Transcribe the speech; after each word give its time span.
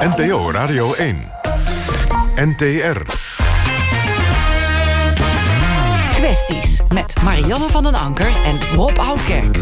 NPO 0.00 0.50
Radio 0.50 0.94
1. 0.94 1.30
NTR. 2.34 3.00
Kwesties 6.14 6.80
met 6.88 7.22
Marianne 7.22 7.68
van 7.68 7.82
den 7.82 7.94
Anker 7.94 8.42
en 8.44 8.60
Rob 8.74 8.98
Oudkerk. 8.98 9.60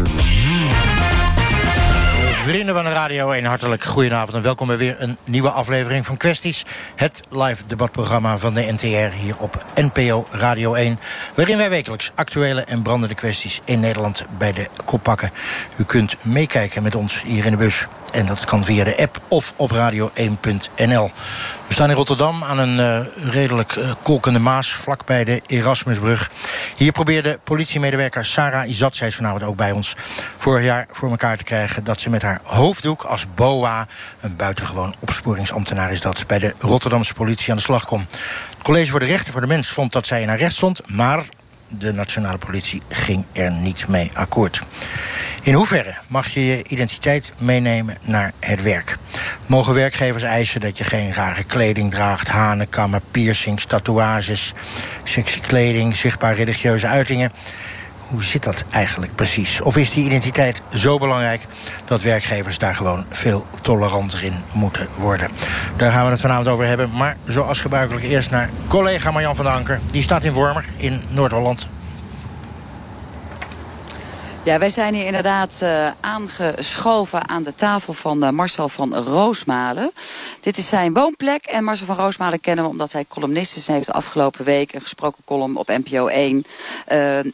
Vrienden 2.43 2.75
van 2.75 2.83
de 2.83 2.89
Radio 2.89 3.31
1, 3.31 3.45
hartelijk 3.45 3.83
goedenavond 3.83 4.33
en 4.33 4.41
welkom 4.41 4.67
bij 4.67 4.77
weer 4.77 4.95
een 4.99 5.17
nieuwe 5.23 5.49
aflevering 5.49 6.05
van 6.05 6.17
Kwesties. 6.17 6.65
Het 6.95 7.21
live 7.29 7.63
debatprogramma 7.67 8.37
van 8.37 8.53
de 8.53 8.71
NTR 8.71 9.15
hier 9.15 9.35
op 9.37 9.65
NPO 9.75 10.25
Radio 10.31 10.73
1. 10.73 10.99
Waarin 11.35 11.57
wij 11.57 11.69
wekelijks 11.69 12.11
actuele 12.15 12.61
en 12.61 12.81
brandende 12.81 13.15
kwesties 13.15 13.61
in 13.65 13.79
Nederland 13.79 14.25
bij 14.37 14.51
de 14.51 14.67
kop 14.85 15.03
pakken. 15.03 15.31
U 15.77 15.83
kunt 15.83 16.25
meekijken 16.25 16.83
met 16.83 16.95
ons 16.95 17.21
hier 17.21 17.45
in 17.45 17.51
de 17.51 17.57
bus. 17.57 17.87
En 18.11 18.25
dat 18.25 18.45
kan 18.45 18.65
via 18.65 18.83
de 18.83 18.97
app 18.97 19.21
of 19.27 19.53
op 19.55 19.71
radio1.nl. 19.71 21.11
We 21.67 21.73
staan 21.73 21.89
in 21.89 21.95
Rotterdam 21.95 22.43
aan 22.43 22.59
een 22.59 22.79
uh, 22.79 23.31
redelijk 23.31 23.75
uh, 23.75 23.91
kolkende 24.01 24.39
Maas... 24.39 24.73
vlakbij 24.73 25.23
de 25.23 25.41
Erasmusbrug. 25.47 26.31
Hier 26.75 26.91
probeerde 26.91 27.39
politiemedewerker 27.43 28.25
Sarah 28.25 28.69
Izat... 28.69 28.95
zij 28.95 29.07
is 29.07 29.15
vanavond 29.15 29.43
ook 29.43 29.55
bij 29.55 29.71
ons... 29.71 29.95
vorig 30.37 30.63
jaar 30.63 30.87
voor 30.91 31.09
elkaar 31.09 31.37
te 31.37 31.43
krijgen 31.43 31.83
dat 31.83 31.99
ze 31.99 32.09
met 32.09 32.21
haar 32.21 32.39
hoofddoek 32.43 33.03
als 33.03 33.25
BOA... 33.35 33.87
een 34.19 34.35
buitengewoon 34.35 34.95
opsporingsambtenaar 34.99 35.91
is 35.91 36.01
dat... 36.01 36.27
bij 36.27 36.39
de 36.39 36.53
Rotterdamse 36.59 37.13
politie 37.13 37.51
aan 37.51 37.57
de 37.57 37.63
slag 37.63 37.85
kon. 37.85 37.99
Het 37.99 38.61
College 38.63 38.91
voor 38.91 38.99
de 38.99 39.05
Rechten 39.05 39.31
voor 39.31 39.41
de 39.41 39.47
Mens 39.47 39.69
vond 39.69 39.91
dat 39.91 40.07
zij 40.07 40.21
in 40.21 40.27
haar 40.27 40.37
recht 40.37 40.55
stond... 40.55 40.89
maar 40.89 41.23
de 41.77 41.93
nationale 41.93 42.37
politie 42.37 42.81
ging 42.89 43.25
er 43.31 43.51
niet 43.51 43.87
mee 43.87 44.11
akkoord. 44.13 44.61
In 45.41 45.53
hoeverre 45.53 45.95
mag 46.07 46.27
je 46.27 46.45
je 46.45 46.63
identiteit 46.67 47.31
meenemen 47.37 47.97
naar 48.01 48.31
het 48.39 48.63
werk? 48.63 48.97
Mogen 49.45 49.73
werkgevers 49.73 50.23
eisen 50.23 50.61
dat 50.61 50.77
je 50.77 50.83
geen 50.83 51.13
rare 51.13 51.43
kleding 51.43 51.91
draagt... 51.91 52.27
hanenkammen, 52.27 53.01
piercings, 53.11 53.65
tatoeages, 53.65 54.53
sexy 55.03 55.39
kleding... 55.39 55.95
zichtbaar 55.95 56.35
religieuze 56.35 56.87
uitingen? 56.87 57.31
Hoe 58.09 58.23
zit 58.23 58.43
dat 58.43 58.63
eigenlijk 58.69 59.15
precies? 59.15 59.61
Of 59.61 59.77
is 59.77 59.91
die 59.91 60.05
identiteit 60.05 60.61
zo 60.73 60.97
belangrijk 60.97 61.41
dat 61.85 62.01
werkgevers 62.01 62.57
daar 62.57 62.75
gewoon 62.75 63.05
veel 63.09 63.45
toleranter 63.61 64.23
in 64.23 64.33
moeten 64.53 64.87
worden? 64.95 65.29
Daar 65.77 65.91
gaan 65.91 66.05
we 66.05 66.11
het 66.11 66.19
vanavond 66.19 66.47
over 66.47 66.65
hebben. 66.65 66.89
Maar 66.97 67.17
zoals 67.27 67.61
gebruikelijk 67.61 68.05
eerst 68.05 68.29
naar 68.29 68.49
collega 68.67 69.11
Marjan 69.11 69.35
van 69.35 69.45
der 69.45 69.53
Anker. 69.53 69.79
Die 69.91 70.01
staat 70.01 70.23
in 70.23 70.33
Wormer 70.33 70.65
in 70.77 71.01
Noord-Holland. 71.09 71.67
Ja, 74.43 74.59
wij 74.59 74.69
zijn 74.69 74.93
hier 74.93 75.05
inderdaad 75.05 75.59
uh, 75.63 75.89
aangeschoven 75.99 77.29
aan 77.29 77.43
de 77.43 77.53
tafel 77.53 77.93
van 77.93 78.23
uh, 78.23 78.29
Marcel 78.29 78.69
van 78.69 78.95
Roosmalen. 78.95 79.91
Dit 80.41 80.57
is 80.57 80.69
zijn 80.69 80.93
woonplek 80.93 81.45
en 81.45 81.63
Marcel 81.63 81.85
van 81.85 81.97
Roosmalen 81.97 82.39
kennen 82.39 82.65
we 82.65 82.71
omdat 82.71 82.91
hij 82.91 83.05
columnist 83.07 83.55
is. 83.55 83.67
En 83.67 83.73
heeft 83.73 83.91
afgelopen 83.91 84.45
week 84.45 84.73
een 84.73 84.81
gesproken 84.81 85.23
column 85.25 85.57
op 85.57 85.67
NPO 85.67 86.07
1. 86.07 86.35
Uh, 86.35 86.43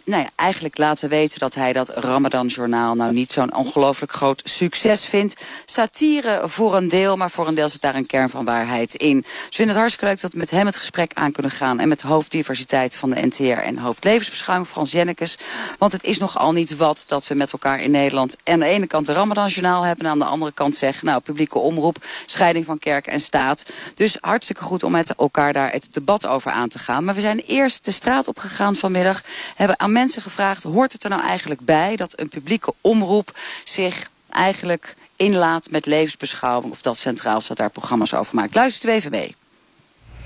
nou 0.04 0.24
ja, 0.24 0.30
eigenlijk 0.36 0.78
laten 0.78 1.10
weten 1.10 1.40
dat 1.40 1.54
hij 1.54 1.74
dat 1.74 1.90
Ramadan-journaal 1.90 2.96
nou 2.96 3.14
niet 3.14 3.32
zo'n 3.32 3.56
ongelooflijk 3.56 4.12
groot 4.12 4.42
succes 4.44 5.06
vindt. 5.06 5.42
Satire 5.66 6.42
voor 6.46 6.76
een 6.76 6.90
deel, 6.90 7.18
maar 7.18 7.32
voor 7.32 7.48
een 7.48 7.56
deel 7.56 7.70
zit 7.70 7.82
daar 7.82 7.96
een 7.96 8.06
kern 8.06 8.30
van 8.30 8.46
waarheid 8.46 8.96
in. 8.96 9.22
Dus 9.22 9.32
we 9.32 9.56
vinden 9.56 9.68
het 9.68 9.78
hartstikke 9.78 10.06
leuk 10.06 10.22
dat 10.22 10.32
we 10.32 10.38
met 10.38 10.52
hem 10.52 10.66
het 10.66 10.76
gesprek 10.76 11.12
aan 11.14 11.32
kunnen 11.32 11.52
gaan. 11.52 11.80
En 11.80 11.88
met 11.88 12.02
hoofddiversiteit 12.02 12.96
van 12.96 13.10
de 13.10 13.26
NTR 13.26 13.44
en 13.44 13.78
hoofdlevensbescherming 13.78 14.68
Frans 14.68 14.92
Jennekes. 14.92 15.38
Want 15.78 15.92
het 15.92 16.04
is 16.04 16.18
nogal 16.18 16.52
niet 16.52 16.78
wat 16.78 17.04
dat 17.08 17.28
we 17.28 17.36
met 17.36 17.52
elkaar 17.52 17.82
in 17.82 17.92
Nederland 17.92 18.36
aan 18.44 18.60
de 18.60 18.66
ene 18.66 18.88
kant 18.88 19.06
de 19.06 19.14
Ramadan-journaal 19.14 19.84
hebben... 19.84 20.06
en 20.06 20.12
aan 20.12 20.20
de 20.20 20.26
andere 20.26 20.52
kant 20.52 20.76
zeggen, 20.76 21.06
nou, 21.06 21.22
publieke 21.22 21.60
omroep, 21.60 21.98
scheiding 22.26 22.66
van 22.66 22.80
kerk 22.80 23.08
en 23.08 23.20
staat. 23.20 23.66
Dus 23.96 24.18
hartstikke 24.22 24.64
goed 24.64 24.84
om 24.84 24.92
met 24.92 25.16
elkaar 25.16 25.54
daar 25.54 25.72
het 25.72 25.88
debat 25.92 26.28
over 26.28 26.52
aan 26.52 26.70
te 26.70 26.80
gaan. 26.80 27.04
Maar 27.04 27.16
we 27.16 27.22
zijn 27.22 27.40
eerst 27.40 27.86
de 27.86 27.92
straat 27.92 28.28
opgegaan 28.28 28.76
vanmiddag, 28.76 29.22
hebben 29.56 29.80
aan 29.80 29.92
mensen 29.92 30.22
gevraagd... 30.22 30.64
hoort 30.64 30.94
het 30.94 31.04
er 31.04 31.10
nou 31.10 31.22
eigenlijk 31.22 31.62
bij 31.62 31.96
dat 31.96 32.20
een 32.20 32.30
publieke 32.30 32.74
omroep 32.82 33.38
zich 33.64 34.10
eigenlijk 34.30 34.96
inlaat 35.16 35.70
met 35.72 35.86
levensbeschouwing... 35.86 36.72
of 36.72 36.82
dat 36.82 36.98
centraal 36.98 37.42
staat 37.42 37.58
daar 37.58 37.70
programma's 37.70 38.14
over 38.14 38.36
maakt. 38.36 38.56
Luistert 38.56 38.92
u 38.92 38.96
even 38.96 39.12
mee. 39.12 39.36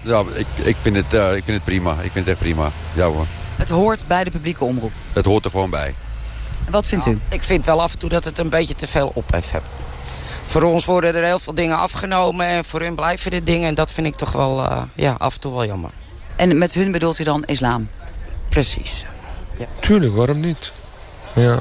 Ja, 0.01 0.23
ik, 0.35 0.65
ik, 0.65 0.75
vind 0.75 0.95
het, 0.95 1.13
uh, 1.13 1.35
ik 1.35 1.43
vind 1.43 1.57
het 1.57 1.65
prima. 1.65 1.91
Ik 1.91 2.11
vind 2.11 2.13
het 2.13 2.27
echt 2.27 2.39
prima. 2.39 2.71
Ja 2.95 3.05
hoor. 3.05 3.25
Het 3.57 3.69
hoort 3.69 4.07
bij 4.07 4.23
de 4.23 4.31
publieke 4.31 4.63
omroep? 4.63 4.91
Het 5.13 5.25
hoort 5.25 5.45
er 5.45 5.51
gewoon 5.51 5.69
bij. 5.69 5.95
Wat 6.69 6.87
vindt 6.87 7.05
u? 7.05 7.19
Ik 7.29 7.43
vind 7.43 7.65
wel 7.65 7.81
af 7.81 7.93
en 7.93 7.99
toe 7.99 8.09
dat 8.09 8.25
het 8.25 8.37
een 8.37 8.49
beetje 8.49 8.75
te 8.75 8.87
veel 8.87 9.11
ophef 9.13 9.51
heeft. 9.51 9.65
Voor 10.45 10.63
ons 10.63 10.85
worden 10.85 11.15
er 11.15 11.23
heel 11.23 11.39
veel 11.39 11.53
dingen 11.53 11.77
afgenomen 11.77 12.45
en 12.45 12.65
voor 12.65 12.81
hun 12.81 12.95
blijven 12.95 13.31
de 13.31 13.43
dingen. 13.43 13.67
En 13.67 13.75
dat 13.75 13.91
vind 13.91 14.07
ik 14.07 14.15
toch 14.15 14.31
wel 14.31 14.59
uh, 14.59 14.81
ja, 14.93 15.15
af 15.17 15.33
en 15.33 15.39
toe 15.39 15.53
wel 15.53 15.65
jammer. 15.65 15.91
En 16.35 16.57
met 16.57 16.73
hun 16.73 16.91
bedoelt 16.91 17.19
u 17.19 17.23
dan 17.23 17.43
islam? 17.45 17.89
Precies. 18.49 19.05
Ja. 19.57 19.65
Tuurlijk, 19.79 20.15
waarom 20.15 20.39
niet? 20.39 20.71
Ja. 21.35 21.59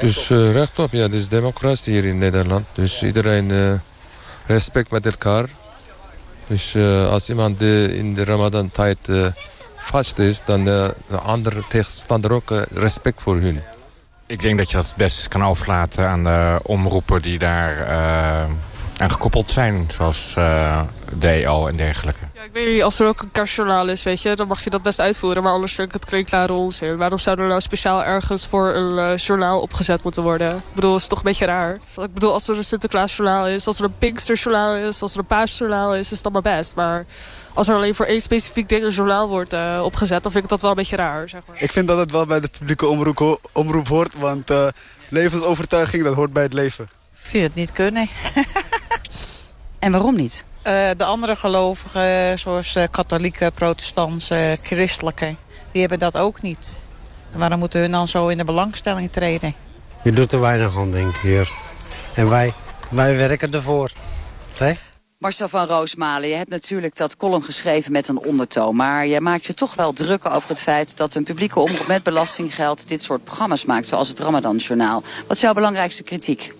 Dus 0.00 0.30
uh, 0.30 0.52
rechtop, 0.52 0.92
ja, 0.92 1.02
het 1.02 1.14
is 1.14 1.28
democratie 1.28 1.92
hier 1.92 2.04
in 2.04 2.18
Nederland. 2.18 2.66
Dus 2.72 3.02
iedereen 3.02 3.50
uh, 3.50 3.72
respect 4.46 4.90
met 4.90 5.06
elkaar. 5.06 5.44
Dus 6.46 6.76
als 7.10 7.28
iemand 7.28 7.60
in 7.60 8.14
de 8.14 8.24
Ramadan-tijd 8.24 8.98
vast 9.76 10.18
is, 10.18 10.42
dan 10.44 10.64
de 10.64 10.94
andere 11.22 11.62
tegenstander 11.68 12.32
ook 12.32 12.50
respect 12.70 13.22
voor 13.22 13.36
hun. 13.36 13.62
Ik 14.28 14.40
denk 14.40 14.58
dat 14.58 14.70
je 14.70 14.76
dat 14.76 14.92
best 14.96 15.28
kan 15.28 15.44
overlaten 15.44 16.08
aan 16.08 16.24
de 16.24 16.58
omroepen 16.62 17.22
die 17.22 17.38
daar 17.38 17.78
uh, 17.80 18.42
aan 18.98 19.10
gekoppeld 19.10 19.50
zijn. 19.50 19.88
Zoals 19.92 20.34
uh, 20.38 20.80
DL 21.18 21.66
en 21.68 21.76
dergelijke. 21.76 22.20
Ja, 22.34 22.42
ik 22.42 22.50
weet 22.52 22.72
niet, 22.72 22.82
als 22.82 22.98
er 22.98 23.06
ook 23.06 23.20
een 23.20 23.32
kerstjournaal 23.32 23.88
is, 23.88 24.02
weet 24.02 24.22
je, 24.22 24.36
dan 24.36 24.46
mag 24.48 24.64
je 24.64 24.70
dat 24.70 24.82
best 24.82 25.00
uitvoeren. 25.00 25.42
Maar 25.42 25.52
anders 25.52 25.74
vind 25.74 25.88
ik 25.88 25.94
het 25.94 26.04
klinkklare 26.04 26.52
onzin. 26.52 26.96
Waarom 26.96 27.18
zou 27.18 27.40
er 27.40 27.46
nou 27.46 27.60
speciaal 27.60 28.04
ergens 28.04 28.46
voor 28.46 28.74
een 28.74 29.10
uh, 29.10 29.16
journaal 29.16 29.60
opgezet 29.60 30.02
moeten 30.02 30.22
worden? 30.22 30.56
Ik 30.56 30.74
bedoel, 30.74 30.92
het 30.92 31.02
is 31.02 31.08
toch 31.08 31.18
een 31.18 31.24
beetje 31.24 31.46
raar. 31.46 31.74
Ik 31.96 32.14
bedoel, 32.14 32.32
als 32.32 32.48
er 32.48 32.56
een 32.56 32.64
Sinterklaasjournaal 32.64 33.46
is, 33.46 33.66
als 33.66 33.78
er 33.78 33.84
een 33.84 33.98
Pinksterjournaal 33.98 34.74
is, 34.74 35.02
als 35.02 35.12
er 35.12 35.18
een 35.18 35.26
Paasjournaal 35.26 35.94
is, 35.94 36.12
is 36.12 36.22
dat 36.22 36.32
maar 36.32 36.42
best. 36.42 36.74
Maar 36.74 37.06
als 37.58 37.68
er 37.68 37.74
alleen 37.74 37.94
voor 37.94 38.06
één 38.06 38.20
specifiek 38.20 38.68
ding 38.68 38.82
een 38.82 38.90
journaal 38.90 39.28
wordt 39.28 39.52
uh, 39.52 39.80
opgezet... 39.84 40.22
dan 40.22 40.32
vind 40.32 40.44
ik 40.44 40.50
dat 40.50 40.60
wel 40.60 40.70
een 40.70 40.76
beetje 40.76 40.96
raar, 40.96 41.28
zeg 41.28 41.40
maar. 41.46 41.62
Ik 41.62 41.72
vind 41.72 41.88
dat 41.88 41.98
het 41.98 42.10
wel 42.10 42.26
bij 42.26 42.40
de 42.40 42.48
publieke 42.58 42.86
omroep, 42.86 43.18
ho 43.18 43.40
omroep 43.52 43.88
hoort... 43.88 44.14
want 44.18 44.50
uh, 44.50 44.68
levensovertuiging, 45.08 46.04
dat 46.04 46.14
hoort 46.14 46.32
bij 46.32 46.42
het 46.42 46.52
leven. 46.52 46.84
Ik 46.84 46.90
vind 47.12 47.44
het 47.44 47.54
niet 47.54 47.72
kunnen. 47.72 48.08
en 49.78 49.92
waarom 49.92 50.16
niet? 50.16 50.44
Uh, 50.58 50.72
de 50.96 51.04
andere 51.04 51.36
gelovigen, 51.36 52.38
zoals 52.38 52.78
katholieke, 52.90 53.50
protestantse, 53.54 54.58
christelijke... 54.62 55.34
die 55.72 55.80
hebben 55.80 55.98
dat 55.98 56.16
ook 56.16 56.42
niet. 56.42 56.80
En 57.32 57.38
waarom 57.38 57.58
moeten 57.58 57.80
hun 57.80 57.90
dan 57.90 58.08
zo 58.08 58.28
in 58.28 58.38
de 58.38 58.44
belangstelling 58.44 59.12
treden? 59.12 59.54
Je 60.02 60.12
doet 60.12 60.32
er 60.32 60.40
weinig 60.40 60.76
aan, 60.76 60.90
denk 60.90 61.14
ik, 61.14 61.20
hier. 61.20 61.50
En 62.14 62.28
wij, 62.28 62.54
wij 62.90 63.16
werken 63.16 63.52
ervoor. 63.52 63.90
Hè? 64.56 64.72
Marcel 65.18 65.48
van 65.48 65.66
Roosmalen, 65.66 66.28
je 66.28 66.34
hebt 66.34 66.50
natuurlijk 66.50 66.96
dat 66.96 67.16
column 67.16 67.42
geschreven 67.42 67.92
met 67.92 68.08
een 68.08 68.18
ondertoon. 68.18 68.76
Maar 68.76 69.06
je 69.06 69.20
maakt 69.20 69.44
je 69.44 69.54
toch 69.54 69.74
wel 69.74 69.92
druk 69.92 70.26
over 70.30 70.48
het 70.48 70.60
feit 70.60 70.96
dat 70.96 71.14
een 71.14 71.24
publieke 71.24 71.60
omroep 71.60 71.86
met 71.86 72.02
belastinggeld 72.02 72.88
dit 72.88 73.02
soort 73.02 73.24
programma's 73.24 73.64
maakt. 73.64 73.88
Zoals 73.88 74.08
het 74.08 74.18
Ramadan-journaal. 74.18 75.02
Wat 75.26 75.36
is 75.36 75.42
jouw 75.42 75.52
belangrijkste 75.52 76.02
kritiek? 76.02 76.52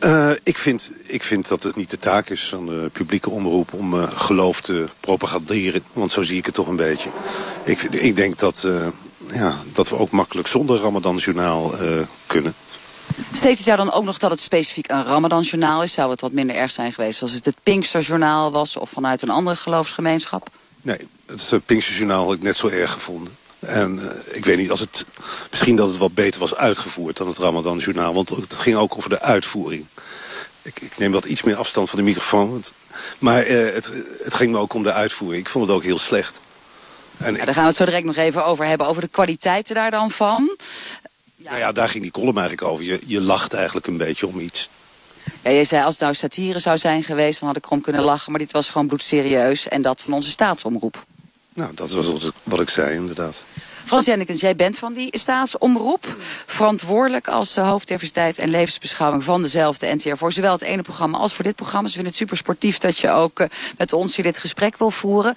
Uh, 0.00 0.30
ik, 0.42 0.58
vind, 0.58 0.92
ik 1.06 1.22
vind 1.22 1.48
dat 1.48 1.62
het 1.62 1.76
niet 1.76 1.90
de 1.90 1.98
taak 1.98 2.28
is 2.28 2.48
van 2.48 2.66
de 2.66 2.90
publieke 2.92 3.30
omroep 3.30 3.72
om 3.72 3.94
uh, 3.94 4.10
geloof 4.10 4.60
te 4.60 4.88
propaganderen. 5.00 5.82
Want 5.92 6.10
zo 6.10 6.22
zie 6.22 6.36
ik 6.36 6.46
het 6.46 6.54
toch 6.54 6.68
een 6.68 6.76
beetje. 6.76 7.10
Ik, 7.64 7.82
ik 7.82 8.16
denk 8.16 8.38
dat, 8.38 8.62
uh, 8.66 8.86
ja, 9.32 9.56
dat 9.72 9.88
we 9.88 9.96
ook 9.96 10.10
makkelijk 10.10 10.48
zonder 10.48 10.80
Ramadan-journaal 10.80 11.74
kunnen. 12.26 12.54
Steeds 13.32 13.64
jou 13.64 13.76
dan 13.76 13.92
ook 13.92 14.04
nog 14.04 14.18
dat 14.18 14.30
het 14.30 14.40
specifiek 14.40 14.90
een 14.90 15.04
Ramadan-journaal 15.04 15.82
is? 15.82 15.92
Zou 15.92 16.10
het 16.10 16.20
wat 16.20 16.32
minder 16.32 16.56
erg 16.56 16.70
zijn 16.70 16.92
geweest 16.92 17.22
als 17.22 17.32
het 17.32 17.44
het 17.44 17.56
Pinkster-journaal 17.62 18.50
was... 18.50 18.76
of 18.76 18.90
vanuit 18.90 19.22
een 19.22 19.30
andere 19.30 19.56
geloofsgemeenschap? 19.56 20.48
Nee, 20.82 21.08
het 21.26 21.66
Pinkster-journaal 21.66 22.24
had 22.24 22.34
ik 22.34 22.42
net 22.42 22.56
zo 22.56 22.68
erg 22.68 22.92
gevonden. 22.92 23.36
En 23.58 23.98
uh, 24.02 24.36
ik 24.36 24.44
weet 24.44 24.56
niet, 24.56 24.70
als 24.70 24.80
het, 24.80 25.04
misschien 25.50 25.76
dat 25.76 25.88
het 25.88 25.96
wat 25.96 26.14
beter 26.14 26.40
was 26.40 26.54
uitgevoerd 26.54 27.16
dan 27.16 27.28
het 27.28 27.38
Ramadan-journaal. 27.38 28.14
Want 28.14 28.28
het 28.28 28.54
ging 28.54 28.76
ook 28.76 28.96
over 28.96 29.10
de 29.10 29.20
uitvoering. 29.20 29.86
Ik, 30.62 30.80
ik, 30.80 30.98
neem 30.98 31.12
wat 31.12 31.24
iets 31.24 31.42
meer 31.42 31.56
afstand 31.56 31.90
van 31.90 31.98
de 31.98 32.04
microfoon. 32.04 32.50
Want, 32.50 32.72
maar 33.18 33.46
uh, 33.46 33.74
het, 33.74 33.90
het 34.22 34.34
ging 34.34 34.52
me 34.52 34.58
ook 34.58 34.74
om 34.74 34.82
de 34.82 34.92
uitvoering. 34.92 35.42
Ik 35.42 35.50
vond 35.50 35.66
het 35.66 35.76
ook 35.76 35.82
heel 35.82 35.98
slecht. 35.98 36.40
En 37.16 37.34
ja, 37.34 37.44
daar 37.44 37.54
gaan 37.54 37.62
we 37.62 37.68
het 37.68 37.76
zo 37.76 37.84
direct 37.84 38.04
nog 38.04 38.16
even 38.16 38.44
over 38.44 38.66
hebben. 38.66 38.86
Over 38.86 39.02
de 39.02 39.08
kwaliteiten 39.08 39.74
daar 39.74 39.90
dan 39.90 40.10
van. 40.10 40.56
Ja. 41.46 41.52
Nou 41.52 41.64
ja, 41.64 41.72
daar 41.72 41.88
ging 41.88 42.02
die 42.02 42.12
column 42.12 42.38
eigenlijk 42.38 42.68
over. 42.68 42.84
Je, 42.84 43.00
je 43.06 43.20
lacht 43.20 43.54
eigenlijk 43.54 43.86
een 43.86 43.96
beetje 43.96 44.26
om 44.26 44.40
iets. 44.40 44.68
Ja, 45.42 45.50
jij 45.50 45.64
zei 45.64 45.84
als 45.84 45.92
het 45.92 46.02
nou 46.02 46.14
satire 46.14 46.58
zou 46.58 46.78
zijn 46.78 47.02
geweest, 47.02 47.38
dan 47.38 47.48
had 47.48 47.56
ik 47.56 47.64
erom 47.64 47.80
kunnen 47.80 48.02
lachen. 48.02 48.30
Maar 48.30 48.40
dit 48.40 48.52
was 48.52 48.70
gewoon 48.70 48.86
bloedserieus 48.86 49.68
en 49.68 49.82
dat 49.82 50.00
van 50.02 50.12
onze 50.12 50.30
staatsomroep. 50.30 51.04
Nou, 51.54 51.74
dat 51.74 51.90
was 51.90 52.30
wat 52.42 52.60
ik 52.60 52.68
zei 52.68 52.94
inderdaad. 52.94 53.44
Frans 53.86 54.04
Jennekens, 54.04 54.40
jij 54.40 54.56
bent 54.56 54.78
van 54.78 54.92
die 54.92 55.18
staatsomroep. 55.18 56.16
Verantwoordelijk 56.46 57.28
als 57.28 57.56
hoofddiversiteit 57.56 58.38
en 58.38 58.48
levensbeschouwing 58.48 59.24
van 59.24 59.42
dezelfde 59.42 59.94
NTR. 59.94 60.16
Voor 60.16 60.32
zowel 60.32 60.52
het 60.52 60.62
ene 60.62 60.82
programma 60.82 61.18
als 61.18 61.34
voor 61.34 61.44
dit 61.44 61.54
programma. 61.54 61.88
Ze 61.88 61.94
vinden 61.94 62.10
het 62.10 62.20
super 62.20 62.36
sportief 62.36 62.78
dat 62.78 62.98
je 62.98 63.10
ook 63.10 63.40
uh, 63.40 63.46
met 63.78 63.92
ons 63.92 64.16
hier 64.16 64.24
dit 64.24 64.38
gesprek 64.38 64.76
wil 64.76 64.90
voeren. 64.90 65.34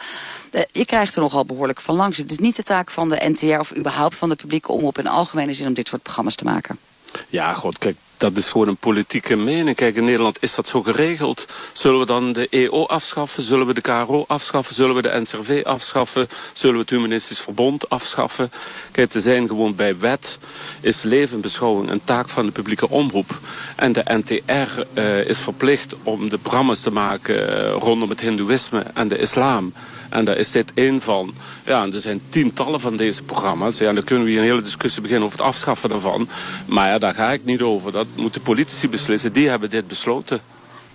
Uh, 0.51 0.62
je 0.72 0.86
krijgt 0.86 1.16
er 1.16 1.22
nogal 1.22 1.46
behoorlijk 1.46 1.81
van 1.81 1.96
langs. 1.96 2.18
Het 2.18 2.31
is 2.31 2.40
niet 2.40 2.56
de 2.56 2.63
taak 2.63 2.92
van 2.92 3.10
de 3.10 3.30
NTR 3.30 3.60
of 3.60 3.75
überhaupt 3.75 4.16
van 4.16 4.30
de 4.30 4.36
publieke 4.36 4.72
omroep 4.72 4.98
in 4.98 5.07
algemene 5.07 5.54
zin 5.54 5.68
om 5.68 5.74
dit 5.74 5.88
soort 5.88 6.04
programma's 6.04 6.36
te 6.36 6.44
maken. 6.44 6.80
Ja, 7.29 7.53
god, 7.53 7.77
kijk, 7.77 7.95
dat 8.19 8.38
is 8.38 8.47
gewoon 8.47 8.67
een 8.67 8.77
politieke 8.77 9.35
mening. 9.35 9.75
Kijk, 9.75 9.95
in 9.95 10.03
Nederland 10.03 10.38
is 10.41 10.56
dat 10.56 10.67
zo 10.67 10.81
geregeld. 10.81 11.47
Zullen 11.73 12.00
we 12.00 12.06
dan 12.06 12.33
de 12.33 12.47
EO 12.50 12.85
afschaffen? 12.85 13.44
Zullen 13.44 13.67
we 13.67 13.73
de 13.73 13.81
KRO 13.81 14.25
afschaffen? 14.27 14.75
Zullen 14.75 14.95
we 14.95 15.01
de 15.01 15.19
NCRV 15.19 15.61
afschaffen? 15.65 16.27
Zullen 16.53 16.75
we 16.75 16.81
het 16.81 16.89
Humanistisch 16.89 17.39
Verbond 17.39 17.89
afschaffen? 17.89 18.51
Kijk, 18.91 19.09
te 19.09 19.21
zijn 19.21 19.47
gewoon 19.47 19.75
bij 19.75 19.97
wet 19.97 20.38
is 20.81 21.01
levenbeschouwing 21.01 21.89
een 21.89 22.03
taak 22.03 22.29
van 22.29 22.45
de 22.45 22.51
publieke 22.51 22.89
omroep. 22.89 23.39
En 23.75 23.91
de 23.91 24.03
NTR 24.05 24.51
uh, 24.94 25.29
is 25.29 25.38
verplicht 25.38 25.95
om 26.03 26.29
de 26.29 26.38
programma's 26.38 26.81
te 26.81 26.91
maken 26.91 27.35
uh, 27.35 27.71
rondom 27.71 28.09
het 28.09 28.21
hindoeïsme 28.21 28.85
en 28.94 29.07
de 29.07 29.17
islam. 29.17 29.73
En 30.09 30.25
daar 30.25 30.38
is 30.38 30.51
dit 30.51 30.71
één 30.73 31.01
van. 31.01 31.33
Ja, 31.65 31.85
er 31.85 32.00
zijn 32.00 32.21
tientallen 32.29 32.81
van 32.81 32.97
deze 32.97 33.23
programma's. 33.23 33.77
Ja, 33.77 33.88
en 33.88 33.95
dan 33.95 34.03
kunnen 34.03 34.25
we 34.25 34.31
hier 34.31 34.39
een 34.39 34.45
hele 34.45 34.61
discussie 34.61 35.01
beginnen 35.01 35.25
over 35.25 35.38
het 35.38 35.47
afschaffen 35.47 35.89
daarvan. 35.89 36.29
Maar 36.65 36.88
ja, 36.88 36.97
daar 36.97 37.13
ga 37.13 37.31
ik 37.31 37.45
niet 37.45 37.61
over. 37.61 37.91
Dat 37.91 38.07
moeten 38.15 38.41
politici 38.41 38.89
beslissen. 38.89 39.33
Die 39.33 39.50
hebben 39.50 39.69
dit 39.69 39.88
besloten. 39.88 40.41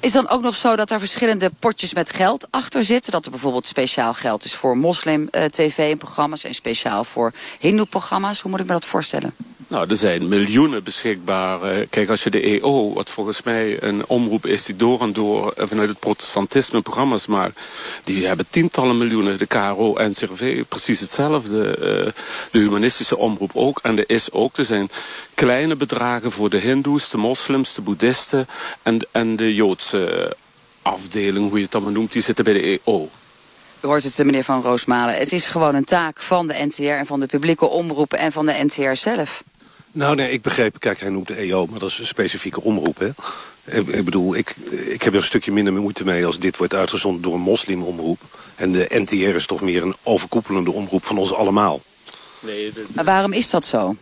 Is 0.00 0.12
dan 0.12 0.28
ook 0.28 0.42
nog 0.42 0.56
zo 0.56 0.76
dat 0.76 0.90
er 0.90 0.98
verschillende 0.98 1.50
potjes 1.58 1.94
met 1.94 2.10
geld 2.10 2.46
achter 2.50 2.84
zitten? 2.84 3.12
Dat 3.12 3.24
er 3.24 3.30
bijvoorbeeld 3.30 3.66
speciaal 3.66 4.14
geld 4.14 4.44
is 4.44 4.54
voor 4.54 4.76
moslim-tv-programma's... 4.76 6.44
en 6.44 6.54
speciaal 6.54 7.04
voor 7.04 7.32
hindoe-programma's? 7.60 8.40
Hoe 8.40 8.50
moet 8.50 8.60
ik 8.60 8.66
me 8.66 8.72
dat 8.72 8.84
voorstellen? 8.84 9.34
Nou, 9.68 9.90
er 9.90 9.96
zijn 9.96 10.28
miljoenen 10.28 10.84
beschikbaar. 10.84 11.86
Kijk, 11.90 12.08
als 12.08 12.22
je 12.22 12.30
de 12.30 12.40
EO, 12.40 12.92
wat 12.92 13.10
volgens 13.10 13.42
mij 13.42 13.82
een 13.82 14.06
omroep 14.06 14.46
is 14.46 14.64
die 14.64 14.76
door 14.76 15.00
en 15.00 15.12
door 15.12 15.52
vanuit 15.56 15.88
het 15.88 15.98
protestantisme 15.98 16.82
programma's 16.82 17.26
maakt, 17.26 17.60
die 18.04 18.26
hebben 18.26 18.46
tientallen 18.50 18.98
miljoenen. 18.98 19.38
De 19.38 19.46
KRO, 19.46 19.94
NCRV, 19.98 20.64
precies 20.68 21.00
hetzelfde. 21.00 21.76
De 22.50 22.58
humanistische 22.58 23.16
omroep 23.16 23.50
ook. 23.54 23.78
En 23.82 23.98
er 23.98 24.04
is 24.06 24.32
ook, 24.32 24.56
er 24.56 24.64
zijn 24.64 24.90
kleine 25.34 25.76
bedragen 25.76 26.30
voor 26.30 26.50
de 26.50 26.58
hindoes, 26.58 27.10
de 27.10 27.18
moslims, 27.18 27.74
de 27.74 27.82
boeddhisten 27.82 28.46
en, 28.82 29.06
en 29.12 29.36
de 29.36 29.54
Joodse 29.54 30.36
afdeling, 30.82 31.48
hoe 31.48 31.58
je 31.58 31.64
het 31.64 31.74
allemaal 31.74 31.92
noemt, 31.92 32.12
die 32.12 32.22
zitten 32.22 32.44
bij 32.44 32.52
de 32.52 32.80
EO. 32.84 33.08
U 33.84 33.86
hoort 33.86 34.02
het, 34.02 34.18
meneer 34.18 34.44
Van 34.44 34.62
Roosmalen. 34.62 35.14
Het 35.14 35.32
is 35.32 35.46
gewoon 35.46 35.74
een 35.74 35.84
taak 35.84 36.20
van 36.20 36.46
de 36.46 36.54
NTR 36.66 36.82
en 36.82 37.06
van 37.06 37.20
de 37.20 37.26
publieke 37.26 37.68
omroepen 37.68 38.18
en 38.18 38.32
van 38.32 38.46
de 38.46 38.64
NTR 38.64 38.94
zelf. 38.94 39.42
Nou 39.94 40.14
nee, 40.14 40.30
ik 40.30 40.42
begreep, 40.42 40.80
kijk 40.80 41.00
hij 41.00 41.08
noemt 41.08 41.26
de 41.26 41.34
EO, 41.34 41.66
maar 41.66 41.78
dat 41.78 41.90
is 41.90 41.98
een 41.98 42.06
specifieke 42.06 42.62
omroep 42.62 42.98
hè. 42.98 43.08
Ik, 43.78 43.88
ik 43.88 44.04
bedoel, 44.04 44.36
ik, 44.36 44.56
ik 44.70 45.02
heb 45.02 45.12
er 45.12 45.18
een 45.18 45.24
stukje 45.24 45.52
minder 45.52 45.72
moeite 45.72 46.04
mee 46.04 46.26
als 46.26 46.38
dit 46.38 46.56
wordt 46.56 46.74
uitgezonden 46.74 47.22
door 47.22 47.34
een 47.34 47.40
moslimomroep. 47.40 48.20
En 48.54 48.72
de 48.72 48.86
NTR 48.88 49.14
is 49.14 49.46
toch 49.46 49.60
meer 49.60 49.82
een 49.82 49.94
overkoepelende 50.02 50.70
omroep 50.70 51.04
van 51.04 51.18
ons 51.18 51.32
allemaal. 51.32 51.82
Nee, 52.40 52.72
de... 52.72 52.84
Maar 52.94 53.04
waarom 53.04 53.32
is 53.32 53.50
dat 53.50 53.64
zo? 53.64 53.96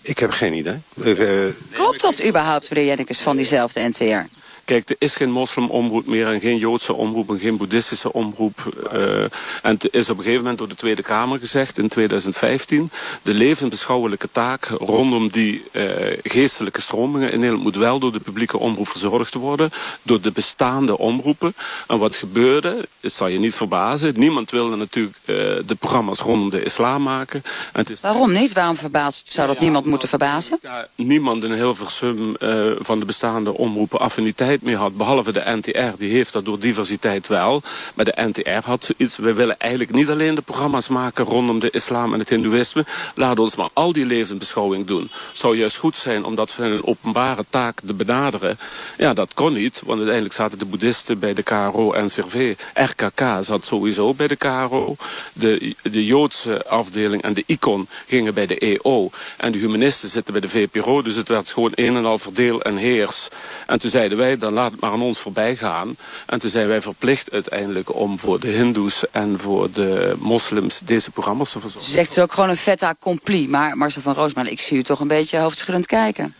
Ik 0.00 0.18
heb 0.18 0.30
geen 0.30 0.52
idee. 0.52 0.76
Uh, 0.94 1.54
Klopt 1.70 2.00
dat 2.00 2.24
überhaupt, 2.24 2.70
meneer 2.70 2.86
Jennekes, 2.86 3.20
van 3.20 3.36
diezelfde 3.36 3.88
NTR? 3.88 4.40
Kijk, 4.64 4.88
er 4.88 4.96
is 4.98 5.14
geen 5.14 5.30
moslimomroep 5.30 6.06
meer 6.06 6.26
en 6.26 6.40
geen 6.40 6.58
Joodse 6.58 6.94
omroep 6.94 7.30
en 7.30 7.38
geen 7.38 7.56
boeddhistische 7.56 8.12
omroep. 8.12 8.72
Uh, 8.92 9.22
en 9.22 9.30
het 9.62 9.88
is 9.90 10.10
op 10.10 10.16
een 10.16 10.22
gegeven 10.22 10.42
moment 10.42 10.58
door 10.58 10.68
de 10.68 10.74
Tweede 10.74 11.02
Kamer 11.02 11.38
gezegd 11.38 11.78
in 11.78 11.88
2015... 11.88 12.90
de 13.22 13.34
levensbeschouwelijke 13.34 14.28
taak 14.32 14.64
rondom 14.64 15.28
die 15.28 15.64
uh, 15.72 15.84
geestelijke 16.22 16.80
stromingen 16.80 17.32
in 17.32 17.38
Nederland... 17.38 17.64
moet 17.64 17.76
wel 17.76 17.98
door 17.98 18.12
de 18.12 18.20
publieke 18.20 18.58
omroep 18.58 18.88
verzorgd 18.88 19.34
worden, 19.34 19.70
door 20.02 20.20
de 20.20 20.32
bestaande 20.32 20.98
omroepen. 20.98 21.54
En 21.86 21.98
wat 21.98 22.16
gebeurde, 22.16 22.88
het 23.00 23.12
zal 23.12 23.28
je 23.28 23.38
niet 23.38 23.54
verbazen... 23.54 24.14
niemand 24.16 24.50
wilde 24.50 24.76
natuurlijk 24.76 25.16
uh, 25.24 25.36
de 25.66 25.76
programma's 25.78 26.18
rondom 26.18 26.50
de 26.50 26.62
islam 26.62 27.02
maken. 27.02 27.42
En 27.72 27.80
het 27.80 27.90
is... 27.90 28.00
Waarom 28.00 28.32
niet? 28.32 28.52
Waarom 28.52 28.76
verbaast, 28.76 29.32
zou 29.32 29.46
dat 29.46 29.56
ja, 29.56 29.62
niemand 29.62 29.84
moeten 29.84 30.08
verbazen? 30.08 30.58
Ja, 30.62 30.88
niemand 30.94 31.44
in 31.44 31.52
Hilversum 31.52 32.36
van 32.78 32.98
de 32.98 33.04
bestaande 33.04 33.56
omroepen 33.56 33.98
affiniteit 33.98 34.51
meer 34.60 34.76
had, 34.76 34.96
behalve 34.96 35.32
de 35.32 35.42
NTR, 35.44 35.98
die 35.98 36.12
heeft 36.12 36.32
dat 36.32 36.44
door 36.44 36.58
diversiteit 36.58 37.26
wel. 37.26 37.62
Maar 37.94 38.04
de 38.04 38.14
NTR 38.16 38.64
had 38.64 38.84
zoiets, 38.84 39.16
we 39.16 39.32
willen 39.32 39.58
eigenlijk 39.58 39.92
niet 39.92 40.08
alleen 40.08 40.34
de 40.34 40.42
programma's 40.42 40.88
maken 40.88 41.24
rondom 41.24 41.58
de 41.58 41.70
islam 41.70 42.12
en 42.12 42.18
het 42.18 42.28
hindoeïsme. 42.28 42.84
Laat 43.14 43.38
ons 43.38 43.56
maar 43.56 43.68
al 43.72 43.92
die 43.92 44.06
levensbeschouwing 44.06 44.86
doen. 44.86 45.10
Zou 45.32 45.56
juist 45.56 45.76
goed 45.76 45.96
zijn 45.96 46.24
om 46.24 46.34
dat 46.34 46.52
van 46.52 46.64
een 46.64 46.86
openbare 46.86 47.44
taak 47.48 47.80
te 47.86 47.94
benaderen. 47.94 48.58
Ja, 48.98 49.14
dat 49.14 49.34
kon 49.34 49.52
niet, 49.52 49.82
want 49.84 49.96
uiteindelijk 49.96 50.34
zaten 50.34 50.58
de 50.58 50.64
boeddhisten 50.64 51.18
bij 51.18 51.34
de 51.34 51.42
KRO 51.42 51.92
en 51.92 52.06
CRV. 52.06 52.54
RKK 52.74 53.22
zat 53.40 53.64
sowieso 53.64 54.14
bij 54.14 54.28
de 54.28 54.36
KRO. 54.36 54.96
De, 55.32 55.74
de 55.82 56.04
Joodse 56.04 56.66
afdeling 56.66 57.22
en 57.22 57.34
de 57.34 57.44
ICON 57.46 57.88
gingen 58.06 58.34
bij 58.34 58.46
de 58.46 58.58
EO. 58.58 59.10
En 59.36 59.52
de 59.52 59.58
humanisten 59.58 60.08
zitten 60.08 60.32
bij 60.32 60.42
de 60.42 60.48
VPRO, 60.48 61.02
dus 61.02 61.16
het 61.16 61.28
werd 61.28 61.50
gewoon 61.50 61.72
een 61.74 61.96
en 61.96 62.04
al 62.04 62.18
verdeel 62.18 62.62
en 62.62 62.76
heers. 62.76 63.28
En 63.66 63.78
toen 63.78 63.90
zeiden 63.90 64.18
wij, 64.18 64.38
dan 64.42 64.52
laat 64.52 64.70
het 64.70 64.80
maar 64.80 64.90
aan 64.90 65.02
ons 65.02 65.18
voorbij 65.18 65.56
gaan. 65.56 65.96
En 66.26 66.38
toen 66.38 66.50
zijn 66.50 66.68
wij 66.68 66.82
verplicht 66.82 67.30
uiteindelijk 67.30 67.94
om 67.94 68.18
voor 68.18 68.40
de 68.40 68.48
hindoes 68.48 69.10
en 69.10 69.38
voor 69.38 69.70
de 69.70 70.14
moslims 70.18 70.80
deze 70.84 71.10
programma's 71.10 71.52
te 71.52 71.60
verzorgen. 71.60 71.86
Dus 71.86 71.94
zegt 71.94 72.08
het 72.08 72.16
is 72.16 72.22
ook 72.22 72.32
gewoon 72.32 72.48
een 72.48 72.56
fait 72.56 72.82
accompli. 72.82 73.48
Maar 73.48 73.76
Marcel 73.76 74.02
van 74.02 74.14
Roosman, 74.14 74.46
ik 74.46 74.60
zie 74.60 74.78
u 74.78 74.82
toch 74.82 75.00
een 75.00 75.08
beetje 75.08 75.38
hoofdschuddend 75.38 75.86
kijken. 75.86 76.34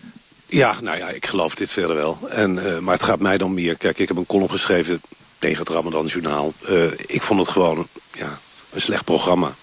Ja, 0.46 0.80
nou 0.80 0.98
ja, 0.98 1.08
ik 1.08 1.26
geloof 1.26 1.54
dit 1.54 1.70
verder 1.70 1.96
wel. 1.96 2.18
En, 2.28 2.56
uh, 2.56 2.78
maar 2.78 2.94
het 2.94 3.02
gaat 3.02 3.20
mij 3.20 3.38
dan 3.38 3.54
meer... 3.54 3.76
Kijk, 3.76 3.98
ik 3.98 4.08
heb 4.08 4.16
een 4.16 4.26
column 4.26 4.50
geschreven 4.50 5.02
tegen 5.38 5.58
het 5.58 5.68
Ramadan 5.68 6.06
Journaal. 6.06 6.52
Uh, 6.68 6.84
ik 7.06 7.22
vond 7.22 7.40
het 7.40 7.48
gewoon 7.48 7.86
ja, 8.12 8.38
een 8.70 8.80
slecht 8.80 9.04
programma. 9.04 9.54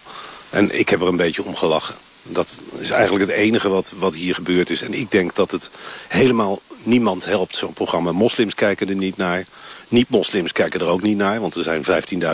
En 0.50 0.80
ik 0.80 0.90
heb 0.90 1.02
er 1.02 1.08
een 1.08 1.16
beetje 1.16 1.44
om 1.44 1.56
gelachen. 1.56 1.96
Dat 2.24 2.58
is 2.78 2.90
eigenlijk 2.90 3.30
het 3.30 3.38
enige 3.38 3.70
wat, 3.70 3.94
wat 3.98 4.16
hier 4.16 4.34
gebeurd 4.34 4.70
is. 4.70 4.82
En 4.82 4.94
ik 4.94 5.12
denk 5.12 5.36
dat 5.36 5.52
het 5.52 5.72
helemaal 6.08 6.62
niemand 6.84 7.26
helpt, 7.26 7.56
zo'n 7.56 7.74
programma. 7.74 8.12
Moslims 8.12 8.56
kijken 8.56 8.90
er 8.90 8.96
niet 8.96 9.18
naar. 9.18 9.46
Niet-moslims 9.88 10.52
kijken 10.52 10.80
er 10.80 10.88
ook 10.88 11.02
niet 11.02 11.18
naar. 11.18 11.40
Want 11.42 11.56
er 11.56 11.64
zijn 11.64 11.84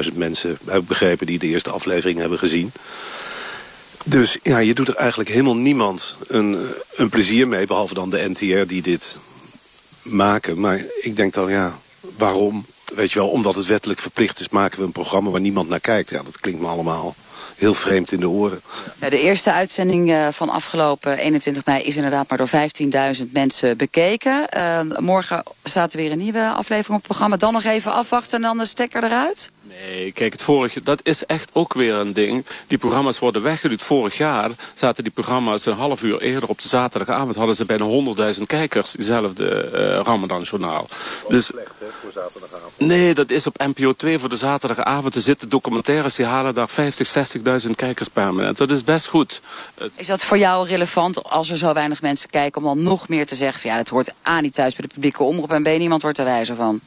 15.000 0.10 0.14
mensen, 0.14 0.58
heb 0.66 0.82
ik 0.82 0.88
begrepen, 0.88 1.26
die 1.26 1.40
de 1.40 1.48
eerste 1.48 1.72
aflevering 1.72 2.20
hebben 2.20 2.40
gezien. 2.40 2.72
Dus 4.06 4.38
ja, 4.44 4.58
je 4.58 4.74
doet 4.74 4.88
er 4.88 4.96
eigenlijk 4.96 5.30
helemaal 5.30 5.56
niemand 5.56 6.16
een, 6.28 6.68
een 6.96 7.10
plezier 7.10 7.48
mee. 7.48 7.68
Behalve 7.68 7.94
dan 7.94 8.10
de 8.10 8.30
NTR 8.30 8.68
die 8.68 8.82
dit 8.82 9.20
maken. 10.02 10.60
Maar 10.60 10.86
ik 11.02 11.16
denk 11.16 11.34
dan, 11.34 11.50
ja, 11.50 11.80
waarom? 12.18 12.66
Weet 12.96 13.12
je 13.12 13.20
wel, 13.20 13.30
omdat 13.30 13.56
het 13.56 13.66
wettelijk 13.66 14.00
verplicht 14.00 14.40
is, 14.40 14.50
maken 14.50 14.80
we 14.80 14.86
een 14.86 14.92
programma 14.92 15.30
waar 15.30 15.42
niemand 15.42 15.70
naar 15.70 15.80
kijkt. 15.80 16.10
Ja, 16.10 16.24
dat 16.24 16.40
klinkt 16.40 16.62
me 16.62 16.68
allemaal 16.68 17.16
heel 17.56 17.74
vreemd 17.74 18.12
in 18.12 18.20
de 18.20 18.30
oren. 18.30 18.62
Ja, 19.02 19.10
de 19.10 19.20
eerste 19.20 19.52
uitzending 19.52 20.10
uh, 20.10 20.28
van 20.32 20.50
afgelopen 20.50 21.18
21 21.18 21.66
mei 21.66 21.84
is 21.84 21.96
inderdaad 21.96 22.30
maar 22.30 22.38
door 22.38 22.50
15.000 23.26 23.32
mensen 23.32 23.78
bekeken. 23.78 24.48
Uh, 24.58 24.80
morgen 25.00 25.44
staat 25.64 25.94
er 25.94 26.00
weer 26.00 26.12
een 26.12 26.18
nieuwe 26.18 26.50
aflevering 26.50 26.88
op 26.88 26.94
het 26.96 27.04
programma. 27.08 27.38
Dan 27.38 27.54
nog 27.54 27.64
even 27.64 27.94
afwachten 27.94 28.36
en 28.36 28.42
dan 28.42 28.58
de 28.58 28.66
stekker 28.66 29.04
eruit? 29.04 29.52
Nee, 29.68 30.12
kijk, 30.12 30.32
het 30.32 30.42
vorige, 30.42 30.82
dat 30.82 31.00
is 31.04 31.26
echt 31.26 31.50
ook 31.54 31.74
weer 31.74 31.94
een 31.94 32.14
ding. 32.14 32.46
Die 32.68 32.78
programma's 32.78 33.20
worden 33.20 33.42
weggeduwd. 33.42 33.82
Vorig 33.82 34.18
jaar 34.18 34.50
zaten 34.74 35.04
die 35.04 35.14
programma's 35.14 35.66
een 35.66 35.76
half 35.76 36.04
uur 36.04 36.22
eerder 36.22 36.50
op 36.50 36.62
de 36.62 36.68
zaterdagavond. 36.68 37.36
Hadden 37.36 37.56
ze 37.56 37.66
bijna 37.66 37.86
100.000 38.36 38.42
kijkers, 38.46 38.92
diezelfde 38.92 39.72
uh, 39.74 39.80
Ramadan-journaal. 40.04 40.88
Dus, 41.28 41.46
slecht, 41.46 41.72
hè, 41.80 41.86
voor 42.02 42.12
zaterdagavond. 42.14 42.55
Nee, 42.78 43.14
dat 43.14 43.30
is 43.30 43.48
op 43.48 43.58
NPO 43.58 43.94
2 43.94 44.20
voor 44.20 44.30
de 44.30 44.36
zaterdagavond. 44.36 45.16
Er 45.16 45.22
zitten 45.22 45.50
documentaires, 45.50 46.16
die 46.16 46.26
halen 46.26 46.54
daar 46.54 46.70
50, 46.70 47.38
60.000 47.66 47.70
kijkers 47.76 48.08
per 48.08 48.34
minuut. 48.34 48.58
Dat 48.58 48.72
is 48.72 48.84
best 48.84 49.08
goed. 49.08 49.42
Is 49.96 50.08
dat 50.08 50.24
voor 50.24 50.38
jou 50.38 50.68
relevant, 50.68 51.24
als 51.24 51.50
er 51.50 51.58
zo 51.58 51.74
weinig 51.74 52.02
mensen 52.02 52.30
kijken... 52.30 52.62
om 52.62 52.68
dan 52.68 52.84
nog 52.84 53.08
meer 53.08 53.26
te 53.26 53.36
zeggen, 53.36 53.62
van, 53.62 53.70
ja, 53.70 53.78
dat 53.78 53.90
hoort 53.90 54.14
aan 54.22 54.44
niet 54.44 54.54
thuis 54.54 54.76
bij 54.76 54.88
de 54.88 54.94
publieke 54.94 55.24
omroep... 55.24 55.52
en 55.52 55.64
ben 55.64 55.80
niemand 55.80 56.02
wordt 56.02 56.18
er 56.18 56.26
wijzer 56.26 56.56
van? 56.56 56.80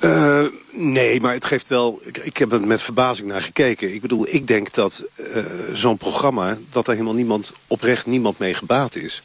Uh, 0.00 0.46
nee, 0.72 1.20
maar 1.20 1.32
het 1.32 1.44
geeft 1.44 1.68
wel... 1.68 2.00
Ik, 2.04 2.18
ik, 2.18 2.36
heb 2.36 2.52
er 2.52 2.66
met 2.66 2.82
verbazing 2.82 3.28
naar 3.28 3.42
gekeken. 3.42 3.94
Ik 3.94 4.00
bedoel, 4.00 4.26
ik 4.28 4.46
denk 4.46 4.72
dat 4.74 5.04
uh, 5.16 5.44
zo'n 5.72 5.96
programma... 5.96 6.58
dat 6.70 6.86
er 6.86 6.92
helemaal 6.92 7.14
niemand, 7.14 7.52
oprecht 7.66 8.06
niemand 8.06 8.38
mee 8.38 8.54
gebaat 8.54 8.94
is. 8.94 9.22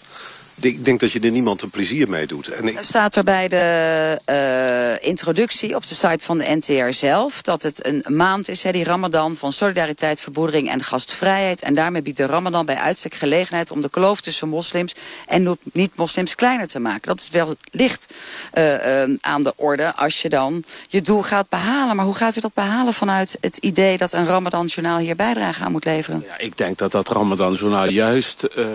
Ik 0.62 0.86
denk 0.86 1.00
dat 1.00 1.12
je 1.12 1.20
er 1.20 1.32
niemand 1.32 1.62
een 1.62 1.70
plezier 1.70 2.10
mee 2.10 2.28
doet. 2.28 2.48
En 2.48 2.68
ik... 2.68 2.80
Staat 2.82 3.16
er 3.16 3.24
bij 3.24 3.48
de 3.48 4.98
introductie 5.02 5.76
op 5.76 5.88
de 5.88 5.96
site 5.96 6.26
van 6.26 6.38
de 6.38 6.56
NTR 6.56 6.94
zelf. 6.94 7.42
Dat 7.42 7.62
het 7.62 7.86
een 7.86 8.16
maand 8.16 8.50
is, 8.50 8.64
hè, 8.64 8.72
die 8.72 8.84
Ramadan, 8.84 9.36
van 9.36 9.52
solidariteit, 9.52 10.22
verboedering 10.22 10.70
en 10.70 10.84
gastvrijheid. 10.84 11.62
En 11.62 11.74
daarmee 11.74 12.02
biedt 12.02 12.18
de 12.18 12.26
Ramadan 12.26 12.66
bij 12.66 12.76
uitstek 12.76 13.14
gelegenheid 13.14 13.72
om 13.72 13.82
de 13.82 13.90
kloof 13.90 14.22
tussen 14.22 14.50
moslims 14.50 14.96
en 15.28 15.58
niet-moslims 15.74 16.36
kleiner 16.36 16.68
te 16.68 16.80
maken. 16.80 17.08
Dat 17.08 17.20
is 17.20 17.30
wel 17.30 17.56
licht 17.72 18.14
uh, 18.54 18.74
uh, 18.74 19.18
aan 19.22 19.44
de 19.44 19.54
orde 19.56 19.96
als 19.96 20.22
je 20.22 20.30
dan 20.30 20.64
je 20.88 21.02
doel 21.02 21.24
gaat 21.24 21.50
behalen. 21.50 21.96
Maar 21.96 22.06
hoe 22.06 22.16
gaat 22.16 22.36
u 22.36 22.42
dat 22.42 22.54
behalen 22.54 22.94
vanuit 22.94 23.38
het 23.42 23.58
idee 23.58 23.98
dat 23.98 24.14
een 24.14 24.26
Ramadan-journaal 24.26 24.98
hier 24.98 25.16
bijdrage 25.16 25.64
aan 25.64 25.72
moet 25.72 25.86
leveren? 25.86 26.24
Ja, 26.28 26.38
ik 26.38 26.58
denk 26.58 26.78
dat 26.78 26.92
dat 26.92 27.10
Ramadan-journaal 27.10 27.90
juist 27.90 28.48
uh, 28.56 28.68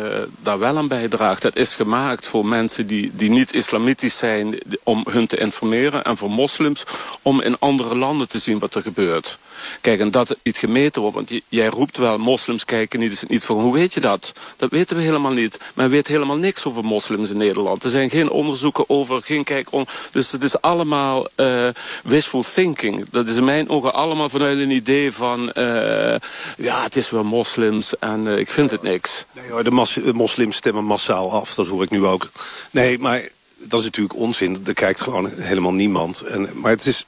daar 0.43 0.59
wel 0.59 0.77
aan 0.77 0.89
bijdraagt. 0.89 1.43
Het 1.43 1.57
is 1.57 1.74
gemaakt 1.75 2.27
voor 2.27 2.47
mensen 2.47 2.87
die, 2.87 3.11
die 3.15 3.31
niet 3.31 3.55
islamitisch 3.55 4.19
zijn 4.19 4.59
om 4.83 5.05
hun 5.11 5.27
te 5.27 5.37
informeren. 5.37 6.05
En 6.05 6.17
voor 6.17 6.31
moslims 6.31 6.85
om 7.23 7.41
in 7.41 7.59
andere 7.59 7.97
landen 7.97 8.29
te 8.29 8.39
zien 8.39 8.59
wat 8.59 8.75
er 8.75 8.83
gebeurt. 8.83 9.39
Kijk, 9.81 10.01
en 10.01 10.11
dat 10.11 10.37
niet 10.43 10.57
gemeten 10.57 11.01
wordt. 11.01 11.17
Want 11.17 11.41
jij 11.49 11.67
roept 11.67 11.97
wel, 11.97 12.19
moslims 12.19 12.65
kijken 12.65 13.01
niet, 13.01 13.25
niet 13.29 13.45
voor. 13.45 13.61
Hoe 13.61 13.73
weet 13.73 13.95
je 13.95 14.01
dat? 14.01 14.33
Dat 14.57 14.71
weten 14.71 14.97
we 14.97 15.03
helemaal 15.03 15.33
niet. 15.33 15.59
Men 15.75 15.91
weet 15.91 16.07
helemaal 16.07 16.37
niks 16.37 16.65
over 16.65 16.85
moslims 16.85 17.31
in 17.31 17.37
Nederland. 17.37 17.85
Er 17.85 17.91
zijn 17.91 18.11
geen 18.11 18.31
onderzoeken 18.31 18.85
over, 18.89 19.23
geen 19.23 19.45
kijk... 19.45 19.73
On, 19.73 19.87
dus 20.13 20.31
het 20.31 20.43
is 20.43 20.61
allemaal 20.61 21.27
uh, 21.37 21.69
wishful 22.03 22.45
thinking. 22.55 23.07
Dat 23.11 23.29
is 23.29 23.37
in 23.37 23.45
mijn 23.45 23.69
ogen 23.69 23.95
allemaal 23.95 24.29
vanuit 24.29 24.59
een 24.59 24.71
idee 24.71 25.13
van... 25.13 25.41
Uh, 25.55 26.17
ja, 26.57 26.83
het 26.83 26.97
is 26.97 27.11
wel 27.11 27.25
moslims 27.25 27.99
en 27.99 28.27
uh, 28.27 28.39
ik 28.39 28.51
vind 28.51 28.71
het 28.71 28.83
niks. 28.83 29.25
Nee 29.33 29.51
hoor, 29.51 29.65
de 29.65 29.71
mos 29.71 29.99
moslims 30.13 30.57
stemmen 30.57 30.85
massaal 30.85 31.33
af. 31.33 31.55
Dat 31.55 31.69
hoor 31.69 31.83
ik 31.83 31.91
nu 31.91 32.05
ook. 32.05 32.31
Nee, 32.71 32.99
maar 32.99 33.29
dat 33.57 33.81
is 33.81 33.87
natuurlijk 33.87 34.17
onzin. 34.17 34.63
Er 34.67 34.75
kijkt 34.75 35.01
gewoon 35.01 35.31
helemaal 35.37 35.73
niemand. 35.73 36.21
En, 36.21 36.49
maar 36.53 36.71
het 36.71 36.87
is... 36.87 37.07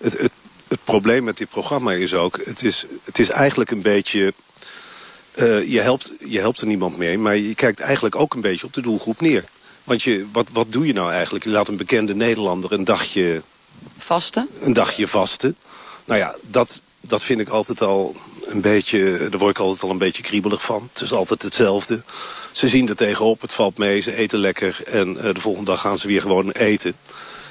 Het 0.00 0.30
probleem 0.88 1.24
met 1.24 1.36
dit 1.36 1.48
programma 1.48 1.92
is 1.92 2.14
ook... 2.14 2.40
het 2.44 2.62
is, 2.62 2.86
het 3.04 3.18
is 3.18 3.28
eigenlijk 3.28 3.70
een 3.70 3.82
beetje... 3.82 4.32
Uh, 5.34 5.68
je, 5.68 5.80
helpt, 5.80 6.12
je 6.26 6.38
helpt 6.38 6.60
er 6.60 6.66
niemand 6.66 6.96
mee, 6.96 7.18
maar 7.18 7.36
je 7.36 7.54
kijkt 7.54 7.80
eigenlijk 7.80 8.16
ook 8.16 8.34
een 8.34 8.40
beetje 8.40 8.66
op 8.66 8.72
de 8.72 8.80
doelgroep 8.80 9.20
neer. 9.20 9.44
Want 9.84 10.02
je, 10.02 10.26
wat, 10.32 10.48
wat 10.52 10.72
doe 10.72 10.86
je 10.86 10.92
nou 10.92 11.10
eigenlijk? 11.10 11.44
Je 11.44 11.50
laat 11.50 11.68
een 11.68 11.76
bekende 11.76 12.14
Nederlander 12.14 12.72
een 12.72 12.84
dagje... 12.84 13.42
Vasten? 13.98 14.48
Een 14.60 14.72
dagje 14.72 15.08
vasten. 15.08 15.56
Nou 16.04 16.20
ja, 16.20 16.36
dat, 16.42 16.80
dat 17.00 17.22
vind 17.22 17.40
ik 17.40 17.48
altijd 17.48 17.82
al 17.82 18.16
een 18.46 18.60
beetje... 18.60 19.28
Daar 19.30 19.40
word 19.40 19.56
ik 19.56 19.62
altijd 19.62 19.82
al 19.82 19.90
een 19.90 19.98
beetje 19.98 20.22
kriebelig 20.22 20.62
van. 20.62 20.88
Het 20.92 21.02
is 21.02 21.12
altijd 21.12 21.42
hetzelfde. 21.42 22.02
Ze 22.52 22.68
zien 22.68 22.88
er 22.88 22.96
tegenop, 22.96 23.40
het 23.40 23.52
valt 23.52 23.78
mee, 23.78 24.00
ze 24.00 24.14
eten 24.14 24.38
lekker... 24.38 24.80
en 24.86 25.16
uh, 25.16 25.22
de 25.22 25.40
volgende 25.40 25.70
dag 25.70 25.80
gaan 25.80 25.98
ze 25.98 26.06
weer 26.06 26.20
gewoon 26.20 26.50
eten... 26.50 26.94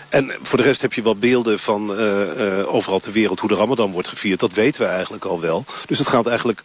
En 0.09 0.31
voor 0.41 0.57
de 0.57 0.63
rest 0.63 0.81
heb 0.81 0.93
je 0.93 1.01
wel 1.01 1.15
beelden 1.15 1.59
van 1.59 1.91
uh, 1.91 2.21
uh, 2.37 2.73
overal 2.73 2.99
ter 2.99 3.11
wereld 3.11 3.39
hoe 3.39 3.49
de 3.49 3.55
ramadan 3.55 3.91
wordt 3.91 4.07
gevierd. 4.07 4.39
Dat 4.39 4.53
weten 4.53 4.81
we 4.81 4.87
eigenlijk 4.87 5.25
al 5.25 5.39
wel. 5.39 5.65
Dus 5.85 5.97
het 5.97 6.07
gaat 6.07 6.27
eigenlijk... 6.27 6.63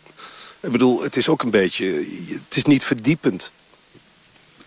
Ik 0.60 0.72
bedoel, 0.72 1.02
het 1.02 1.16
is 1.16 1.28
ook 1.28 1.42
een 1.42 1.50
beetje... 1.50 1.86
Het 2.28 2.56
is 2.56 2.64
niet 2.64 2.84
verdiepend. 2.84 3.52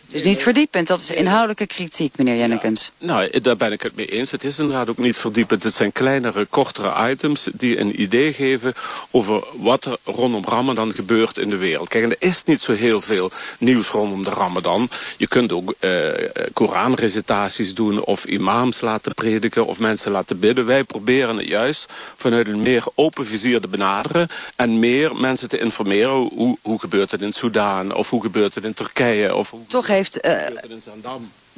Het 0.05 0.15
is 0.15 0.24
niet 0.24 0.41
verdiepend, 0.41 0.88
dat 0.88 1.00
is 1.00 1.12
inhoudelijke 1.12 1.65
kritiek, 1.65 2.17
meneer 2.17 2.38
Jennekens. 2.38 2.91
Ja, 2.97 3.05
nou, 3.05 3.39
daar 3.39 3.57
ben 3.57 3.71
ik 3.71 3.81
het 3.81 3.95
mee 3.95 4.05
eens. 4.05 4.31
Het 4.31 4.43
is 4.43 4.59
inderdaad 4.59 4.89
ook 4.89 4.97
niet 4.97 5.17
verdiepend. 5.17 5.63
Het 5.63 5.74
zijn 5.74 5.91
kleinere, 5.91 6.45
kortere 6.45 7.09
items 7.09 7.50
die 7.53 7.79
een 7.79 8.01
idee 8.01 8.33
geven 8.33 8.74
over 9.12 9.43
wat 9.53 9.85
er 9.85 9.97
rondom 10.03 10.43
Ramadan 10.47 10.93
gebeurt 10.93 11.38
in 11.38 11.50
de 11.50 11.55
wereld. 11.55 11.89
Kijk, 11.89 12.03
er 12.03 12.15
is 12.19 12.43
niet 12.43 12.62
zo 12.62 12.74
heel 12.74 13.01
veel 13.01 13.31
nieuws 13.59 13.88
rondom 13.88 14.24
de 14.24 14.29
Ramadan. 14.29 14.89
Je 15.17 15.27
kunt 15.27 15.51
ook 15.51 15.74
uh, 15.79 16.09
Koranrecitaties 16.53 17.74
doen 17.74 18.03
of 18.03 18.25
imams 18.25 18.81
laten 18.81 19.13
prediken 19.13 19.65
of 19.65 19.79
mensen 19.79 20.12
laten 20.12 20.39
bidden. 20.39 20.65
Wij 20.65 20.83
proberen 20.83 21.38
het 21.38 21.47
juist 21.47 21.91
vanuit 22.15 22.47
een 22.47 22.62
meer 22.62 22.83
open 22.95 23.25
vizier 23.25 23.62
te 23.62 23.67
benaderen 23.67 24.27
en 24.55 24.79
meer 24.79 25.15
mensen 25.15 25.50
te 25.50 25.59
informeren. 25.59 26.29
Hoe, 26.33 26.57
hoe 26.62 26.79
gebeurt 26.79 27.12
het 27.12 27.21
in 27.21 27.33
Soudaan 27.33 27.93
of 27.93 28.09
hoe 28.09 28.21
gebeurt 28.21 28.55
het 28.55 28.63
in 28.63 28.74
Turkije? 28.74 29.35
Of 29.35 29.50
hoe... 29.50 29.59
Toch 29.67 29.88
heeft 29.96 30.25
uh, 30.25 30.42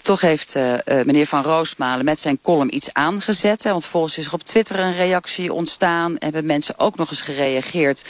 toch 0.01 0.21
heeft 0.21 0.55
uh, 0.55 0.73
meneer 0.85 1.27
Van 1.27 1.43
Roosmalen 1.43 2.05
met 2.05 2.19
zijn 2.19 2.39
column 2.41 2.75
iets 2.75 2.93
aangezet. 2.93 3.63
Want 3.63 3.85
volgens 3.85 4.17
is 4.17 4.25
er 4.25 4.33
op 4.33 4.43
Twitter 4.43 4.79
een 4.79 4.95
reactie 4.95 5.53
ontstaan. 5.53 6.15
Hebben 6.19 6.45
mensen 6.45 6.79
ook 6.79 6.95
nog 6.95 7.09
eens 7.09 7.21
gereageerd 7.21 8.05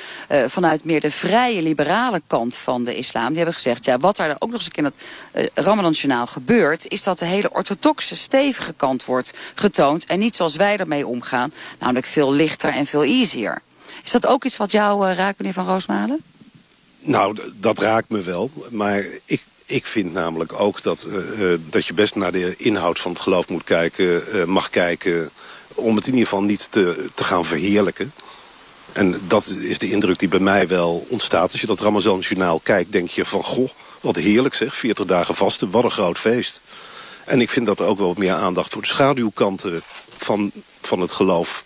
vanuit 0.47 0.83
meer 0.83 1.01
de 1.01 1.11
vrije 1.11 1.61
liberale 1.61 2.21
kant 2.27 2.55
van 2.55 2.83
de 2.83 2.95
islam. 2.95 3.27
Die 3.27 3.35
hebben 3.35 3.53
gezegd, 3.53 3.85
ja, 3.85 3.97
wat 3.97 4.15
daar 4.15 4.35
ook 4.39 4.49
nog 4.49 4.53
eens 4.53 4.65
een 4.65 4.71
keer 4.71 4.83
in 4.83 5.41
uh, 5.41 5.47
Ramadan-journaal 5.53 6.27
gebeurt... 6.27 6.87
is 6.87 7.03
dat 7.03 7.19
de 7.19 7.25
hele 7.25 7.53
orthodoxe, 7.53 8.15
stevige 8.15 8.73
kant 8.73 9.05
wordt 9.05 9.33
getoond... 9.55 10.05
en 10.05 10.19
niet 10.19 10.35
zoals 10.35 10.55
wij 10.55 10.77
ermee 10.77 11.07
omgaan, 11.07 11.53
namelijk 11.79 12.05
veel 12.05 12.31
lichter 12.31 12.69
en 12.69 12.85
veel 12.85 13.03
easier. 13.03 13.61
Is 14.03 14.11
dat 14.11 14.27
ook 14.27 14.45
iets 14.45 14.57
wat 14.57 14.71
jou 14.71 15.13
raakt, 15.13 15.39
meneer 15.39 15.53
Van 15.53 15.65
Roosmalen? 15.65 16.21
Nou, 16.99 17.37
dat 17.53 17.79
raakt 17.79 18.09
me 18.09 18.21
wel. 18.21 18.49
Maar 18.69 19.05
ik 19.25 19.43
ik 19.67 19.85
vind 19.85 20.13
namelijk 20.13 20.59
ook 20.59 20.81
dat, 20.81 21.05
uh, 21.07 21.53
dat 21.69 21.85
je 21.85 21.93
best 21.93 22.15
naar 22.15 22.31
de 22.31 22.55
inhoud 22.57 22.99
van 22.99 23.11
het 23.11 23.21
geloof 23.21 23.49
moet 23.49 23.63
kijken, 23.63 24.23
uh, 24.35 24.43
mag 24.43 24.69
kijken, 24.69 25.29
om 25.73 25.95
het 25.95 26.05
in 26.05 26.13
ieder 26.13 26.27
geval 26.27 26.43
niet 26.43 26.71
te, 26.71 27.09
te 27.13 27.23
gaan 27.23 27.45
verheerlijken. 27.45 28.13
En 28.93 29.21
dat 29.27 29.47
is 29.47 29.77
de 29.77 29.91
indruk 29.91 30.19
die 30.19 30.27
bij 30.27 30.39
mij 30.39 30.67
wel 30.67 31.05
ontstaat. 31.09 31.51
Als 31.51 31.61
je 31.61 31.67
dat 31.67 31.79
Ramazan-journaal 31.79 32.59
kijkt, 32.59 32.91
denk 32.91 33.09
je 33.09 33.25
van, 33.25 33.43
goh, 33.43 33.69
wat 34.01 34.15
heerlijk 34.15 34.55
zeg, 34.55 34.75
40 34.75 35.05
dagen 35.05 35.35
vasten, 35.35 35.71
wat 35.71 35.83
een 35.83 35.91
groot 35.91 36.17
feest. 36.17 36.61
En 37.25 37.41
ik 37.41 37.49
vind 37.49 37.65
dat 37.65 37.79
er 37.79 37.85
ook 37.85 37.97
wel 37.97 38.07
wat 38.07 38.17
meer 38.17 38.33
aandacht 38.33 38.73
voor 38.73 38.81
de 38.81 38.87
schaduwkanten 38.87 39.81
van, 40.17 40.51
van 40.81 40.99
het 40.99 41.11
geloof 41.11 41.63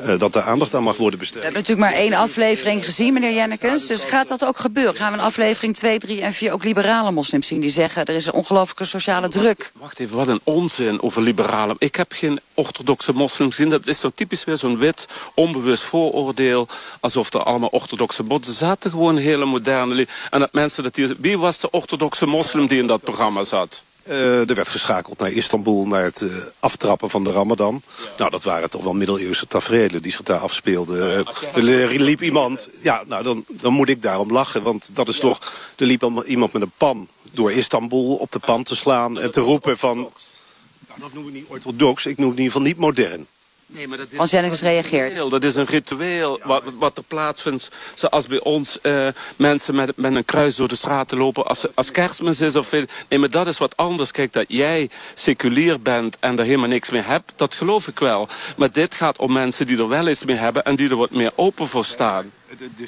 uh, 0.00 0.18
dat 0.18 0.34
er 0.34 0.42
aandacht 0.42 0.74
aan 0.74 0.82
mag 0.82 0.96
worden 0.96 1.18
besteed. 1.18 1.38
We 1.38 1.44
hebben 1.44 1.60
natuurlijk 1.60 1.88
maar 1.88 1.98
één 1.98 2.12
aflevering 2.12 2.84
gezien, 2.84 3.12
meneer 3.12 3.32
Jennekens. 3.32 3.86
Dus 3.86 4.04
gaat 4.04 4.28
dat 4.28 4.44
ook 4.44 4.58
gebeuren? 4.58 4.96
Gaan 4.96 5.12
we 5.12 5.18
in 5.18 5.24
aflevering 5.24 5.76
2, 5.76 5.98
3 5.98 6.20
en 6.20 6.32
4 6.32 6.52
ook 6.52 6.64
liberale 6.64 7.12
moslims 7.12 7.46
zien... 7.46 7.60
die 7.60 7.70
zeggen 7.70 8.04
er 8.04 8.14
is 8.14 8.26
een 8.26 8.32
ongelooflijke 8.32 8.84
sociale 8.84 9.28
druk? 9.28 9.72
Wacht 9.78 9.98
even, 9.98 10.16
wat 10.16 10.28
een 10.28 10.40
onzin 10.44 11.02
over 11.02 11.22
liberale... 11.22 11.74
Ik 11.78 11.96
heb 11.96 12.12
geen 12.12 12.40
orthodoxe 12.54 13.12
moslims 13.12 13.54
gezien. 13.54 13.70
Dat 13.70 13.86
is 13.86 14.00
zo 14.00 14.10
typisch 14.14 14.44
weer 14.44 14.56
zo'n 14.56 14.78
wit, 14.78 15.06
onbewust 15.34 15.82
vooroordeel... 15.82 16.68
alsof 17.00 17.32
er 17.32 17.42
allemaal 17.42 17.68
orthodoxe 17.68 18.22
botten 18.22 18.52
zaten. 18.52 18.90
Gewoon 18.90 19.16
hele 19.16 19.44
moderne... 19.44 20.06
En 20.30 20.38
dat 20.40 20.52
mensen 20.52 20.82
dat 20.82 20.94
die... 20.94 21.14
Wie 21.18 21.38
was 21.38 21.60
de 21.60 21.70
orthodoxe 21.70 22.26
moslim 22.26 22.66
die 22.66 22.78
in 22.78 22.86
dat 22.86 23.02
programma 23.02 23.44
zat? 23.44 23.82
Uh, 24.08 24.48
er 24.48 24.54
werd 24.54 24.68
geschakeld 24.68 25.18
naar 25.18 25.32
Istanbul, 25.32 25.86
naar 25.86 26.04
het 26.04 26.20
uh, 26.20 26.36
aftrappen 26.58 27.10
van 27.10 27.24
de 27.24 27.30
Ramadan. 27.30 27.82
Ja. 27.84 28.08
Nou, 28.18 28.30
dat 28.30 28.44
waren 28.44 28.70
toch 28.70 28.82
wel 28.82 28.94
middeleeuwse 28.94 29.46
tafereelen 29.46 30.02
die 30.02 30.12
zich 30.12 30.22
daar 30.22 30.38
afspeelden. 30.38 30.96
Ja, 30.96 31.24
uh, 31.56 31.92
er 31.92 32.00
liep 32.00 32.22
iemand, 32.22 32.70
ja, 32.82 33.02
nou, 33.06 33.22
dan, 33.22 33.44
dan 33.48 33.72
moet 33.72 33.88
ik 33.88 34.02
daarom 34.02 34.32
lachen. 34.32 34.62
Want 34.62 34.90
dat 34.94 35.08
is 35.08 35.14
ja. 35.14 35.20
toch, 35.20 35.52
er 35.76 35.86
liep 35.86 36.22
iemand 36.26 36.52
met 36.52 36.62
een 36.62 36.72
pan 36.76 37.08
door 37.32 37.52
Istanbul 37.52 38.16
op 38.16 38.32
de 38.32 38.38
pan 38.38 38.62
te 38.62 38.76
slaan 38.76 39.18
en 39.18 39.30
te 39.30 39.40
roepen 39.40 39.78
van... 39.78 39.96
Nou, 39.96 41.00
dat 41.00 41.12
noem 41.12 41.26
ik 41.26 41.32
niet 41.32 41.46
orthodox, 41.48 42.06
ik 42.06 42.18
noem 42.18 42.28
het 42.28 42.38
in 42.38 42.44
ieder 42.44 42.58
geval 42.58 42.72
niet 42.72 42.78
modern. 42.78 43.26
Nee, 43.66 43.88
maar 43.88 43.98
dat 43.98 44.06
is 44.10 44.18
Als 44.18 44.30
Jennings 44.30 44.60
reageert. 44.60 45.30
Dat 45.30 45.44
is 45.44 45.54
een 45.54 45.64
ritueel 45.64 46.40
wat, 46.44 46.62
wat 46.78 46.96
er 46.96 47.02
plaatsvindt. 47.02 47.70
Zoals 47.94 48.26
bij 48.26 48.40
ons 48.40 48.78
uh, 48.82 49.08
mensen 49.36 49.74
met, 49.74 49.96
met 49.96 50.14
een 50.14 50.24
kruis 50.24 50.56
door 50.56 50.68
de 50.68 50.76
straten 50.76 51.18
lopen 51.18 51.46
als, 51.46 51.66
als 51.74 51.90
kerstmis 51.90 52.40
is. 52.40 52.56
Of, 52.56 52.72
nee, 52.72 53.18
maar 53.18 53.30
dat 53.30 53.46
is 53.46 53.58
wat 53.58 53.76
anders. 53.76 54.10
Kijk, 54.10 54.32
dat 54.32 54.44
jij 54.48 54.90
seculier 55.14 55.80
bent 55.80 56.16
en 56.20 56.38
er 56.38 56.44
helemaal 56.44 56.68
niks 56.68 56.90
mee 56.90 57.00
hebt, 57.00 57.32
dat 57.36 57.54
geloof 57.54 57.88
ik 57.88 57.98
wel. 57.98 58.28
Maar 58.56 58.72
dit 58.72 58.94
gaat 58.94 59.18
om 59.18 59.32
mensen 59.32 59.66
die 59.66 59.78
er 59.78 59.88
wel 59.88 60.08
iets 60.08 60.24
mee 60.24 60.36
hebben 60.36 60.64
en 60.64 60.76
die 60.76 60.90
er 60.90 60.96
wat 60.96 61.10
meer 61.10 61.32
open 61.34 61.66
voor 61.66 61.84
staan. 61.84 62.32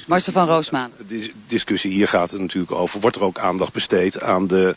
Marcel 0.07 0.33
van 0.33 0.47
Roosmaan. 0.47 0.91
De 1.07 1.31
discussie 1.47 1.91
hier 1.91 2.07
gaat 2.07 2.31
het 2.31 2.41
natuurlijk 2.41 2.71
over. 2.71 2.99
Wordt 2.99 3.15
er 3.15 3.23
ook 3.23 3.39
aandacht 3.39 3.73
besteed 3.73 4.21
aan 4.21 4.47
de 4.47 4.75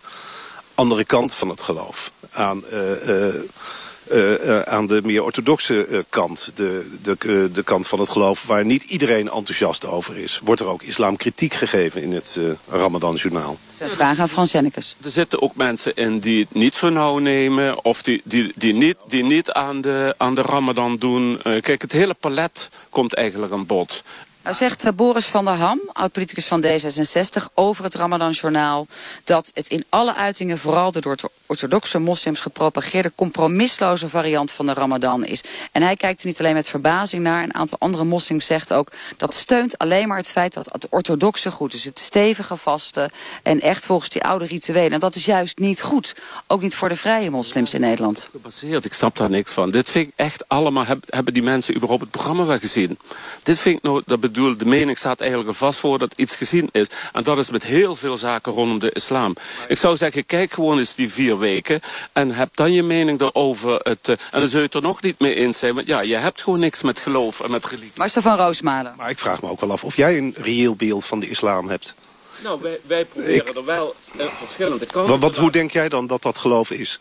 andere 0.75 1.05
kant 1.05 1.35
van 1.35 1.49
het 1.49 1.61
geloof? 1.61 2.13
Aan... 2.31 2.65
Uh, 2.73 3.09
uh, 3.09 3.35
aan 4.65 4.87
de 4.87 5.01
meer 5.05 5.23
orthodoxe 5.23 5.87
uh, 5.89 5.99
kant, 6.09 6.51
de, 6.55 6.91
de, 7.03 7.51
de 7.53 7.63
kant 7.63 7.87
van 7.87 8.01
het 8.01 8.09
geloof 8.09 8.45
waar 8.47 8.65
niet 8.65 8.83
iedereen 8.83 9.31
enthousiast 9.31 9.87
over 9.87 10.17
is. 10.17 10.41
Wordt 10.45 10.61
er 10.61 10.67
ook 10.67 10.83
islamkritiek 10.83 11.55
gegeven 11.55 12.03
in 12.03 12.13
het 12.13 12.39
Ramadan-journaal? 12.69 13.59
Vraag 13.89 14.19
aan 14.19 14.29
Frans 14.29 14.53
Jennekes. 14.53 14.97
Er 15.05 15.11
zitten 15.11 15.43
ook 15.43 15.57
mensen 15.57 15.95
in 15.95 16.19
die 16.19 16.41
het 16.41 16.55
niet 16.55 16.75
zo 16.75 16.89
nauw 16.89 17.19
nemen 17.19 17.85
of 17.85 18.03
die, 18.03 18.21
die, 18.25 18.53
die, 18.57 18.75
niet, 18.75 18.97
die 19.09 19.25
niet 19.25 19.51
aan 19.51 19.81
de, 19.81 20.15
aan 20.17 20.35
de 20.35 20.43
Ramadan 20.43 20.97
doen. 20.97 21.41
kijk, 21.43 21.83
het 21.83 21.93
hele 21.93 22.15
palet 22.15 22.69
komt 22.91 23.15
eigenlijk 23.15 23.53
aan 23.53 23.67
bod. 23.67 24.03
Nou 24.43 24.57
zegt 24.57 24.85
eh, 24.85 24.93
Boris 24.93 25.27
van 25.27 25.45
der 25.45 25.55
Ham, 25.55 25.81
oud-politicus 25.93 26.47
van 26.47 26.65
D66, 26.65 27.55
over 27.55 27.85
het 27.85 27.95
Ramadan-journaal... 27.95 28.87
dat 29.25 29.51
het 29.55 29.69
in 29.69 29.85
alle 29.89 30.15
uitingen 30.15 30.59
vooral 30.59 30.93
de 30.93 31.01
door 31.01 31.17
orthodoxe 31.47 31.99
moslims 31.99 32.41
gepropageerde... 32.41 33.13
compromisloze 33.15 34.09
variant 34.09 34.53
van 34.53 34.67
de 34.67 34.73
Ramadan 34.73 35.25
is. 35.25 35.45
En 35.73 35.83
hij 35.83 35.97
kijkt 35.97 36.21
er 36.21 36.27
niet 36.27 36.39
alleen 36.39 36.55
met 36.55 36.69
verbazing 36.69 37.23
naar. 37.23 37.43
Een 37.43 37.55
aantal 37.55 37.79
andere 37.79 38.05
moslims 38.05 38.47
zegt 38.47 38.73
ook... 38.73 38.89
dat 39.17 39.35
steunt 39.35 39.79
alleen 39.79 40.09
maar 40.09 40.17
het 40.17 40.29
feit 40.29 40.55
dat 40.55 40.69
het 40.73 40.87
orthodoxe 40.91 41.51
goed 41.51 41.75
is. 41.75 41.85
Het 41.85 41.99
stevige 41.99 42.57
vasten 42.57 43.11
en 43.43 43.61
echt 43.61 43.87
volgens 43.87 44.09
die 44.09 44.25
oude 44.25 44.47
rituelen. 44.47 44.93
En 44.93 45.01
dat 45.01 45.15
is 45.15 45.25
juist 45.25 45.59
niet 45.59 45.83
goed. 45.83 46.15
Ook 46.47 46.63
niet 46.63 46.75
voor 46.75 46.89
de 46.89 46.97
vrije 46.97 47.31
moslims 47.31 47.75
in 47.75 47.81
Nederland. 47.81 48.29
Gebaseerd, 48.31 48.85
ik 48.85 48.95
snap 48.95 49.17
daar 49.17 49.31
niks 49.31 49.53
van. 49.53 49.71
Dit 49.71 49.91
vind 49.91 50.09
ik 50.09 50.13
echt 50.17 50.49
allemaal... 50.49 50.85
hebben 51.07 51.35
die 51.35 51.43
mensen 51.43 51.75
überhaupt 51.75 52.03
het 52.03 52.11
programma 52.11 52.45
wel 52.45 52.59
gezien? 52.59 52.99
Dit 53.43 53.59
vind 53.59 53.77
ik 53.77 53.83
nou... 53.83 54.03
Dat 54.07 54.21
bedoel, 54.33 54.57
de 54.57 54.67
mening 54.67 54.99
staat 54.99 55.21
eigenlijk 55.21 55.51
er 55.51 55.57
vast 55.57 55.79
voor 55.79 55.99
dat 55.99 56.13
iets 56.17 56.37
gezien 56.37 56.69
is. 56.73 56.87
En 57.13 57.23
dat 57.23 57.39
is 57.39 57.51
met 57.51 57.63
heel 57.63 57.97
veel 57.97 58.17
zaken 58.17 58.53
rondom 58.53 58.79
de 58.79 58.91
islam. 58.93 59.35
Ik 59.69 59.79
zou 59.79 59.97
zeggen, 59.97 60.27
kijk 60.27 60.53
gewoon 60.53 60.79
eens 60.79 60.95
die 60.95 61.13
vier 61.13 61.39
weken... 61.39 61.81
en 62.13 62.31
heb 62.31 62.49
dan 62.55 62.73
je 62.73 62.83
mening 62.83 63.21
erover. 63.21 63.81
Het, 63.83 64.09
uh, 64.09 64.17
en 64.31 64.41
dan 64.41 64.49
zul 64.49 64.59
je 64.59 64.65
het 64.65 64.75
er 64.75 64.83
nog 64.83 65.03
niet 65.03 65.19
mee 65.19 65.35
eens 65.35 65.59
zijn. 65.59 65.75
Want 65.75 65.87
ja, 65.87 66.01
je 66.01 66.17
hebt 66.17 66.43
gewoon 66.43 66.61
niks 66.61 66.83
met 66.83 67.01
geloof 67.01 67.41
en 67.41 67.51
met 67.51 67.65
religie. 67.65 67.93
Marcel 67.95 68.23
van 68.23 68.37
Roosmalen. 68.37 68.95
Maar 68.97 69.11
ik 69.11 69.19
vraag 69.19 69.43
me 69.43 69.49
ook 69.49 69.61
wel 69.61 69.73
af 69.73 69.85
of 69.85 69.97
jij 69.97 70.19
een 70.19 70.35
reëel 70.37 70.75
beeld 70.77 71.05
van 71.05 71.21
de 71.21 71.29
islam 71.29 71.69
hebt. 71.69 71.95
Nou, 72.43 72.61
wij, 72.63 72.79
wij 72.87 73.05
proberen 73.05 73.47
ik... 73.47 73.57
er 73.57 73.65
wel 73.65 73.95
uh, 74.17 74.27
verschillende 74.27 74.87
kanten... 74.87 75.11
Wat, 75.11 75.21
wat, 75.21 75.37
hoe 75.37 75.51
denk 75.51 75.71
jij 75.71 75.89
dan 75.89 76.07
dat 76.07 76.23
dat 76.23 76.37
geloof 76.37 76.71
is? 76.71 76.99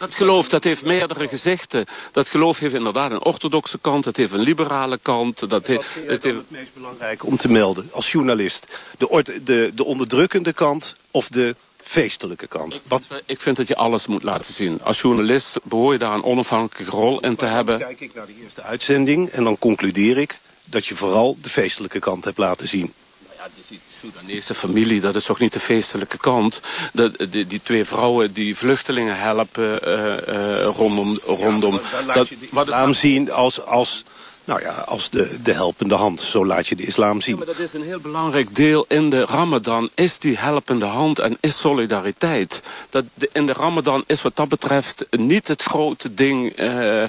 Dat 0.00 0.14
geloof 0.14 0.48
dat 0.48 0.64
heeft 0.64 0.84
meerdere 0.84 1.28
gezichten. 1.28 1.86
Dat 2.12 2.28
geloof 2.28 2.58
heeft 2.58 2.74
inderdaad 2.74 3.10
een 3.10 3.24
orthodoxe 3.24 3.78
kant, 3.78 4.04
het 4.04 4.16
heeft 4.16 4.32
een 4.32 4.40
liberale 4.40 4.98
kant. 5.02 5.50
Dat 5.50 5.66
heeft, 5.66 5.94
het, 5.94 6.22
heeft... 6.22 6.36
het 6.36 6.50
meest 6.50 6.74
belangrijk 6.74 7.24
om 7.24 7.36
te 7.36 7.48
melden 7.48 7.88
als 7.92 8.12
journalist? 8.12 8.66
De, 8.98 9.40
de, 9.44 9.72
de 9.74 9.84
onderdrukkende 9.84 10.52
kant 10.52 10.96
of 11.10 11.28
de 11.28 11.56
feestelijke 11.76 12.46
kant? 12.46 12.80
Wat... 12.86 13.08
Ik 13.26 13.40
vind 13.40 13.56
dat 13.56 13.68
je 13.68 13.76
alles 13.76 14.06
moet 14.06 14.22
laten 14.22 14.54
zien. 14.54 14.82
Als 14.82 15.00
journalist 15.00 15.58
behoor 15.62 15.92
je 15.92 15.98
daar 15.98 16.14
een 16.14 16.24
onafhankelijke 16.24 16.96
rol 16.96 17.20
in 17.20 17.36
te 17.36 17.46
hebben. 17.46 17.78
Dan 17.78 17.88
kijk 17.88 18.00
ik 18.00 18.14
naar 18.14 18.26
de 18.26 18.34
eerste 18.42 18.62
uitzending 18.62 19.28
en 19.28 19.44
dan 19.44 19.58
concludeer 19.58 20.18
ik 20.18 20.38
dat 20.64 20.86
je 20.86 20.96
vooral 20.96 21.36
de 21.42 21.48
feestelijke 21.48 21.98
kant 21.98 22.24
hebt 22.24 22.38
laten 22.38 22.68
zien. 22.68 22.92
Ja, 23.36 23.48
die 23.68 23.80
Soedanese 24.00 24.54
familie, 24.54 25.00
dat 25.00 25.14
is 25.14 25.24
toch 25.24 25.38
niet 25.38 25.52
de 25.52 25.60
feestelijke 25.60 26.16
kant. 26.16 26.60
De, 26.92 27.28
de, 27.30 27.46
die 27.46 27.60
twee 27.62 27.84
vrouwen 27.84 28.32
die 28.32 28.56
vluchtelingen 28.56 29.18
helpen 29.18 29.88
uh, 29.88 30.04
uh, 30.28 30.64
rondom... 30.64 31.20
rondom 31.26 31.80
ja, 32.06 32.12
dat, 32.12 32.28
je 32.28 32.36
de 32.38 32.60
islam 32.66 32.94
zien 32.94 33.30
als, 33.30 33.64
als, 33.64 34.04
nou 34.50 34.62
ja, 34.62 34.84
als 34.86 35.10
de, 35.10 35.42
de 35.42 35.52
helpende 35.52 35.94
hand. 35.94 36.20
Zo 36.20 36.46
laat 36.46 36.66
je 36.66 36.76
de 36.76 36.86
islam 36.86 37.20
zien. 37.20 37.36
Ja, 37.36 37.44
maar 37.44 37.54
dat 37.54 37.64
is 37.64 37.72
een 37.72 37.82
heel 37.82 38.00
belangrijk 38.00 38.54
deel 38.54 38.84
in 38.88 39.10
de 39.10 39.24
ramadan. 39.24 39.90
Is 39.94 40.18
die 40.18 40.38
helpende 40.38 40.84
hand 40.84 41.18
en 41.18 41.36
is 41.40 41.58
solidariteit. 41.58 42.62
Dat 42.90 43.04
de, 43.14 43.30
in 43.32 43.46
de 43.46 43.52
ramadan 43.52 44.04
is 44.06 44.22
wat 44.22 44.36
dat 44.36 44.48
betreft 44.48 45.06
niet 45.10 45.48
het 45.48 45.62
grote 45.62 46.14
ding... 46.14 46.60
Uh, 46.60 47.04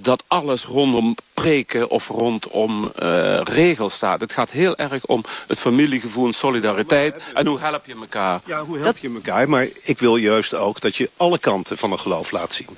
dat 0.00 0.24
alles 0.26 0.64
rondom 0.64 1.14
preken 1.34 1.90
of 1.90 2.08
rondom 2.08 2.92
uh, 3.02 3.40
regels 3.40 3.94
staat. 3.94 4.20
Het 4.20 4.32
gaat 4.32 4.50
heel 4.50 4.76
erg 4.76 5.06
om 5.06 5.24
het 5.46 5.58
familiegevoel, 5.58 6.32
solidariteit 6.32 7.14
en 7.34 7.46
hoe 7.46 7.58
help 7.58 7.86
je 7.86 7.94
elkaar. 8.00 8.40
Ja, 8.44 8.64
hoe 8.64 8.78
help 8.78 8.96
je 8.96 9.10
elkaar? 9.14 9.48
Maar 9.48 9.68
ik 9.82 9.98
wil 9.98 10.16
juist 10.16 10.54
ook 10.54 10.80
dat 10.80 10.96
je 10.96 11.10
alle 11.16 11.38
kanten 11.38 11.78
van 11.78 11.92
een 11.92 12.00
geloof 12.00 12.30
laat 12.30 12.52
zien. 12.52 12.68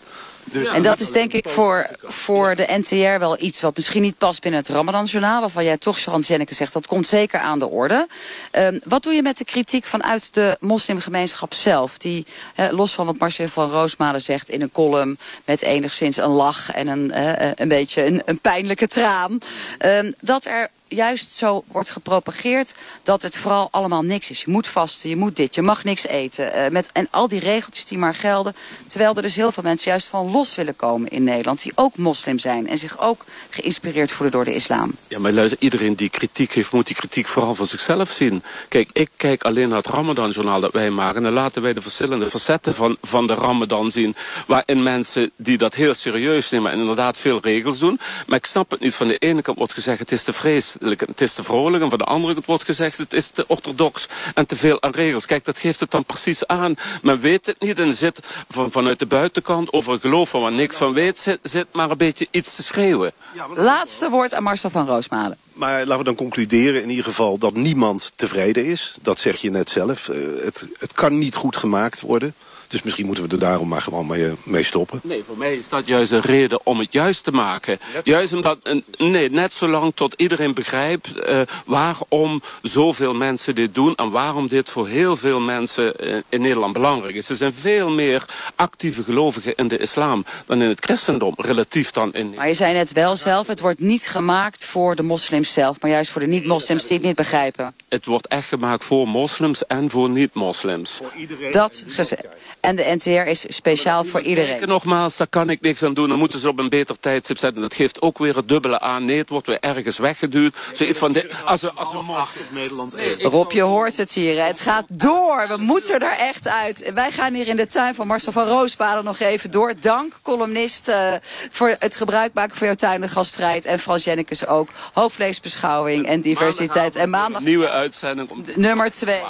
Dus 0.53 0.69
en 0.69 0.83
dat 0.83 1.01
is 1.01 1.13
denk 1.13 1.33
ik 1.33 1.49
voor, 1.49 1.87
voor 2.03 2.55
de 2.55 2.67
NTR 2.81 3.19
wel 3.19 3.41
iets 3.41 3.61
wat 3.61 3.77
misschien 3.77 4.03
niet 4.03 4.19
past 4.19 4.41
binnen 4.43 4.61
het 4.61 4.71
Ramadan-journaal. 4.71 5.41
Waarvan 5.41 5.65
jij 5.65 5.77
toch, 5.77 5.99
Sharon 5.99 6.21
Jenneke, 6.21 6.55
zegt 6.55 6.73
dat 6.73 6.87
komt 6.87 7.09
zeker 7.09 7.41
aan 7.41 7.59
de 7.59 7.69
orde. 7.69 8.07
Um, 8.53 8.81
wat 8.85 9.03
doe 9.03 9.13
je 9.13 9.23
met 9.23 9.39
de 9.39 9.45
kritiek 9.45 9.85
vanuit 9.85 10.35
de 10.35 10.57
moslimgemeenschap 10.61 11.55
zelf? 11.55 11.99
Die, 11.99 12.27
eh, 12.55 12.67
los 12.71 12.95
van 12.95 13.07
wat 13.07 13.19
Marcel 13.19 13.49
van 13.49 13.71
Roosmalen 13.71 14.21
zegt 14.21 14.49
in 14.49 14.63
een 14.63 14.73
column... 14.73 15.19
met 15.45 15.63
enigszins 15.63 16.17
een 16.17 16.29
lach 16.29 16.71
en 16.71 16.87
een, 16.87 17.13
uh, 17.15 17.51
een 17.55 17.69
beetje 17.69 18.05
een, 18.05 18.23
een 18.25 18.41
pijnlijke 18.41 18.89
traan. 18.89 19.39
Um, 19.85 20.15
dat 20.21 20.45
er 20.45 20.71
juist 20.89 21.33
zo 21.33 21.65
wordt 21.67 21.91
gepropageerd 21.91 22.75
dat 23.03 23.23
het 23.23 23.37
vooral 23.37 23.69
allemaal 23.71 24.03
niks 24.03 24.31
is. 24.31 24.41
Je 24.41 24.51
moet 24.51 24.69
vasten, 24.69 25.09
je 25.09 25.17
moet 25.17 25.37
dit, 25.37 25.55
je 25.55 25.63
mag 25.63 25.85
niks 25.85 26.07
eten. 26.07 26.57
Uh, 26.57 26.69
met, 26.69 26.91
en 26.93 27.09
al 27.11 27.29
die 27.29 27.41
regeltjes 27.41 27.85
die 27.85 27.99
maar 27.99 28.15
gelden. 28.15 28.55
Terwijl 28.87 29.15
er 29.15 29.23
dus 29.23 29.37
heel 29.37 29.53
veel 29.53 29.63
mensen 29.63 29.91
juist 29.91 30.07
van 30.07 30.31
los 30.31 30.55
willen 30.55 30.77
komen 30.77 31.11
in 31.11 31.25
Nederland. 31.25 31.63
Die 31.63 31.73
ook 31.75 31.97
moslim 31.97 32.39
zijn 32.39 32.69
en 32.69 32.79
zich 32.79 33.01
ook 33.01 33.25
geïnspireerd 33.51 34.11
voelen 34.11 34.33
door 34.33 34.45
de 34.45 34.55
islam. 34.55 34.95
Ja, 35.09 35.19
maar 35.19 35.33
luister, 35.33 35.59
iedereen 35.61 35.95
die 35.95 36.09
kritiek 36.09 36.53
heeft, 36.53 36.73
moet 36.73 36.87
die 36.87 36.97
kritiek 36.97 37.27
vooral 37.27 37.55
voor 37.55 37.67
zichzelf 37.67 38.11
zien. 38.11 38.43
Kijk, 38.69 38.91
ik 38.93 39.11
kijk 39.17 39.45
alleen 39.45 39.69
naar 39.69 39.79
het 39.79 39.87
Ramadan-journaal 39.87 40.61
dat 40.61 40.73
wij 40.73 40.91
maken. 40.91 41.17
En 41.17 41.23
dan 41.23 41.33
laten 41.33 41.63
wij 41.63 41.73
de 41.73 41.83
verschillende 41.83 42.31
facetten 42.31 42.75
van, 42.75 42.97
van 43.01 43.27
de 43.27 43.35
Ramadan 43.35 43.91
zien. 43.91 44.15
Waarin 44.47 44.83
mensen 44.83 45.31
die 45.37 45.59
dat 45.59 45.75
heel 45.75 45.95
serieus 45.95 46.51
nemen 46.51 46.73
en 46.73 46.79
inderdaad 46.79 47.19
veel 47.19 47.41
regels 47.43 47.79
doen. 47.79 48.01
Maar 48.27 48.39
ik 48.39 48.47
snap 48.47 48.71
het 48.71 48.81
niet. 48.81 48.95
Van 48.95 49.09
de 49.09 49.19
ene 49.19 49.43
kant 49.43 49.59
wordt 49.59 49.73
gezegd, 49.73 49.99
het 49.99 50.13
is 50.13 50.23
te 50.23 50.33
vrees 50.33 50.77
het 50.81 51.21
is 51.21 51.35
te 51.35 51.43
vrolijk. 51.43 51.83
En 51.83 51.91
van 51.91 51.99
de 51.99 52.05
andere 52.05 52.33
kant 52.33 52.47
wordt 52.47 52.65
gezegd, 52.65 52.99
het 52.99 53.13
is 53.13 53.29
te 53.29 53.45
orthodox 53.47 54.07
en 54.35 54.47
te 54.47 54.57
veel 54.57 54.83
aan 54.83 54.91
regels. 54.91 55.27
Kijk, 55.27 55.45
dat 55.45 55.59
geeft 55.59 55.81
het 55.81 55.91
dan 55.91 56.05
precies 56.05 56.47
aan. 56.47 56.75
Men 57.03 57.21
weet 57.21 57.47
het 57.47 57.61
niet 57.61 57.79
en 57.79 57.95
zit 57.95 58.21
van, 58.49 58.71
vanuit 58.71 58.99
de 58.99 59.07
buitenkant 59.07 59.73
over 59.73 59.93
een 59.93 60.01
geloof 60.01 60.29
van 60.29 60.41
waar 60.41 60.53
niks 60.53 60.77
van 60.77 60.93
weet, 60.93 61.19
zit, 61.19 61.39
zit 61.43 61.67
maar 61.73 61.91
een 61.91 61.97
beetje 61.97 62.27
iets 62.31 62.57
te 62.57 62.63
schreeuwen. 62.63 63.13
Laatste 63.55 64.11
woord 64.11 64.35
aan 64.35 64.43
Marcel 64.43 64.71
van 64.71 64.87
Roosmalen. 64.87 65.37
Maar 65.53 65.79
laten 65.79 65.99
we 65.99 66.05
dan 66.05 66.15
concluderen 66.15 66.83
in 66.83 66.89
ieder 66.89 67.05
geval 67.05 67.39
dat 67.39 67.55
niemand 67.55 68.13
tevreden 68.15 68.65
is. 68.65 68.95
Dat 69.03 69.19
zeg 69.19 69.41
je 69.41 69.51
net 69.51 69.71
zelf. 69.71 70.09
Uh, 70.09 70.45
het, 70.45 70.69
het 70.79 70.93
kan 70.93 71.19
niet 71.19 71.35
goed 71.35 71.57
gemaakt 71.57 72.01
worden. 72.01 72.35
Dus 72.69 72.83
misschien 72.83 73.07
moeten 73.07 73.25
we 73.25 73.31
er 73.31 73.39
daarom 73.39 73.69
maar 73.69 73.81
gewoon 73.81 74.07
mee, 74.07 74.33
mee, 74.43 74.63
stoppen. 74.63 75.01
Nee, 75.03 75.23
voor 75.27 75.39
mij 75.39 75.55
is 75.55 75.69
dat 75.69 75.87
juist 75.87 76.13
een 76.13 76.21
reden 76.21 76.61
om 76.67 76.79
het 76.79 76.93
juist 76.93 77.25
te 77.25 77.31
maken. 77.31 77.79
Net 77.95 78.07
juist 78.07 78.33
omdat, 78.33 78.75
nee, 78.99 79.31
net 79.31 79.53
zolang 79.53 79.93
tot 79.95 80.15
iedereen 80.17 80.55
begrijpt 80.55 81.09
uh, 81.29 81.41
waarom 81.67 82.43
zoveel 82.63 83.15
mensen 83.15 83.55
dit 83.55 83.75
doen... 83.75 83.95
en 83.95 84.11
waarom 84.11 84.49
dit 84.49 84.71
voor 84.71 84.89
heel 84.89 85.17
veel 85.17 85.41
mensen 85.41 85.97
in, 85.97 86.25
in 86.29 86.41
Nederland 86.41 86.73
belangrijk 86.73 87.15
is. 87.15 87.29
Er 87.29 87.37
zijn 87.37 87.53
veel 87.53 87.91
meer 87.91 88.25
actieve 88.55 89.05
gelovigen 89.05 89.55
in 89.55 89.69
de 89.69 89.79
islam 89.79 90.25
dan 90.47 90.63
in 90.63 90.69
het 90.69 90.85
christendom, 90.85 91.35
relatief 91.37 91.91
dan 91.91 92.15
in... 92.15 92.35
Maar 92.37 92.49
je 92.49 92.55
zei 92.55 92.73
net 92.73 92.93
wel 92.93 93.17
zelf, 93.17 93.47
het 93.47 93.61
wordt 93.61 93.81
niet 93.81 94.07
gemaakt 94.07 94.65
voor 94.65 94.97
de 94.97 95.03
moslims 95.03 95.53
zelf... 95.53 95.81
maar 95.81 95.91
juist 95.91 96.11
voor 96.11 96.21
de 96.21 96.27
niet-moslims 96.27 96.87
die 96.87 96.97
het 96.97 97.07
niet 97.07 97.17
begrijpen. 97.17 97.75
Het 97.89 98.05
wordt 98.05 98.27
echt 98.27 98.49
gemaakt 98.49 98.85
voor 98.85 99.09
moslims 99.09 99.67
en 99.67 99.91
voor 99.91 100.11
niet-moslims. 100.11 100.91
Voor 100.97 101.13
iedereen. 101.17 101.51
Dat 101.51 101.85
gezegd. 101.87 102.27
En 102.61 102.77
de 102.77 102.95
NTR 102.97 103.09
is 103.09 103.45
speciaal 103.49 104.05
voor 104.05 104.21
iedereen. 104.21 104.69
Nogmaals, 104.69 105.17
daar 105.17 105.27
kan 105.27 105.51
ik 105.51 105.61
niks 105.61 105.83
aan 105.83 105.95
doen. 105.95 106.09
Dan 106.09 106.19
moeten 106.19 106.39
ze 106.39 106.49
op 106.49 106.59
een 106.59 106.69
beter 106.69 107.01
tijdstip 107.01 107.39
zetten. 107.39 107.63
Dat 107.63 107.75
geeft 107.75 108.03
ook 108.03 108.19
weer 108.19 108.37
het 108.37 108.49
dubbele 108.49 108.81
aan. 108.81 109.05
Nee, 109.05 109.19
het 109.19 109.29
wordt 109.29 109.47
weer 109.47 109.61
ergens 109.61 109.99
weggeduwd. 109.99 110.57
Zoiets 110.73 110.99
van 110.99 111.13
de, 111.13 111.31
als 111.45 111.63
een, 111.63 111.75
als 111.75 111.93
een 111.93 112.07
Nederland 112.51 112.95
Rob, 113.19 113.53
je 113.53 113.63
hoort 113.63 113.97
het 113.97 114.13
hier. 114.13 114.45
Het 114.45 114.61
gaat 114.61 114.85
door. 114.89 115.45
We 115.49 115.57
moeten 115.57 116.01
er 116.01 116.19
echt 116.19 116.49
uit. 116.49 116.93
Wij 116.95 117.11
gaan 117.11 117.35
hier 117.35 117.49
in 117.49 117.57
de 117.57 117.67
tuin 117.67 117.95
van 117.95 118.07
Marcel 118.07 118.33
van 118.33 118.47
Roosbaden 118.47 119.05
nog 119.05 119.19
even 119.19 119.51
door. 119.51 119.73
Dank, 119.81 120.13
columnist, 120.23 120.89
uh, 120.89 121.13
voor 121.51 121.77
het 121.79 121.97
gebruik 121.97 122.33
maken 122.35 122.57
van 122.57 122.67
jouw 122.67 122.77
tuin 122.77 123.03
en 123.03 123.09
gastvrijheid. 123.09 123.65
En 123.65 123.79
Frans 123.79 124.05
Jennekes 124.05 124.47
ook. 124.47 124.69
Hoofdleesbeschouwing 124.93 126.07
en 126.07 126.21
diversiteit. 126.21 126.97
En 126.97 127.11
maandag... 127.11 127.41
Nieuwe 127.41 127.78
uitzending. 127.79 128.31
Om 128.31 128.45
nummer 128.57 128.91
twee. 128.91 129.23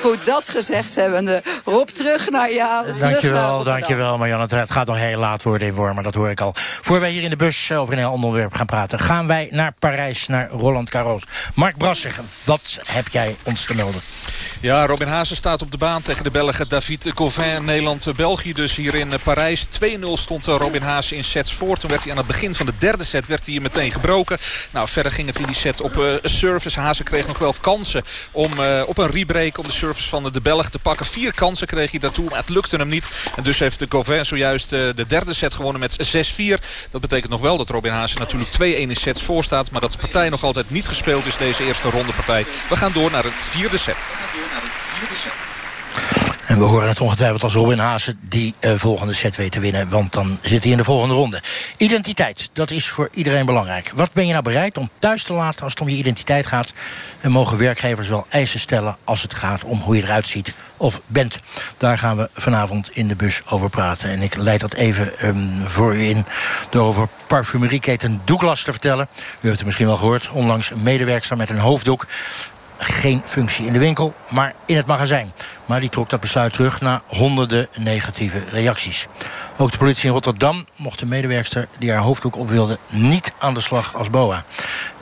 Goed, 0.00 0.26
dat 0.26 0.48
gezegd 0.48 0.94
hebbende. 0.94 1.42
Rob, 1.64 1.88
terug 1.88 2.30
naar 2.30 2.52
jou. 2.52 2.98
Dankjewel, 2.98 3.64
dankjewel 3.64 4.18
Marianne. 4.18 4.56
Het 4.56 4.70
gaat 4.70 4.86
nog 4.86 4.96
heel 4.96 5.18
laat 5.18 5.42
worden 5.42 5.68
in 5.68 5.74
Wormer, 5.74 6.02
dat 6.02 6.14
hoor 6.14 6.30
ik 6.30 6.40
al. 6.40 6.52
Voor 6.56 7.00
wij 7.00 7.10
hier 7.10 7.22
in 7.22 7.30
de 7.30 7.36
bus 7.36 7.72
over 7.72 7.92
een 7.92 7.98
heel 7.98 8.10
onderwerp 8.10 8.54
gaan 8.54 8.66
praten... 8.66 8.98
gaan 8.98 9.26
wij 9.26 9.48
naar 9.50 9.72
Parijs, 9.78 10.26
naar 10.26 10.50
Roland 10.50 10.90
Garros. 10.90 11.22
Mark 11.54 11.76
Brasser, 11.76 12.14
wat 12.44 12.80
heb 12.84 13.08
jij 13.08 13.36
ons 13.42 13.64
te 13.64 13.74
melden? 13.74 14.00
Ja, 14.60 14.86
Robin 14.86 15.08
Haase 15.08 15.36
staat 15.36 15.62
op 15.62 15.70
de 15.70 15.78
baan 15.78 16.02
tegen 16.02 16.24
de 16.24 16.30
Belgen 16.30 16.68
David 16.68 17.12
Gauvin. 17.14 17.64
Nederland-België 17.64 18.52
dus 18.52 18.76
hier 18.76 18.94
in 18.94 19.12
Parijs. 19.22 19.66
2-0 19.66 19.68
stond 20.12 20.46
Robin 20.46 20.82
Haase 20.82 21.16
in 21.16 21.24
sets 21.24 21.54
voor. 21.54 21.76
Toen 21.76 21.90
werd 21.90 22.02
hij 22.02 22.12
aan 22.12 22.18
het 22.18 22.26
begin 22.26 22.54
van 22.54 22.66
de 22.66 22.72
derde 22.78 23.04
set 23.04 23.26
werd 23.26 23.46
hij 23.46 23.60
meteen 23.60 23.92
gebroken. 23.92 24.38
Nou, 24.70 24.88
verder 24.88 25.12
ging 25.12 25.28
het 25.28 25.38
in 25.38 25.46
die 25.46 25.54
set 25.54 25.80
op 25.80 25.96
uh, 25.96 26.14
service. 26.22 26.80
Haase 26.80 27.02
kreeg 27.02 27.26
nog 27.26 27.38
wel 27.38 27.54
om 28.30 28.52
uh, 28.58 28.82
op 28.86 28.98
een 28.98 29.10
rebreak 29.10 29.58
om 29.58 29.64
de 29.64 29.72
service 29.72 30.08
van 30.08 30.32
de 30.32 30.40
Belg 30.40 30.68
te 30.68 30.78
pakken. 30.78 31.06
Vier 31.06 31.34
kansen 31.34 31.66
kreeg 31.66 31.90
hij 31.90 32.00
daartoe, 32.00 32.28
maar 32.28 32.38
het 32.38 32.48
lukte 32.48 32.76
hem 32.76 32.88
niet. 32.88 33.10
En 33.36 33.42
dus 33.42 33.58
heeft 33.58 33.78
de 33.78 33.86
Gauvin 33.88 34.24
zojuist 34.24 34.72
uh, 34.72 34.80
de 34.94 35.06
derde 35.06 35.34
set 35.34 35.54
gewonnen 35.54 35.80
met 35.80 35.96
6-4. 36.58 36.62
Dat 36.90 37.00
betekent 37.00 37.30
nog 37.30 37.40
wel 37.40 37.56
dat 37.56 37.68
Robin 37.68 37.92
Haase 37.92 38.18
natuurlijk 38.18 38.52
2-1 38.52 38.58
in 38.58 38.96
sets 38.96 39.22
voor 39.22 39.44
staat. 39.44 39.70
Maar 39.70 39.80
dat 39.80 39.92
de 39.92 39.98
partij 39.98 40.28
nog 40.28 40.44
altijd 40.44 40.70
niet 40.70 40.88
gespeeld 40.88 41.26
is, 41.26 41.36
deze 41.36 41.66
eerste 41.66 41.90
ronde 41.90 42.12
partij. 42.12 42.46
We 42.68 42.76
gaan 42.76 42.92
door 42.92 43.10
naar 43.10 43.24
een 43.24 43.32
vierde 43.38 43.78
set. 43.78 44.04
En 46.50 46.58
we 46.58 46.64
horen 46.64 46.88
het 46.88 47.00
ongetwijfeld 47.00 47.42
als 47.42 47.54
Robin 47.54 47.78
Haase 47.78 48.16
die 48.20 48.54
uh, 48.60 48.72
volgende 48.76 49.14
set 49.14 49.36
weet 49.36 49.52
te 49.52 49.60
winnen. 49.60 49.88
Want 49.88 50.12
dan 50.12 50.38
zit 50.42 50.62
hij 50.62 50.72
in 50.72 50.78
de 50.78 50.84
volgende 50.84 51.14
ronde. 51.14 51.42
Identiteit, 51.76 52.50
dat 52.52 52.70
is 52.70 52.88
voor 52.88 53.08
iedereen 53.12 53.46
belangrijk. 53.46 53.90
Wat 53.94 54.12
ben 54.12 54.26
je 54.26 54.32
nou 54.32 54.44
bereid 54.44 54.78
om 54.78 54.90
thuis 54.98 55.22
te 55.22 55.32
laten 55.32 55.62
als 55.62 55.72
het 55.72 55.80
om 55.80 55.88
je 55.88 55.96
identiteit 55.96 56.46
gaat? 56.46 56.72
En 57.20 57.30
mogen 57.30 57.58
werkgevers 57.58 58.08
wel 58.08 58.26
eisen 58.28 58.60
stellen 58.60 58.96
als 59.04 59.22
het 59.22 59.34
gaat 59.34 59.64
om 59.64 59.80
hoe 59.80 59.96
je 59.96 60.02
eruit 60.02 60.26
ziet 60.26 60.54
of 60.76 61.00
bent? 61.06 61.38
Daar 61.76 61.98
gaan 61.98 62.16
we 62.16 62.28
vanavond 62.34 62.90
in 62.92 63.08
de 63.08 63.16
bus 63.16 63.42
over 63.48 63.70
praten. 63.70 64.10
En 64.10 64.22
ik 64.22 64.36
leid 64.36 64.60
dat 64.60 64.74
even 64.74 65.12
um, 65.26 65.62
voor 65.66 65.94
u 65.94 66.08
in 66.08 66.24
door 66.70 66.86
over 66.86 67.08
parfumerieketen 67.26 68.20
Douglas 68.24 68.62
te 68.62 68.70
vertellen. 68.70 69.08
U 69.14 69.46
heeft 69.46 69.56
het 69.56 69.64
misschien 69.64 69.86
wel 69.86 69.96
gehoord. 69.96 70.30
Onlangs 70.30 70.70
een 70.70 70.82
medewerkster 70.82 71.36
met 71.36 71.50
een 71.50 71.58
hoofddoek 71.58 72.06
geen 72.80 73.22
functie 73.24 73.66
in 73.66 73.72
de 73.72 73.78
winkel, 73.78 74.14
maar 74.30 74.54
in 74.66 74.76
het 74.76 74.86
magazijn. 74.86 75.32
Maar 75.66 75.80
die 75.80 75.88
trok 75.88 76.10
dat 76.10 76.20
besluit 76.20 76.52
terug 76.52 76.80
na 76.80 77.02
honderden 77.06 77.68
negatieve 77.76 78.42
reacties. 78.50 79.06
Ook 79.56 79.70
de 79.70 79.78
politie 79.78 80.06
in 80.06 80.12
Rotterdam 80.12 80.66
mocht 80.76 80.98
de 80.98 81.06
medewerkster 81.06 81.68
die 81.78 81.90
haar 81.90 82.00
hoofddoek 82.00 82.36
op 82.36 82.50
wilde... 82.50 82.78
niet 82.88 83.32
aan 83.38 83.54
de 83.54 83.60
slag 83.60 83.96
als 83.96 84.10
boa. 84.10 84.44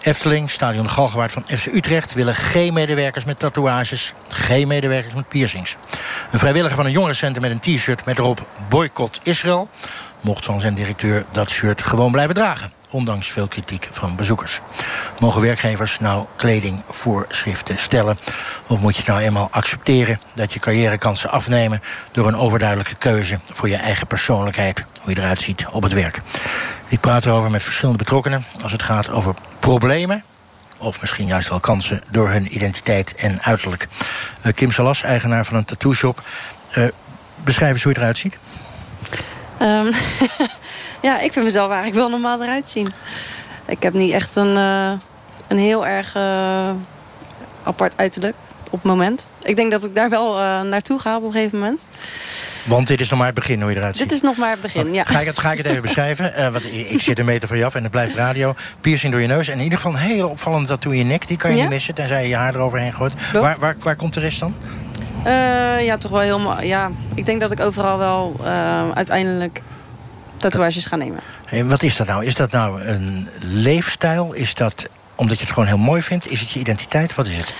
Efteling, 0.00 0.50
Stadion 0.50 0.86
de 0.86 0.92
Galgenwaard 0.92 1.32
van 1.32 1.44
FC 1.46 1.66
Utrecht... 1.66 2.14
willen 2.14 2.34
geen 2.34 2.72
medewerkers 2.72 3.24
met 3.24 3.38
tatoeages, 3.38 4.14
geen 4.28 4.68
medewerkers 4.68 5.14
met 5.14 5.28
piercings. 5.28 5.76
Een 6.30 6.38
vrijwilliger 6.38 6.76
van 6.76 6.86
een 6.86 6.92
jongerencentrum 6.92 7.42
met 7.42 7.50
een 7.50 7.76
t-shirt 7.76 8.04
met 8.04 8.18
erop... 8.18 8.46
boycott 8.68 9.20
Israël, 9.22 9.68
mocht 10.20 10.44
van 10.44 10.60
zijn 10.60 10.74
directeur 10.74 11.24
dat 11.30 11.50
shirt 11.50 11.82
gewoon 11.82 12.12
blijven 12.12 12.34
dragen 12.34 12.77
ondanks 12.90 13.28
veel 13.28 13.46
kritiek 13.46 13.88
van 13.90 14.16
bezoekers. 14.16 14.60
Mogen 15.18 15.40
werkgevers 15.40 15.98
nou 15.98 16.26
kledingvoorschriften 16.36 17.78
stellen? 17.78 18.18
Of 18.66 18.80
moet 18.80 18.96
je 18.96 19.02
nou 19.06 19.20
eenmaal 19.20 19.48
accepteren 19.50 20.20
dat 20.34 20.52
je 20.52 20.58
carrièrekansen 20.58 21.30
afnemen... 21.30 21.82
door 22.12 22.26
een 22.26 22.36
overduidelijke 22.36 22.94
keuze 22.94 23.38
voor 23.50 23.68
je 23.68 23.76
eigen 23.76 24.06
persoonlijkheid... 24.06 24.84
hoe 25.00 25.14
je 25.14 25.20
eruit 25.20 25.40
ziet 25.40 25.66
op 25.70 25.82
het 25.82 25.92
werk? 25.92 26.20
Ik 26.88 27.00
praat 27.00 27.24
erover 27.24 27.50
met 27.50 27.62
verschillende 27.62 27.98
betrokkenen... 27.98 28.44
als 28.62 28.72
het 28.72 28.82
gaat 28.82 29.10
over 29.10 29.34
problemen 29.58 30.24
of 30.78 31.00
misschien 31.00 31.26
juist 31.26 31.48
wel 31.48 31.60
kansen 31.60 32.02
door 32.10 32.28
hun 32.28 32.54
identiteit 32.54 33.14
en 33.14 33.42
uiterlijk. 33.42 33.88
Uh, 34.46 34.52
Kim 34.52 34.72
Salas, 34.72 35.02
eigenaar 35.02 35.44
van 35.44 35.56
een 35.56 35.64
tattoo 35.64 35.92
shop. 35.92 36.22
Uh, 36.78 36.88
beschrijf 37.44 37.72
eens 37.72 37.82
hoe 37.82 37.92
je 37.92 37.98
eruit 37.98 38.18
ziet. 38.18 38.38
Um, 39.62 39.92
ja, 41.00 41.20
ik 41.20 41.32
vind 41.32 41.44
mezelf 41.44 41.66
eigenlijk 41.66 41.96
wel 41.96 42.08
normaal 42.08 42.42
eruit 42.42 42.68
zien. 42.68 42.92
Ik 43.66 43.82
heb 43.82 43.92
niet 43.92 44.12
echt 44.12 44.36
een, 44.36 44.56
uh, 44.56 44.90
een 45.46 45.58
heel 45.58 45.86
erg 45.86 46.16
uh, 46.16 46.70
apart 47.62 47.92
uiterlijk 47.96 48.34
op 48.70 48.82
het 48.82 48.82
moment. 48.82 49.26
Ik 49.42 49.56
denk 49.56 49.70
dat 49.70 49.84
ik 49.84 49.94
daar 49.94 50.10
wel 50.10 50.38
uh, 50.38 50.60
naartoe 50.60 50.98
ga 50.98 51.16
op 51.16 51.22
een 51.22 51.32
gegeven 51.32 51.58
moment. 51.58 51.86
Want 52.64 52.86
dit 52.86 53.00
is 53.00 53.08
nog 53.08 53.18
maar 53.18 53.26
het 53.26 53.34
begin 53.34 53.60
hoe 53.60 53.70
je 53.70 53.76
eruit 53.76 53.96
ziet. 53.96 54.08
Dit 54.08 54.16
is 54.16 54.22
nog 54.22 54.36
maar 54.36 54.50
het 54.50 54.60
begin, 54.60 54.94
ja. 54.94 55.04
Ga 55.04 55.20
ik 55.20 55.26
het, 55.26 55.38
ga 55.38 55.52
ik 55.52 55.58
het 55.58 55.66
even 55.66 55.82
beschrijven? 55.82 56.32
Uh, 56.36 56.48
want 56.52 56.64
ik 56.64 57.02
zit 57.02 57.18
een 57.18 57.24
meter 57.24 57.48
van 57.48 57.56
je 57.56 57.64
af 57.64 57.74
en 57.74 57.82
het 57.82 57.90
blijft 57.90 58.14
radio. 58.14 58.54
Piercing 58.80 59.12
door 59.12 59.20
je 59.20 59.26
neus. 59.26 59.48
En 59.48 59.56
in 59.56 59.62
ieder 59.62 59.78
geval 59.78 59.92
een 59.92 59.98
hele 59.98 60.26
opvallende 60.26 60.68
tattoo 60.68 60.92
in 60.92 60.98
je 60.98 61.04
nek. 61.04 61.26
Die 61.26 61.36
kan 61.36 61.50
je 61.50 61.56
ja? 61.56 61.62
niet 61.62 61.70
missen, 61.70 61.94
tenzij 61.94 62.22
je 62.22 62.28
je 62.28 62.34
haar 62.34 62.54
eroverheen 62.54 62.92
gooit. 62.92 63.32
Waar, 63.32 63.58
waar, 63.58 63.76
waar 63.78 63.96
komt 63.96 64.14
de 64.14 64.20
rest 64.20 64.40
dan? 64.40 64.54
Uh, 65.26 65.84
ja, 65.84 65.96
toch 65.98 66.10
wel 66.10 66.20
helemaal... 66.20 66.62
Ja, 66.62 66.90
ik 67.14 67.26
denk 67.26 67.40
dat 67.40 67.52
ik 67.52 67.60
overal 67.60 67.98
wel 67.98 68.36
uiteindelijk 68.94 69.62
tatoeages 70.38 70.84
ga 70.84 70.96
nemen. 70.96 71.20
En 71.44 71.68
wat 71.68 71.82
is 71.82 71.96
dat 71.96 72.06
nou? 72.06 72.24
Is 72.24 72.34
dat 72.34 72.50
nou 72.50 72.82
een 72.82 73.28
leefstijl? 73.40 74.32
Is 74.32 74.54
dat 74.54 74.86
omdat 75.14 75.38
je 75.38 75.44
het 75.44 75.52
gewoon 75.52 75.68
heel 75.68 75.78
mooi 75.78 76.02
vindt? 76.02 76.30
Is 76.30 76.40
het 76.40 76.50
je 76.50 76.60
identiteit? 76.60 77.14
Wat 77.14 77.26
is 77.26 77.36
het? 77.36 77.52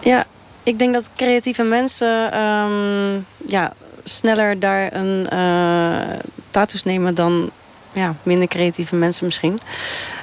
Ja, 0.00 0.24
ik 0.62 0.78
denk 0.78 0.94
dat 0.94 1.10
creatieve 1.16 1.62
mensen 1.62 2.40
um, 2.40 3.26
ja, 3.46 3.72
sneller 4.04 4.58
daar 4.58 4.94
een 4.94 5.26
uh, 5.32 6.18
tattoos 6.50 6.84
nemen 6.84 7.14
dan 7.14 7.50
ja, 7.92 8.14
minder 8.22 8.48
creatieve 8.48 8.96
mensen 8.96 9.24
misschien. 9.24 9.58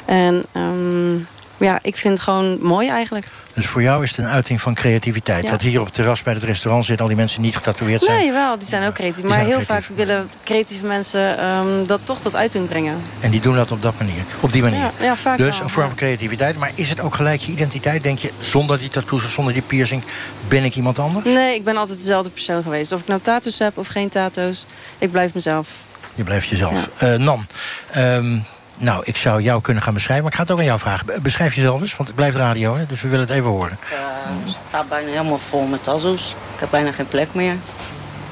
En 0.06 0.46
um, 0.56 1.28
ja, 1.62 1.80
ik 1.82 1.96
vind 1.96 2.14
het 2.14 2.24
gewoon 2.24 2.58
mooi 2.62 2.90
eigenlijk. 2.90 3.26
Dus 3.54 3.66
voor 3.66 3.82
jou 3.82 4.04
is 4.04 4.10
het 4.10 4.20
een 4.20 4.32
uiting 4.32 4.62
van 4.62 4.74
creativiteit. 4.74 5.44
Ja. 5.44 5.50
Want 5.50 5.62
hier 5.62 5.80
op 5.80 5.86
het 5.86 5.94
terras 5.94 6.24
bij 6.24 6.34
het 6.34 6.44
restaurant 6.44 6.86
zitten 6.86 7.04
al 7.04 7.08
die 7.12 7.20
mensen 7.20 7.42
niet 7.42 7.56
getatoeëerd 7.56 8.04
zijn. 8.04 8.18
Nee, 8.18 8.32
wel, 8.32 8.58
die 8.58 8.68
zijn 8.68 8.88
ook 8.88 8.94
creatief. 8.94 9.24
Maar 9.24 9.38
heel 9.38 9.48
creatief. 9.48 9.68
vaak 9.68 9.84
willen 9.96 10.30
creatieve 10.44 10.86
mensen 10.86 11.46
um, 11.46 11.88
dat 11.88 12.00
toch 12.04 12.20
tot 12.22 12.36
uiting 12.36 12.68
brengen. 12.68 13.02
En 13.20 13.32
die 13.32 13.42
doen 13.42 13.56
dat 13.56 13.72
op 13.72 13.82
dat 13.82 13.94
manier, 13.98 14.24
op 14.40 14.52
die 14.52 14.62
manier. 14.62 14.80
Ja, 14.80 14.92
ja 15.00 15.16
vaak 15.16 15.38
dus 15.38 15.56
wel, 15.56 15.64
een 15.64 15.70
vorm 15.70 15.88
van 15.88 15.98
creativiteit. 15.98 16.58
Maar 16.58 16.72
is 16.76 16.90
het 16.90 17.00
ook 17.00 17.16
gelijk 17.16 17.42
je 17.42 17.52
identiteit? 17.52 18.04
Denk 18.04 18.20
je, 18.20 18.32
zonder 18.42 18.80
die 18.80 18.90
tattoos 18.90 19.24
of 19.24 19.32
zonder 19.32 19.54
die 19.54 19.62
piercing, 19.62 20.04
ben 20.48 20.64
ik 20.64 20.76
iemand 20.76 21.00
anders? 21.00 21.26
Nee, 21.26 21.56
ik 21.56 21.64
ben 21.64 21.78
altijd 21.78 21.98
dezelfde 21.98 22.30
persoon 22.30 22.64
geweest. 22.64 22.92
Of 22.92 23.02
ik 23.02 23.08
nou 23.08 23.22
tattoos 23.22 23.60
heb 23.60 23.78
of 23.78 23.88
geen 23.88 24.10
tattoos, 24.10 24.66
ik 24.98 25.12
blijf 25.12 25.34
mezelf. 25.34 25.70
Je 26.16 26.24
blijft 26.24 26.48
jezelf. 26.48 26.90
Uh, 27.04 27.16
Nan, 27.16 27.48
um, 27.96 28.46
nou, 28.82 29.04
ik 29.06 29.18
zou 29.18 29.42
jou 29.42 29.62
kunnen 29.62 29.84
gaan 29.84 29.94
beschrijven, 29.94 30.24
maar 30.24 30.32
ik 30.32 30.38
ga 30.38 30.44
het 30.44 30.52
ook 30.52 30.60
aan 30.60 30.66
jou 30.66 30.80
vragen. 30.80 31.22
Beschrijf 31.22 31.56
jezelf 31.56 31.82
eens, 31.82 31.96
want 31.96 32.08
het 32.08 32.18
blijft 32.18 32.38
radio, 32.38 32.76
hè, 32.76 32.86
dus 32.86 33.02
we 33.02 33.08
willen 33.08 33.26
het 33.26 33.36
even 33.36 33.50
horen. 33.50 33.78
Ik 33.82 33.92
uh, 33.92 34.54
sta 34.68 34.86
bijna 34.90 35.10
helemaal 35.10 35.38
vol 35.38 35.66
met 35.66 35.84
tattoos. 35.84 36.36
Ik 36.54 36.60
heb 36.60 36.70
bijna 36.70 36.92
geen 36.92 37.08
plek 37.08 37.34
meer. 37.34 37.56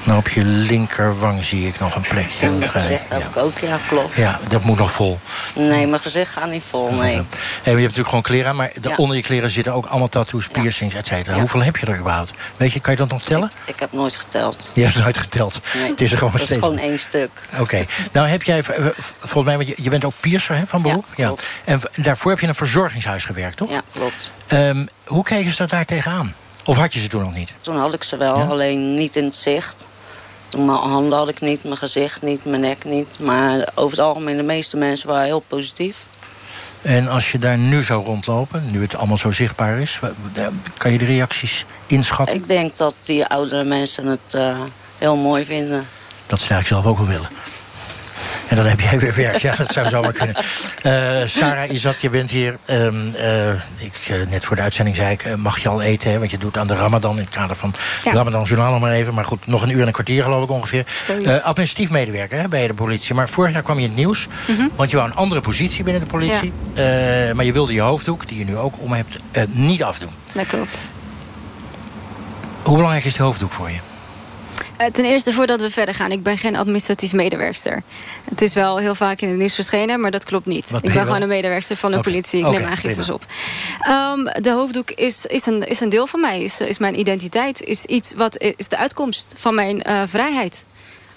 Nou, 0.04 0.18
op 0.18 0.30
je 0.30 0.46
linkerwang 0.46 1.46
zie 1.46 1.68
ik 1.68 1.80
nog 1.80 1.96
een 1.96 2.02
plekje. 2.02 2.46
En 2.46 2.58
mijn 2.58 2.72
gezicht 2.72 3.10
heb 3.10 3.20
ja. 3.20 3.28
ik 3.28 3.38
ook, 3.38 3.58
ja, 3.60 3.78
klopt. 3.88 4.16
Ja, 4.16 4.40
dat 4.50 4.64
moet 4.64 4.78
nog 4.78 4.92
vol. 4.92 5.20
Nee, 5.56 5.88
mijn 5.88 6.02
gezicht 6.02 6.32
gaat 6.32 6.50
niet 6.50 6.64
vol, 6.70 6.94
nee. 6.94 7.14
Je 7.14 7.26
hebt 7.64 7.80
natuurlijk 7.82 8.08
gewoon 8.08 8.24
kleren 8.24 8.50
aan, 8.50 8.56
maar 8.56 8.72
ja. 8.82 8.96
onder 8.96 9.16
je 9.16 9.22
kleren 9.22 9.50
zitten 9.50 9.74
ook 9.74 9.86
allemaal 9.86 10.08
tattoos, 10.10 10.48
piercings, 10.48 10.96
et 10.96 11.08
cetera. 11.08 11.34
Ja. 11.34 11.40
Hoeveel 11.40 11.64
heb 11.64 11.78
je 11.78 11.86
er 11.86 11.98
überhaupt? 11.98 12.34
Weet 12.58 12.74
je, 12.74 12.80
kan 12.80 12.94
je 12.94 13.00
dat 13.00 13.10
nog 13.10 13.24
tellen? 13.24 13.52
Ik, 13.66 13.74
ik 13.74 13.80
heb 13.80 13.92
nooit 13.92 14.16
geteld. 14.16 14.72
Je 14.74 14.84
hebt 14.84 14.96
nooit 14.96 15.18
geteld? 15.18 15.62
Nee, 15.74 15.90
het 15.90 16.02
is 16.02 16.12
er 16.12 16.18
gewoon 16.18 16.34
dat 16.34 16.42
steeds. 16.42 16.62
is 16.62 16.68
gewoon 16.68 16.82
één 16.82 17.00
stuk. 17.00 17.32
Oké. 17.52 17.62
Okay. 17.62 17.88
Nou 18.12 18.28
heb 18.28 18.44
jij, 18.44 18.64
volgens 19.20 19.46
mij, 19.46 19.58
want 19.58 19.78
je, 19.78 19.90
bent 19.90 20.06
ook 20.06 20.14
piercer 20.20 20.56
hè, 20.56 20.68
van 20.68 20.82
beroep? 20.82 21.06
Ja, 21.16 21.34
En 21.64 21.82
daarvoor 21.96 22.30
heb 22.30 22.40
je 22.40 22.46
in 22.46 22.50
een 22.50 22.58
verzorgingshuis 22.58 23.26
gewerkt, 23.26 23.58
toch? 23.58 23.70
Ja, 23.70 23.82
klopt. 23.94 24.32
Um, 24.54 24.88
hoe 25.06 25.24
kregen 25.24 25.52
ze 25.52 25.58
dat 25.58 25.70
daar 25.70 25.86
tegenaan? 25.86 26.34
Of 26.70 26.78
had 26.78 26.94
je 26.94 27.00
ze 27.00 27.08
toen 27.08 27.22
nog 27.22 27.36
niet? 27.36 27.54
Toen 27.62 27.78
had 27.78 27.94
ik 27.94 28.04
ze 28.04 28.18
wel, 28.18 28.38
ja? 28.38 28.46
alleen 28.46 28.96
niet 28.96 29.16
in 29.16 29.24
het 29.24 29.36
zicht. 29.36 29.88
Mijn 30.56 30.70
handen 30.70 31.18
had 31.18 31.30
ik 31.30 31.42
niet, 31.42 31.64
mijn 31.64 31.78
gezicht 31.78 32.22
niet, 32.22 32.46
mijn 32.46 32.62
nek 32.62 32.84
niet. 32.86 33.20
Maar 33.20 33.70
over 33.76 33.98
het 33.98 34.06
algemeen, 34.06 34.38
de 34.38 34.44
meeste 34.44 34.78
mensen 34.78 35.08
waren 35.08 35.26
heel 35.26 35.44
positief. 35.48 36.06
En 36.82 37.08
als 37.08 37.32
je 37.32 37.40
daar 37.40 37.58
nu 37.58 37.84
zou 37.84 38.06
rondlopen, 38.06 38.64
nu 38.72 38.82
het 38.82 38.96
allemaal 38.96 39.18
zo 39.18 39.32
zichtbaar 39.32 39.80
is... 39.80 40.00
kan 40.78 40.92
je 40.92 40.98
de 40.98 41.06
reacties 41.06 41.66
inschatten? 41.88 42.36
Ik 42.36 42.48
denk 42.48 42.78
dat 42.78 42.96
die 43.02 43.26
oudere 43.26 43.64
mensen 43.64 44.06
het 44.06 44.34
uh, 44.36 44.58
heel 44.98 45.16
mooi 45.16 45.46
vinden. 45.46 45.88
Dat 46.28 46.40
zou 46.40 46.60
ik 46.60 46.68
zelf 46.68 46.86
ook 46.86 46.98
wel 46.98 47.08
willen. 47.08 47.30
En 48.48 48.56
dan 48.56 48.66
heb 48.66 48.80
jij 48.80 49.00
weer 49.00 49.16
werk. 49.16 49.38
Ja, 49.38 49.56
dat 49.56 49.72
zou 49.72 49.90
zomaar 49.90 50.14
kunnen. 50.14 50.36
Uh, 50.84 51.28
Sarah 51.28 51.72
Izat, 51.72 52.02
je 52.02 52.10
bent 52.10 52.30
hier. 52.30 52.58
Um, 52.70 53.14
uh, 53.16 53.50
ik, 53.78 54.10
uh, 54.12 54.30
net 54.30 54.46
voor 54.46 54.56
de 54.56 54.62
uitzending 54.62 54.96
zei 54.96 55.12
ik, 55.12 55.38
mag 55.38 55.60
je 55.60 55.70
al 55.70 55.82
eten? 55.82 56.12
Hè? 56.12 56.20
Want 56.20 56.32
je 56.32 56.38
doet 56.38 56.58
aan 56.58 56.68
de 56.68 56.76
Ramadan 56.76 57.18
in 57.18 57.24
het 57.24 57.34
kader 57.34 57.56
van 57.56 57.74
ja. 58.04 58.12
Ramadan 58.12 58.44
Journaal 58.44 58.72
nog 58.72 58.82
maar 58.82 58.92
even. 58.92 59.14
Maar 59.14 59.26
goed, 59.26 59.48
nog 59.48 59.62
een 59.62 59.70
uur 59.70 59.82
en 59.82 59.88
een 59.88 59.94
kwartier 59.94 60.24
geloof 60.24 60.44
ik 60.44 60.50
ongeveer. 60.50 60.86
administratief 61.44 61.90
medewerker 61.90 62.40
hè, 62.40 62.48
bij 62.48 62.68
de 62.68 62.74
politie. 62.74 63.16
Maar 63.16 63.30
vorig 63.30 63.54
jaar 63.54 63.62
kwam 63.62 63.76
je 63.76 63.84
in 63.84 63.88
het 63.88 63.98
nieuws. 63.98 64.28
Mm 64.48 64.56
-hmm. 64.56 64.70
Want 64.76 64.90
je 64.90 64.98
wou 64.98 65.10
een 65.10 65.16
andere 65.16 65.42
positie 65.42 65.84
binnen 65.84 66.02
de 66.02 66.08
politie. 66.08 66.54
Ja. 66.74 67.34
maar 67.34 67.46
je 67.46 67.54
wilde 67.54 67.74
je 67.74 67.82
hoofddoek, 67.82 68.28
die 68.28 68.38
je 68.38 68.46
nu 68.46 68.58
ook 68.58 68.74
om 68.80 68.92
hebt, 68.92 69.20
niet 69.52 69.84
afdoen. 69.84 70.12
Dat 70.34 70.48
klopt. 70.48 70.86
Hoe 72.64 72.76
belangrijk 72.76 73.06
is 73.06 73.14
de 73.14 73.24
hoofddoek 73.24 73.52
voor 73.52 73.70
je? 73.70 73.78
Uh, 74.82 74.88
ten 74.88 75.06
eerste, 75.06 75.34
voordat 75.34 75.62
we 75.62 75.70
verder 75.70 75.96
gaan, 75.96 76.12
ik 76.12 76.24
ben 76.24 76.38
geen 76.38 76.56
administratief 76.56 77.14
medewerkster. 77.14 77.84
Het 78.30 78.42
is 78.42 78.54
wel 78.54 78.78
heel 78.78 78.96
vaak 78.96 79.22
in 79.22 79.30
het 79.30 79.38
nieuws 79.38 79.56
verschenen, 79.56 80.00
maar 80.00 80.12
dat 80.12 80.24
klopt 80.24 80.46
niet. 80.46 80.74
Ik 80.82 80.94
ben 80.94 81.06
gewoon 81.06 81.22
een 81.22 81.28
medewerkster 81.28 81.76
van 81.76 81.92
de 81.92 81.98
okay. 81.98 82.12
politie. 82.12 82.40
Ik 82.40 82.46
okay, 82.46 82.60
neem 82.60 82.70
aangiftes 82.70 83.10
op. 83.10 83.26
Um, 83.90 84.24
de 84.24 84.52
hoofddoek 84.52 84.92
is, 84.92 85.26
is, 85.26 85.46
een, 85.46 85.68
is 85.68 85.80
een 85.80 85.90
deel 85.90 86.08
van 86.08 86.22
mij, 86.22 86.42
is, 86.42 86.62
is 86.62 86.78
mijn 86.78 87.00
identiteit. 87.00 87.62
Is 87.62 87.86
iets 87.86 88.14
wat 88.14 88.38
is 88.38 88.68
de 88.68 88.78
uitkomst 88.78 89.34
van 89.38 89.56
mijn 89.56 89.84
uh, 89.90 90.02
vrijheid. 90.06 90.66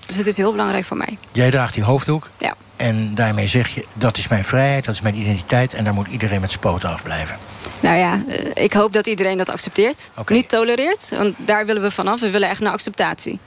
Dus 0.07 0.17
het 0.17 0.27
is 0.27 0.37
heel 0.37 0.51
belangrijk 0.51 0.85
voor 0.85 0.97
mij. 0.97 1.19
Jij 1.33 1.51
draagt 1.51 1.75
die 1.75 1.85
hoofddoek. 1.85 2.31
Ja. 2.39 2.55
En 2.77 3.15
daarmee 3.15 3.47
zeg 3.47 3.75
je, 3.75 3.87
dat 3.93 4.17
is 4.17 4.29
mijn 4.29 4.45
vrijheid, 4.45 4.85
dat 4.85 4.95
is 4.95 5.01
mijn 5.01 5.17
identiteit... 5.17 5.75
en 5.75 5.85
daar 5.85 5.95
moet 5.95 6.09
iedereen 6.09 6.41
met 6.41 6.51
spoten 6.51 6.89
afblijven. 6.89 7.37
Nou 7.83 7.97
ja, 7.97 8.21
ik 8.55 8.73
hoop 8.73 8.93
dat 8.93 9.07
iedereen 9.07 9.39
dat 9.39 9.51
accepteert. 9.51 10.11
Okay. 10.17 10.37
Niet 10.37 10.49
tolereert, 10.49 11.09
want 11.11 11.35
daar 11.39 11.67
willen 11.67 11.83
we 11.83 11.91
vanaf. 11.91 12.21
We 12.21 12.31
willen 12.31 12.49
echt 12.49 12.61
naar 12.61 12.73
acceptatie. 12.73 13.39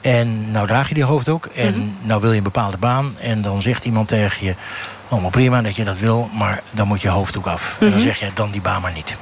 En 0.00 0.50
nou 0.50 0.66
draag 0.66 0.88
je 0.88 0.94
die 0.94 1.04
hoofddoek 1.04 1.46
en 1.46 1.74
mm 1.74 1.80
-hmm. 1.80 1.96
nou 2.00 2.20
wil 2.20 2.30
je 2.30 2.36
een 2.36 2.42
bepaalde 2.42 2.76
baan... 2.76 3.16
en 3.20 3.42
dan 3.42 3.62
zegt 3.62 3.84
iemand 3.84 4.08
tegen 4.08 4.46
je, 4.46 4.54
allemaal 5.08 5.30
prima 5.30 5.62
dat 5.62 5.76
je 5.76 5.84
dat 5.84 5.98
wil... 5.98 6.28
maar 6.32 6.62
dan 6.70 6.86
moet 6.86 7.02
je 7.02 7.08
hoofddoek 7.08 7.46
af. 7.46 7.62
Mm 7.62 7.76
-hmm. 7.78 7.86
En 7.86 7.92
dan 7.92 8.02
zeg 8.02 8.18
je, 8.18 8.30
dan 8.34 8.50
die 8.50 8.60
baan 8.60 8.82
maar 8.82 8.92
niet. 8.92 9.14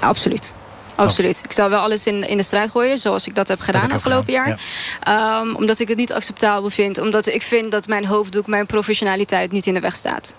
Absoluut. 0.00 0.52
Absoluut. 0.94 1.44
Ik 1.44 1.52
zal 1.52 1.68
wel 1.68 1.80
alles 1.80 2.06
in, 2.06 2.28
in 2.28 2.36
de 2.36 2.42
strijd 2.42 2.70
gooien, 2.70 2.98
zoals 2.98 3.26
ik 3.26 3.34
dat 3.34 3.48
heb 3.48 3.60
gedaan 3.60 3.88
dat 3.88 3.96
afgelopen 3.96 4.34
gedaan. 4.34 4.46
jaar. 4.46 4.60
Ja. 5.04 5.40
Um, 5.40 5.54
omdat 5.54 5.80
ik 5.80 5.88
het 5.88 5.96
niet 5.96 6.12
acceptabel 6.12 6.70
vind. 6.70 6.98
Omdat 6.98 7.26
ik 7.26 7.42
vind 7.42 7.70
dat 7.70 7.86
mijn 7.86 8.06
hoofddoek, 8.06 8.46
mijn 8.46 8.66
professionaliteit 8.66 9.52
niet 9.52 9.66
in 9.66 9.74
de 9.74 9.80
weg 9.80 9.96
staat. 9.96 10.34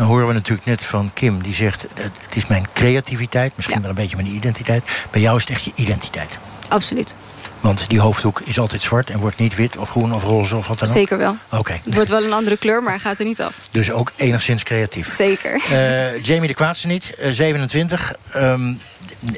Nou 0.00 0.12
horen 0.12 0.26
we 0.28 0.32
natuurlijk 0.32 0.66
net 0.66 0.84
van 0.84 1.10
Kim, 1.14 1.42
die 1.42 1.54
zegt... 1.54 1.86
het 2.00 2.36
is 2.36 2.46
mijn 2.46 2.66
creativiteit, 2.72 3.52
misschien 3.56 3.76
ja. 3.76 3.82
wel 3.82 3.90
een 3.90 3.96
beetje 3.96 4.16
mijn 4.16 4.28
identiteit. 4.28 4.90
Bij 5.10 5.20
jou 5.20 5.36
is 5.36 5.42
het 5.42 5.50
echt 5.50 5.64
je 5.64 5.72
identiteit. 5.74 6.38
Absoluut. 6.68 7.14
Want 7.60 7.88
die 7.88 8.00
hoofddoek 8.00 8.40
is 8.44 8.58
altijd 8.58 8.82
zwart 8.82 9.10
en 9.10 9.18
wordt 9.18 9.38
niet 9.38 9.54
wit 9.56 9.76
of 9.76 9.88
groen 9.90 10.14
of 10.14 10.22
roze 10.22 10.56
of 10.56 10.66
wat 10.66 10.78
dan 10.78 10.88
ook? 10.88 10.94
Zeker 10.94 11.18
wel. 11.18 11.36
Oké, 11.50 11.80
Het 11.84 11.94
wordt 11.94 12.10
wel 12.10 12.24
een 12.24 12.32
andere 12.32 12.56
kleur, 12.56 12.82
maar 12.82 12.92
hij 12.92 13.00
gaat 13.00 13.18
er 13.18 13.24
niet 13.24 13.42
af. 13.42 13.54
dus 13.70 13.90
ook 13.90 14.12
enigszins 14.16 14.62
creatief. 14.62 15.14
Zeker. 15.14 15.62
Eh, 15.70 16.22
Jamie 16.22 16.48
de 16.48 16.54
Kwaadste 16.54 16.86
niet, 16.86 17.14
eh, 17.14 17.30
27. 17.30 18.12
Ehm, 18.32 18.72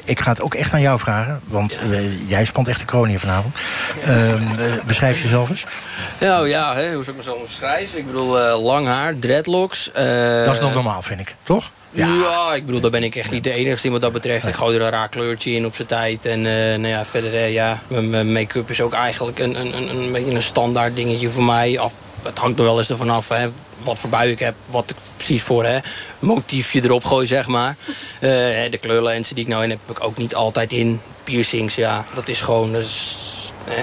ik 0.03 0.19
ga 0.19 0.29
het 0.31 0.41
ook 0.41 0.53
echt 0.53 0.73
aan 0.73 0.81
jou 0.81 0.99
vragen, 0.99 1.41
want 1.45 1.77
eh, 1.91 2.29
jij 2.29 2.45
spant 2.45 2.67
echt 2.67 2.79
de 2.79 2.85
kroon 2.85 3.07
hier 3.07 3.19
vanavond. 3.19 3.55
Ehm, 4.03 4.11
eh, 4.59 4.83
beschrijf 4.85 5.21
jezelf 5.21 5.49
eens. 5.49 5.65
Nou 6.19 6.47
ja, 6.49 6.73
hè, 6.75 6.93
hoe 6.93 7.03
zou 7.03 7.17
ik 7.17 7.25
me 7.25 7.31
zo 7.31 7.35
omschrijven? 7.39 7.97
Ik 7.99 8.05
bedoel, 8.05 8.39
eh, 8.39 8.63
lang 8.63 8.87
haar, 8.87 9.19
dreadlocks. 9.19 9.91
eh, 9.91 10.45
Dat 10.45 10.53
is 10.53 10.59
nog 10.59 10.73
normaal, 10.73 11.01
vind 11.01 11.19
ik, 11.19 11.35
toch? 11.43 11.71
Ja. 11.93 12.53
ik 12.53 12.65
bedoel, 12.65 12.81
daar 12.81 12.91
ben 12.91 13.03
ik 13.03 13.15
echt 13.15 13.31
niet 13.31 13.43
de 13.43 13.51
enige 13.51 13.89
wat 13.89 14.01
dat 14.01 14.11
betreft. 14.13 14.47
Ik 14.47 14.53
gooi 14.55 14.75
er 14.77 14.81
een 14.81 14.89
raar 14.89 15.09
kleurtje 15.09 15.51
in 15.51 15.65
op 15.65 15.75
zijn 15.75 15.87
tijd. 15.87 16.25
En 16.25 16.37
eh, 16.45 16.53
nou 16.53 16.87
ja, 16.87 17.05
verder, 17.05 17.33
eh, 17.33 17.53
ja, 17.53 17.81
mijn- 17.87 18.31
make-up 18.31 18.69
is 18.69 18.81
ook 18.81 18.93
eigenlijk 18.93 19.39
een, 19.39 19.59
een, 19.59 19.77
een, 19.77 19.97
een 19.97 20.11
beetje 20.11 20.31
een 20.31 20.43
standaard 20.43 20.95
dingetje 20.95 21.29
voor 21.29 21.43
mij. 21.43 21.79
Af, 21.79 21.93
het 22.23 22.37
hangt 22.37 22.59
er 22.59 22.65
wel 22.65 22.77
eens 22.77 22.89
ervan 22.89 23.09
af, 23.09 23.27
hè, 23.29 23.49
wat 23.83 23.99
voor 23.99 24.09
bui 24.09 24.31
ik 24.31 24.39
heb, 24.39 24.55
wat 24.65 24.89
ik 24.89 24.95
precies 25.15 25.41
voor 25.43 25.65
hè, 25.65 25.79
motiefje 26.19 26.83
erop 26.83 27.03
gooi, 27.05 27.27
zeg 27.27 27.47
maar. 27.47 27.75
Hè, 28.19 28.69
de 28.69 28.77
kleurlenzen 28.77 29.35
die 29.35 29.43
ik 29.43 29.49
nou 29.49 29.63
in 29.63 29.69
heb, 29.69 29.79
heb 29.85 29.97
ik 29.97 30.03
ook 30.03 30.17
niet 30.17 30.35
altijd 30.35 30.71
in. 30.71 31.01
Piercings, 31.23 31.75
ja, 31.75 32.05
dat 32.13 32.27
is 32.27 32.41
gewoon, 32.41 32.73
hè, 32.73 32.81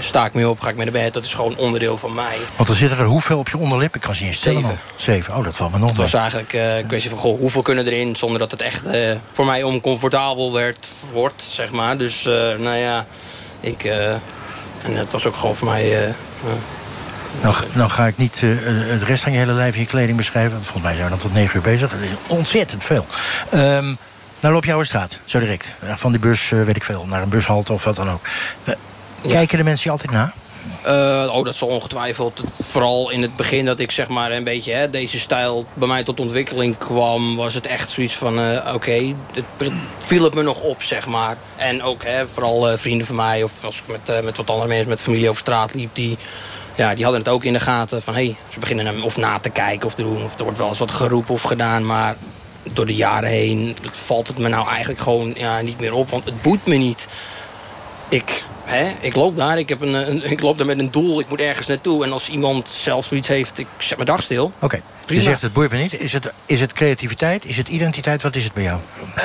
sta 0.01 0.25
ik 0.25 0.35
mee 0.35 0.49
op, 0.49 0.61
ga 0.61 0.69
ik 0.69 0.77
mee 0.77 0.91
naar 0.91 1.03
bed, 1.03 1.13
dat 1.15 1.25
is 1.25 1.35
gewoon 1.35 1.57
onderdeel 1.57 1.97
van 1.99 2.15
mij. 2.15 2.37
Want 2.57 2.69
er 2.69 2.75
zitten 2.75 2.99
er 2.99 3.05
hoeveel 3.05 3.39
op 3.39 3.49
je 3.49 3.59
onderlip? 3.59 3.95
Ik 3.95 4.01
kan 4.01 4.15
ze 4.15 4.23
niet 4.23 4.31
eens 4.33 4.41
tellen. 4.41 4.63
Zeven. 4.63 4.79
Zeven, 4.97 5.37
oh 5.37 5.45
dat 5.45 5.57
valt 5.57 5.73
me 5.73 5.79
nog 5.79 5.89
Het 5.89 5.97
was 5.99 6.13
mee. 6.13 6.21
eigenlijk 6.21 6.53
eh, 6.53 6.77
een 6.77 6.87
kwestie 6.87 7.11
van, 7.11 7.19
goh, 7.19 7.39
hoeveel 7.39 7.63
kunnen 7.63 7.87
erin... 7.87 8.17
zonder 8.17 8.39
dat 8.39 8.51
het 8.51 8.63
echt 8.63 8.85
eh, 8.87 9.17
voor 9.33 9.45
mij 9.45 9.63
oncomfortabel 9.63 10.53
werd, 10.53 10.89
wordt, 11.13 11.43
zeg 11.43 11.71
maar. 11.71 11.99
Dus, 11.99 12.27
eh, 12.27 12.33
nou 12.35 12.77
ja, 12.77 13.05
ik... 13.61 13.85
eh, 13.85 14.11
en 14.83 14.97
het 14.97 15.13
was 15.13 15.27
ook 15.27 15.37
gewoon 15.37 15.57
voor 15.57 15.69
mij... 15.69 15.83
eh, 15.83 16.09
eh, 16.09 16.15
Nou, 17.43 17.55
ga- 17.55 17.65
nou 17.73 17.91
ga 17.91 18.07
ik 18.07 18.17
niet 18.17 18.41
eh, 18.43 18.49
het 18.91 19.03
rest 19.03 19.23
van 19.23 19.33
je 19.33 19.39
hele 19.39 19.53
lijf 19.53 19.75
in 19.75 19.81
je 19.81 19.87
kleding 19.87 20.17
beschrijven. 20.17 20.53
Want 20.53 20.63
volgens 20.65 20.85
mij 20.85 20.93
zijn 20.95 21.05
we 21.05 21.11
dan 21.11 21.21
tot 21.21 21.33
negen 21.35 21.57
uur 21.57 21.63
bezig. 21.63 21.91
Dat 21.91 22.01
is 22.01 22.09
ontzettend 22.37 22.85
veel. 22.85 23.07
Ehm 23.51 23.95
nou 24.41 24.55
loop 24.55 24.65
je 24.65 24.73
over 24.75 24.87
straat, 24.87 25.19
zo 25.25 25.39
direct. 25.39 25.75
Van 25.95 26.11
die 26.11 26.21
bus, 26.21 26.53
eh, 26.53 26.63
weet 26.63 26.77
ik 26.77 26.85
veel, 26.85 27.07
naar 27.07 27.23
een 27.23 27.29
bushalte 27.29 27.73
of 27.73 27.85
wat 27.85 27.97
dan 27.97 28.11
ook. 28.11 28.21
Kijken 29.29 29.59
de 29.59 29.65
mensen 29.65 29.85
je 29.85 29.91
altijd 29.91 30.11
na? 30.11 30.33
Eh, 30.83 31.35
oh, 31.37 31.45
dat 31.45 31.55
zal 31.55 31.69
ongetwijfeld. 31.69 32.39
Het- 32.39 32.67
Vooral 32.71 33.11
in 33.11 33.23
het 33.23 33.37
begin 33.37 33.65
dat 33.65 33.81
ik 33.81 33.91
zeg 33.91 34.09
maar 34.09 34.31
een 34.33 34.45
beetje 34.45 34.73
hè, 34.73 34.91
deze 34.91 35.19
stijl 35.21 35.65
bij 35.75 35.89
mij 35.89 36.05
tot 36.05 36.21
ontwikkeling 36.21 36.79
kwam, 36.79 37.37
was 37.37 37.55
het 37.55 37.67
echt 37.67 37.91
zoiets 37.91 38.15
van: 38.15 38.41
eh, 38.41 38.75
oké, 38.75 39.15
het 39.33 39.73
viel 39.99 40.23
het 40.25 40.35
me 40.35 40.43
nog 40.43 40.61
op, 40.61 40.83
zeg 40.83 41.07
maar. 41.07 41.37
En 41.57 41.83
ook 41.83 42.05
hè, 42.05 42.29
vooral 42.29 42.71
eh, 42.71 42.79
vrienden 42.79 43.07
van 43.07 43.17
mij, 43.17 43.43
of 43.43 43.53
als 43.65 43.77
ik 43.77 43.83
met, 44.07 44.25
met 44.25 44.37
wat 44.37 44.51
andere 44.51 44.69
mensen, 44.69 44.89
met 44.89 45.01
familie 45.01 45.29
over 45.29 45.41
straat 45.41 45.75
liep, 45.75 45.91
die, 45.95 46.17
ja, 46.75 46.95
die 46.95 47.03
hadden 47.05 47.23
het 47.23 47.31
ook 47.31 47.45
in 47.45 47.53
de 47.53 47.61
gaten 47.61 48.03
van: 48.03 48.15
hé, 48.15 48.25
hey, 48.25 48.37
ze 48.53 48.59
beginnen 48.59 48.87
hem 48.87 49.03
of 49.03 49.17
na 49.17 49.39
te 49.39 49.51
kijken 49.51 49.87
of 49.87 49.95
te 49.95 50.03
doen, 50.03 50.25
of 50.25 50.39
er 50.39 50.43
wordt 50.45 50.59
wel 50.59 50.69
eens 50.69 50.79
wat 50.79 50.91
geroepen 50.91 51.35
of 51.35 51.43
gedaan, 51.43 51.87
maar 51.87 52.17
door 52.73 52.87
de 52.87 52.95
jaren 52.95 53.29
heen 53.29 53.77
het 53.83 53.97
valt 53.99 54.29
het 54.29 54.39
me 54.39 54.49
nou 54.49 54.69
eigenlijk 54.69 55.01
gewoon 55.01 55.33
ja, 55.37 55.61
niet 55.61 55.81
meer 55.81 55.95
op, 55.95 56.11
want 56.11 56.25
het 56.25 56.43
boeit 56.43 56.67
me 56.67 56.75
niet 56.75 57.07
ik, 58.11 58.45
hè, 58.65 58.93
ik 59.01 59.15
loop 59.15 59.37
daar, 59.37 59.59
ik, 59.59 59.69
heb 59.69 59.81
een, 59.81 59.95
een- 60.11 60.31
ik 60.31 60.41
loop 60.41 60.59
daar 60.59 60.67
met 60.67 60.79
een 60.79 60.91
doel, 60.91 61.21
ik 61.21 61.29
moet 61.29 61.41
ergens 61.41 61.67
naartoe. 61.67 62.05
En 62.05 62.13
als 62.13 62.29
iemand 62.29 62.69
zelf 62.69 63.07
zoiets 63.07 63.29
heeft, 63.29 63.59
ik 63.59 63.67
zet 63.79 63.97
mijn 63.97 64.09
dag 64.09 64.23
stil. 64.23 64.53
Oké, 64.61 64.81
je 65.07 65.21
zegt 65.21 65.43
het 65.43 65.53
boeit 65.53 65.71
me 65.71 65.79
niet. 65.79 66.01
Is 66.01 66.13
het, 66.13 66.33
is 66.47 66.61
het 66.61 66.73
creativiteit? 66.73 67.45
Is 67.45 67.57
het 67.57 67.69
identiteit? 67.69 68.23
Wat 68.23 68.37
is 68.37 68.45
het 68.45 68.53
bij 68.53 68.63
jou? 68.63 68.79
Eh, 69.15 69.25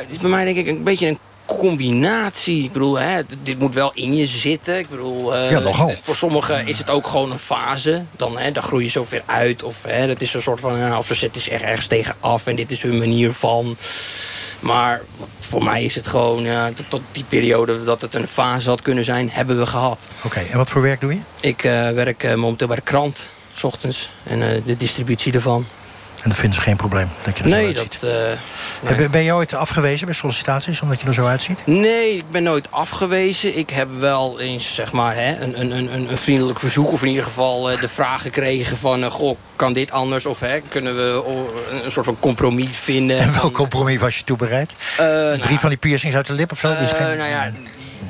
het 0.00 0.10
is 0.10 0.18
bij 0.18 0.30
mij 0.30 0.44
denk 0.44 0.56
ik 0.56 0.66
een 0.66 0.82
beetje 0.82 1.06
een 1.08 1.18
combinatie. 1.46 2.64
Ik 2.64 2.72
bedoel, 2.72 2.98
hè, 2.98 3.20
dit 3.42 3.58
moet 3.58 3.74
wel 3.74 3.90
in 3.94 4.14
je 4.16 4.26
zitten. 4.26 4.78
Ik 4.78 4.88
bedoel, 4.88 5.36
Ja, 5.38 5.58
nogal. 5.58 5.94
voor 6.00 6.16
sommigen 6.16 6.66
is 6.66 6.78
het 6.78 6.90
ook 6.90 7.06
gewoon 7.06 7.30
een 7.32 7.38
fase. 7.38 8.02
Dan, 8.16 8.38
hè, 8.38 8.52
dan 8.52 8.62
groei 8.62 8.84
je 8.84 8.90
zo 8.90 9.04
ver 9.04 9.22
uit. 9.26 9.62
Of 9.62 9.82
hè, 9.82 10.06
dat 10.06 10.20
is 10.20 10.34
een 10.34 10.42
soort 10.42 10.60
van, 10.60 10.78
nou, 10.78 10.98
of 10.98 11.06
ze 11.06 11.14
zetten 11.14 11.40
zich 11.40 11.52
er 11.52 11.62
ergens 11.62 11.86
tegen 11.86 12.14
af. 12.20 12.46
En 12.46 12.56
dit 12.56 12.70
is 12.70 12.82
hun 12.82 12.98
manier 12.98 13.32
van. 13.32 13.76
Maar 14.64 15.02
voor 15.40 15.64
mij 15.64 15.84
is 15.84 15.94
het 15.94 16.06
gewoon, 16.06 16.46
tot 16.88 17.02
die 17.12 17.24
periode 17.28 17.84
dat 17.84 18.00
het 18.00 18.14
een 18.14 18.26
fase 18.26 18.68
had 18.68 18.82
kunnen 18.82 19.04
zijn, 19.04 19.30
hebben 19.30 19.58
we 19.58 19.66
gehad. 19.66 19.98
Oké, 20.24 20.40
en 20.40 20.56
wat 20.56 20.70
voor 20.70 20.82
werk 20.82 21.00
doe 21.00 21.12
je? 21.12 21.20
Ik 21.40 21.64
eh, 21.64 21.90
werk 21.90 22.22
eh, 22.22 22.34
momenteel 22.34 22.66
bij 22.66 22.76
de 22.76 22.82
krant, 22.82 23.28
s 23.54 23.64
ochtends. 23.64 24.10
En 24.22 24.42
eh, 24.42 24.62
de 24.64 24.76
distributie 24.76 25.32
ervan. 25.32 25.66
En 26.22 26.30
dat 26.30 26.38
vinden 26.38 26.54
ze 26.58 26.64
geen 26.64 26.76
probleem, 26.76 27.08
dat 27.24 27.38
je 27.38 27.42
er 27.44 27.48
zo 27.50 27.54
Nee, 27.56 27.66
uitziet. 27.66 28.00
dat... 28.00 28.98
eh, 29.00 29.08
Ben 29.10 29.22
je 29.22 29.32
ooit 29.32 29.54
afgewezen 29.54 30.06
bij 30.06 30.14
sollicitaties, 30.14 30.80
omdat 30.80 31.00
je 31.00 31.06
er 31.06 31.14
zo 31.14 31.26
uitziet? 31.26 31.58
Nee, 31.66 32.16
ik 32.16 32.30
ben 32.30 32.42
nooit 32.42 32.66
afgewezen. 32.70 33.56
Ik 33.58 33.70
heb 33.70 33.88
wel 33.98 34.40
eens 34.40 34.74
zeg 34.74 34.92
maar, 34.92 35.14
hè, 35.14 35.40
een, 35.40 35.60
een, 35.60 35.70
een, 35.70 36.10
een 36.10 36.18
vriendelijk 36.18 36.58
verzoek... 36.58 36.92
of 36.92 37.02
in 37.02 37.08
ieder 37.08 37.24
geval 37.24 37.70
eh, 37.70 37.80
de 37.80 37.88
vraag 37.88 38.22
gekregen 38.22 38.76
van... 38.76 39.04
eh, 39.04 39.10
goh, 39.10 39.36
kan 39.56 39.72
dit 39.72 39.90
anders? 39.90 40.26
Of 40.26 40.40
hè, 40.40 40.60
kunnen 40.68 40.96
we 40.96 41.22
oh, 41.22 41.48
een, 41.84 41.92
soort 41.92 42.06
van 42.06 42.16
compromis 42.20 42.76
vinden? 42.76 43.18
En 43.18 43.32
welk 43.32 43.52
compromis 43.52 43.98
was 43.98 44.18
je 44.18 44.24
toe 44.24 44.36
bereid? 44.36 44.72
nou, 44.98 45.38
Drie 45.38 45.58
van 45.58 45.68
die 45.68 45.78
piercings 45.78 46.16
uit 46.16 46.26
de 46.26 46.32
lip 46.32 46.52
of 46.52 46.58
zo? 46.58 46.68
Nou 46.68 47.22
ja, 47.28 47.52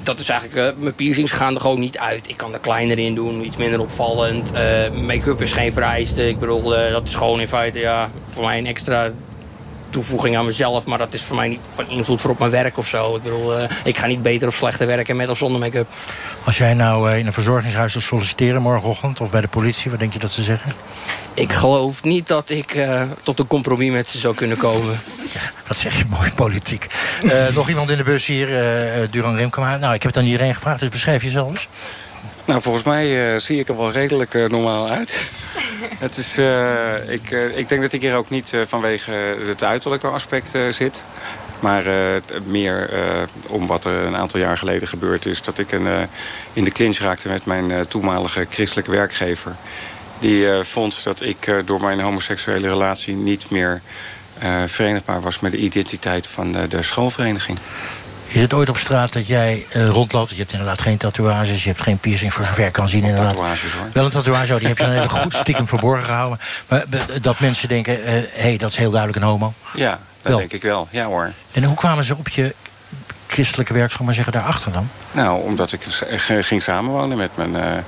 dat 0.02 0.18
is 0.18 0.28
eigenlijk... 0.28 0.76
eh, 0.76 0.82
mijn 0.82 0.94
piercings 0.94 1.32
gaan 1.32 1.54
er 1.54 1.60
gewoon 1.60 1.80
niet 1.80 1.98
uit. 1.98 2.28
Ik 2.28 2.36
kan 2.36 2.52
er 2.52 2.58
kleiner 2.58 2.98
in 2.98 3.14
doen, 3.14 3.44
iets 3.44 3.56
minder 3.56 3.80
opvallend. 3.80 4.52
Eh, 4.52 4.90
Make-up 4.90 5.42
is 5.42 5.52
geen 5.52 5.72
vereiste. 5.72 6.28
Ik 6.28 6.38
bedoel, 6.38 6.76
eh, 6.76 6.92
dat 6.92 7.08
is 7.08 7.14
gewoon 7.14 7.40
in 7.40 7.48
feite 7.48 7.78
ja, 7.78 8.10
voor 8.32 8.44
mij 8.44 8.58
een 8.58 8.66
extra 8.66 9.10
toevoeging 9.94 10.36
aan 10.36 10.44
mezelf. 10.44 10.84
Maar 10.84 10.98
dat 10.98 11.14
is 11.14 11.22
voor 11.22 11.36
mij 11.36 11.48
niet 11.48 11.60
van 11.74 11.88
invloed 11.88 12.20
voor 12.20 12.30
op 12.30 12.38
mijn 12.38 12.50
werk 12.50 12.78
of 12.78 12.88
zo. 12.88 13.16
Ik 13.16 13.22
bedoel, 13.22 13.58
eh, 13.58 13.70
ik 13.84 13.98
ga 13.98 14.06
niet 14.06 14.22
beter 14.22 14.48
of 14.48 14.54
slechter 14.54 14.86
werken 14.86 15.16
met 15.16 15.28
of 15.28 15.38
zonder 15.38 15.60
make-up. 15.60 15.88
Als 16.44 16.58
jij 16.58 16.74
nou 16.74 17.10
eh, 17.10 17.18
in 17.18 17.26
een 17.26 17.32
verzorgingshuis 17.32 17.92
wil 17.92 18.02
solliciteren 18.02 18.62
morgenochtend... 18.62 19.20
of 19.20 19.30
bij 19.30 19.40
de 19.40 19.48
politie, 19.48 19.90
wat 19.90 20.00
denk 20.00 20.12
je 20.12 20.18
dat 20.18 20.32
ze 20.32 20.42
zeggen? 20.42 20.72
Ik 21.34 21.52
geloof 21.52 22.02
niet 22.02 22.28
dat 22.28 22.50
ik 22.50 22.74
eh, 22.74 23.02
tot 23.22 23.38
een 23.38 23.46
compromis 23.46 23.92
met 23.92 24.08
ze 24.08 24.18
zou 24.18 24.34
kunnen 24.34 24.56
komen. 24.56 25.00
Dat 25.66 25.76
zeg 25.76 25.98
je 25.98 26.04
mooi 26.08 26.32
politiek. 26.34 26.86
Nog 27.54 27.68
iemand 27.68 27.90
in 27.90 27.96
de 27.96 28.02
bus 28.02 28.26
hier, 28.26 28.48
Duran 29.10 29.36
Remkema. 29.36 29.76
Nou, 29.76 29.94
ik 29.94 30.02
heb 30.02 30.12
het 30.12 30.20
aan 30.22 30.28
iedereen 30.28 30.54
gevraagd, 30.54 30.80
dus 30.80 30.88
beschrijf 30.88 31.22
jezelf 31.22 31.50
eens. 31.50 31.68
Nou, 32.44 32.62
volgens 32.62 32.84
mij 32.84 33.34
eh, 33.34 33.40
zie 33.40 33.58
ik 33.58 33.68
er 33.68 33.76
wel 33.76 33.90
redelijk 33.90 34.34
eh, 34.34 34.44
normaal 34.46 34.88
uit. 34.88 35.30
het 36.06 36.16
is, 36.16 36.38
eh, 36.38 37.08
ik, 37.08 37.30
ik 37.30 37.68
denk 37.68 37.82
dat 37.82 37.92
ik 37.92 38.00
hier 38.00 38.14
ook 38.14 38.30
niet 38.30 38.52
vanwege 38.64 39.10
het 39.46 39.64
uiterlijke 39.64 40.06
aspect 40.06 40.58
zit. 40.70 41.02
Maar 41.60 41.84
meer 42.46 42.90
om 43.48 43.66
wat 43.66 43.84
er 43.84 44.06
een 44.06 44.16
aantal 44.16 44.40
jaar 44.40 44.58
geleden 44.58 44.88
gebeurd 44.88 45.26
is. 45.26 45.42
Dat 45.42 45.58
ik 45.58 45.72
een, 45.72 46.08
in 46.52 46.64
de 46.64 46.70
clinch 46.70 46.98
raakte 46.98 47.28
met 47.28 47.44
mijn 47.44 47.88
toenmalige 47.88 48.46
christelijke 48.50 48.90
werkgever. 48.90 49.56
Die 50.18 50.46
vond 50.62 51.04
dat 51.04 51.20
ik 51.20 51.62
door 51.64 51.80
mijn 51.80 52.00
homoseksuele 52.00 52.68
relatie 52.68 53.14
niet 53.14 53.50
meer 53.50 53.80
verenigbaar 54.66 55.20
was 55.20 55.40
met 55.40 55.52
de 55.52 55.58
identiteit 55.58 56.26
van 56.26 56.52
de 56.68 56.82
schoolvereniging. 56.82 57.58
Is 58.34 58.40
het 58.40 58.54
ooit 58.54 58.68
op 58.68 58.76
straat 58.76 59.12
dat 59.12 59.26
jij 59.26 59.66
eh, 59.72 59.88
rondloopt? 59.88 60.30
Je 60.30 60.36
hebt 60.36 60.52
inderdaad 60.52 60.80
geen 60.80 60.96
tatoeages, 60.96 61.62
je 61.62 61.68
hebt 61.68 61.82
geen 61.82 61.98
piercing 61.98 62.32
voor 62.32 62.44
zover 62.44 62.66
ik 62.66 62.72
kan 62.72 62.88
zien. 62.88 63.04
Inderdaad. 63.04 63.32
Tatoeages 63.32 63.72
hoor. 63.72 63.88
Wel 63.92 64.04
een 64.04 64.10
tatoeage, 64.10 64.52
oh, 64.52 64.58
die 64.58 64.68
heb 64.68 64.78
je 64.78 64.84
dan 64.84 64.94
even 64.94 65.10
goed 65.10 65.34
stiekem 65.34 65.66
verborgen 65.66 66.04
gehouden. 66.04 66.38
Maar 66.68 66.84
eh, 66.90 67.00
dat 67.20 67.40
mensen 67.40 67.68
denken, 67.68 68.04
hé, 68.04 68.26
hey, 68.32 68.56
dat 68.56 68.70
is 68.70 68.76
heel 68.76 68.90
duidelijk 68.90 69.22
een 69.22 69.28
homo. 69.28 69.52
Ja, 69.74 69.90
dat 69.90 69.98
Wel. 70.22 70.38
denk 70.38 70.52
ik 70.52 70.62
wel. 70.62 70.88
Ja 70.90 71.04
hoor. 71.04 71.32
En 71.52 71.64
hoe 71.64 71.76
kwamen 71.76 72.04
ze 72.04 72.16
op 72.16 72.28
je 72.28 72.54
christelijke 73.26 73.72
werk, 73.72 73.98
maar 73.98 74.14
zeggen, 74.14 74.32
daarachter 74.32 74.72
dan? 74.72 74.88
Nou, 75.12 75.42
omdat 75.42 75.72
ik 75.72 75.80
ging 76.40 76.62
samenwonen 76.62 77.16
met 77.16 77.36
mijn, 77.36 77.56
eh, 77.56 77.78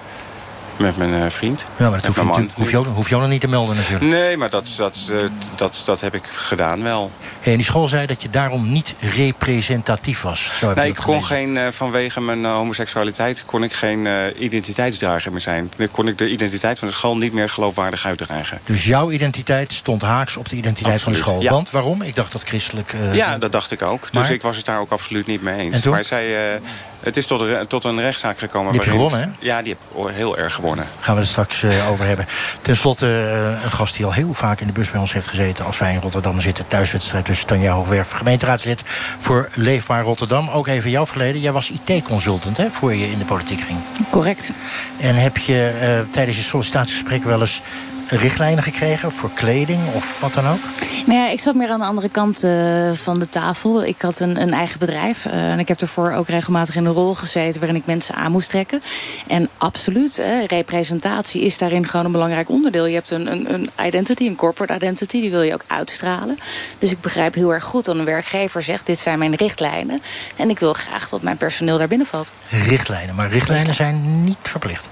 met 0.76 0.96
mijn 0.96 1.14
eh, 1.22 1.30
vriend. 1.30 1.66
Ja, 1.76 1.88
maar 1.90 1.96
dat 2.00 2.06
hoef 2.06 2.16
je, 2.16 2.22
man. 2.22 2.50
hoef, 2.54 2.70
je 2.70 2.76
hoef 2.76 3.08
je 3.08 3.16
nog 3.16 3.28
niet 3.28 3.40
te 3.40 3.48
melden 3.48 3.76
natuurlijk. 3.76 4.04
Nee, 4.04 4.36
maar 4.36 4.50
dat, 4.50 4.74
dat, 4.76 5.10
eh, 5.12 5.16
dat, 5.54 5.82
dat 5.86 6.00
heb 6.00 6.14
ik 6.14 6.22
gedaan 6.24 6.82
wel. 6.82 7.10
En 7.42 7.54
die 7.56 7.64
school 7.64 7.88
zei 7.88 8.06
dat 8.06 8.22
je 8.22 8.30
daarom 8.30 8.72
niet 8.72 8.94
representatief 9.00 10.22
was. 10.22 10.50
Zo 10.58 10.74
Nee, 10.74 10.88
ik 10.88 10.94
kon 10.96 11.24
geen, 11.24 11.56
eh, 11.56 11.66
vanwege 11.70 12.20
mijn 12.20 12.44
homoseksualiteit 12.44 13.44
kon 13.46 13.62
ik 13.62 13.72
geen 13.72 14.08
identiteitsdrager 14.38 15.30
meer 15.32 15.40
zijn. 15.40 15.70
Dan 15.76 15.90
kon 15.90 16.08
ik 16.08 16.18
de 16.18 16.30
identiteit 16.30 16.78
van 16.78 16.88
de 16.88 16.94
school 16.94 17.16
niet 17.16 17.32
meer 17.32 17.48
geloofwaardig 17.48 18.06
uitdragen. 18.06 18.60
Dus 18.64 18.84
jouw 18.84 19.10
identiteit 19.10 19.72
stond 19.72 20.02
haaks 20.02 20.36
op 20.36 20.48
de 20.48 20.56
identiteit 20.56 21.02
van 21.02 21.12
de 21.12 21.18
school. 21.18 21.42
ja. 21.42 21.50
Want 21.52 21.70
waarom? 21.70 22.02
Ik 22.02 22.14
dacht 22.14 22.32
dat 22.32 22.42
christelijk... 22.42 22.94
ja, 23.12 23.38
dat 23.38 23.52
dacht 23.52 23.70
ik 23.70 23.82
ook. 23.82 24.12
maar- 24.12 24.22
Dus 24.22 24.32
ik 24.32 24.42
was 24.42 24.56
het 24.56 24.66
daar 24.66 24.78
ook 24.80 24.90
absoluut 24.90 25.26
niet 25.26 25.42
mee 25.42 25.58
eens. 25.58 25.74
En 25.74 25.82
toen? 25.82 25.92
Maar 25.92 26.04
zij, 26.04 26.52
eh, 26.54 26.60
het 27.00 27.16
is 27.16 27.26
tot, 27.26 27.40
een- 27.40 27.66
tot 27.66 27.84
een 27.84 28.00
rechtszaak 28.00 28.38
gekomen. 28.38 28.72
Die 28.72 28.80
heb 28.80 28.90
waarin- 28.90 29.10
gewonnen, 29.10 29.36
Ja, 29.40 29.62
die 29.62 29.76
heb 29.92 30.06
ik 30.08 30.14
heel 30.14 30.38
erg 30.38 30.54
gewonnen. 30.54 30.64
Gaan 30.74 31.14
we 31.14 31.20
het 31.20 31.30
straks 31.30 31.62
eh, 31.62 31.90
over 31.90 32.04
hebben. 32.06 32.26
Ten 32.62 32.76
slotte 32.76 33.06
eh, 33.06 33.64
een 33.64 33.70
gast 33.70 33.96
die 33.96 34.04
al 34.04 34.12
heel 34.12 34.32
vaak 34.32 34.60
in 34.60 34.66
de 34.66 34.72
bus 34.72 34.90
bij 34.90 35.00
ons 35.00 35.12
heeft 35.12 35.28
gezeten... 35.28 35.64
als 35.64 35.78
wij 35.78 35.92
in 35.92 36.00
Rotterdam 36.00 36.40
zitten. 36.40 36.68
Thuiswedstrijd 36.68 37.24
tussen 37.24 37.46
Tanja 37.46 37.72
Hoogwerf, 37.72 38.10
gemeenteraadslid... 38.10 38.82
voor 39.18 39.48
Leefbaar 39.54 40.02
Rotterdam. 40.02 40.48
Ook 40.48 40.66
even 40.66 40.90
jouw 40.90 41.06
verleden. 41.06 41.40
Jij 41.40 41.52
was 41.52 41.70
IT-consultant 41.70 42.56
hè, 42.56 42.70
voor 42.70 42.94
je 42.94 43.10
in 43.10 43.18
de 43.18 43.24
politiek 43.24 43.60
ging. 43.60 43.78
Correct. 44.10 44.52
En 45.00 45.14
heb 45.14 45.36
je 45.36 45.68
eh, 45.80 46.12
tijdens 46.12 46.36
je 46.36 46.42
sollicitatiegesprek 46.42 47.24
wel 47.24 47.40
eens 47.40 47.62
richtlijnen 48.08 48.62
gekregen 48.62 49.12
voor 49.12 49.30
kleding 49.34 49.80
of 49.94 50.20
wat 50.20 50.34
dan 50.34 50.46
ook? 50.46 50.58
Nou 51.06 51.18
ja, 51.18 51.28
ik 51.28 51.40
zat 51.40 51.54
meer 51.54 51.68
aan 51.68 51.78
de 51.78 51.84
andere 51.84 52.08
kant 52.08 52.44
uh, 52.44 52.92
van 52.92 53.18
de 53.18 53.28
tafel. 53.28 53.84
Ik 53.84 54.00
had 54.00 54.20
een, 54.20 54.40
een 54.40 54.52
eigen 54.52 54.78
bedrijf. 54.78 55.26
Uh, 55.26 55.32
en 55.52 55.58
ik 55.58 55.68
heb 55.68 55.80
ervoor 55.80 56.12
ook 56.12 56.28
regelmatig 56.28 56.76
in 56.76 56.84
een 56.84 56.92
rol 56.92 57.14
gezeten... 57.14 57.60
waarin 57.60 57.78
ik 57.78 57.86
mensen 57.86 58.14
aan 58.14 58.32
moest 58.32 58.48
trekken. 58.48 58.82
En 59.26 59.48
absoluut, 59.58 60.22
representatie 60.46 61.42
is 61.42 61.58
daarin 61.58 61.86
gewoon 61.88 62.06
een 62.06 62.12
belangrijk 62.12 62.48
onderdeel. 62.48 62.86
Je 62.86 62.94
hebt 62.94 63.10
een, 63.10 63.32
een, 63.32 63.54
een 63.54 63.70
identity, 63.86 64.26
een 64.26 64.36
corporate 64.36 64.74
identity. 64.74 65.20
Die 65.20 65.30
wil 65.30 65.42
je 65.42 65.54
ook 65.54 65.64
uitstralen. 65.66 66.38
Dus 66.78 66.90
ik 66.90 67.00
begrijp 67.00 67.34
heel 67.34 67.54
erg 67.54 67.64
goed 67.64 67.84
dat 67.84 67.96
een 67.96 68.04
werkgever 68.04 68.62
zegt... 68.62 68.86
dit 68.86 68.98
zijn 68.98 69.18
mijn 69.18 69.34
richtlijnen. 69.34 70.02
En 70.36 70.50
ik 70.50 70.58
wil 70.58 70.72
graag 70.72 71.08
dat 71.08 71.22
mijn 71.22 71.36
personeel 71.36 71.78
daar 71.78 71.88
binnen 71.88 72.06
valt. 72.06 72.32
Richtlijnen, 72.48 73.14
maar 73.14 73.30
richtlijnen 73.30 73.74
zijn 73.74 74.24
niet 74.24 74.36
verplicht. 74.42 74.88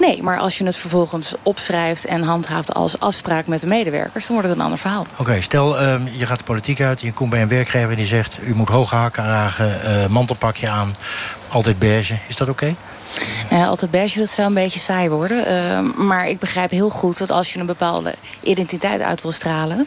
Nee, 0.00 0.22
maar 0.22 0.38
als 0.38 0.58
je 0.58 0.64
het 0.64 0.76
vervolgens 0.76 1.34
opschrijft 1.42 2.04
en 2.04 2.22
handhaaft 2.22 2.74
als 2.74 3.00
afspraak 3.00 3.46
met 3.46 3.60
de 3.60 3.66
medewerkers... 3.66 4.26
dan 4.26 4.34
wordt 4.34 4.48
het 4.48 4.58
een 4.58 4.64
ander 4.64 4.78
verhaal. 4.78 5.06
Oké, 5.16 5.40
stel 5.40 5.82
uh, 5.82 5.94
je 6.12 6.26
gaat 6.26 6.38
de 6.38 6.44
politiek 6.44 6.80
uit, 6.80 7.00
je 7.00 7.12
komt 7.12 7.30
bij 7.30 7.42
een 7.42 7.48
werkgever... 7.48 7.96
die 7.96 8.06
zegt, 8.06 8.38
u 8.42 8.54
moet 8.54 8.68
hoge 8.68 8.94
hakken 8.94 9.22
dragen, 9.22 9.80
uh, 9.84 10.06
mantelpakje 10.06 10.68
aan, 10.68 10.94
altijd 11.48 11.78
beige. 11.78 12.18
Is 12.28 12.36
dat 12.36 12.48
oké? 12.48 12.74
Uh, 13.52 13.68
altijd 13.68 13.90
beige, 13.90 14.18
dat 14.18 14.28
zou 14.28 14.48
een 14.48 14.54
beetje 14.54 14.80
saai 14.80 15.08
worden. 15.08 15.52
Uh, 15.52 16.06
maar 16.06 16.28
ik 16.28 16.38
begrijp 16.38 16.70
heel 16.70 16.90
goed 16.90 17.18
dat 17.18 17.30
als 17.30 17.52
je 17.52 17.60
een 17.60 17.66
bepaalde 17.66 18.14
identiteit 18.42 19.00
uit 19.00 19.22
wil 19.22 19.32
stralen... 19.32 19.86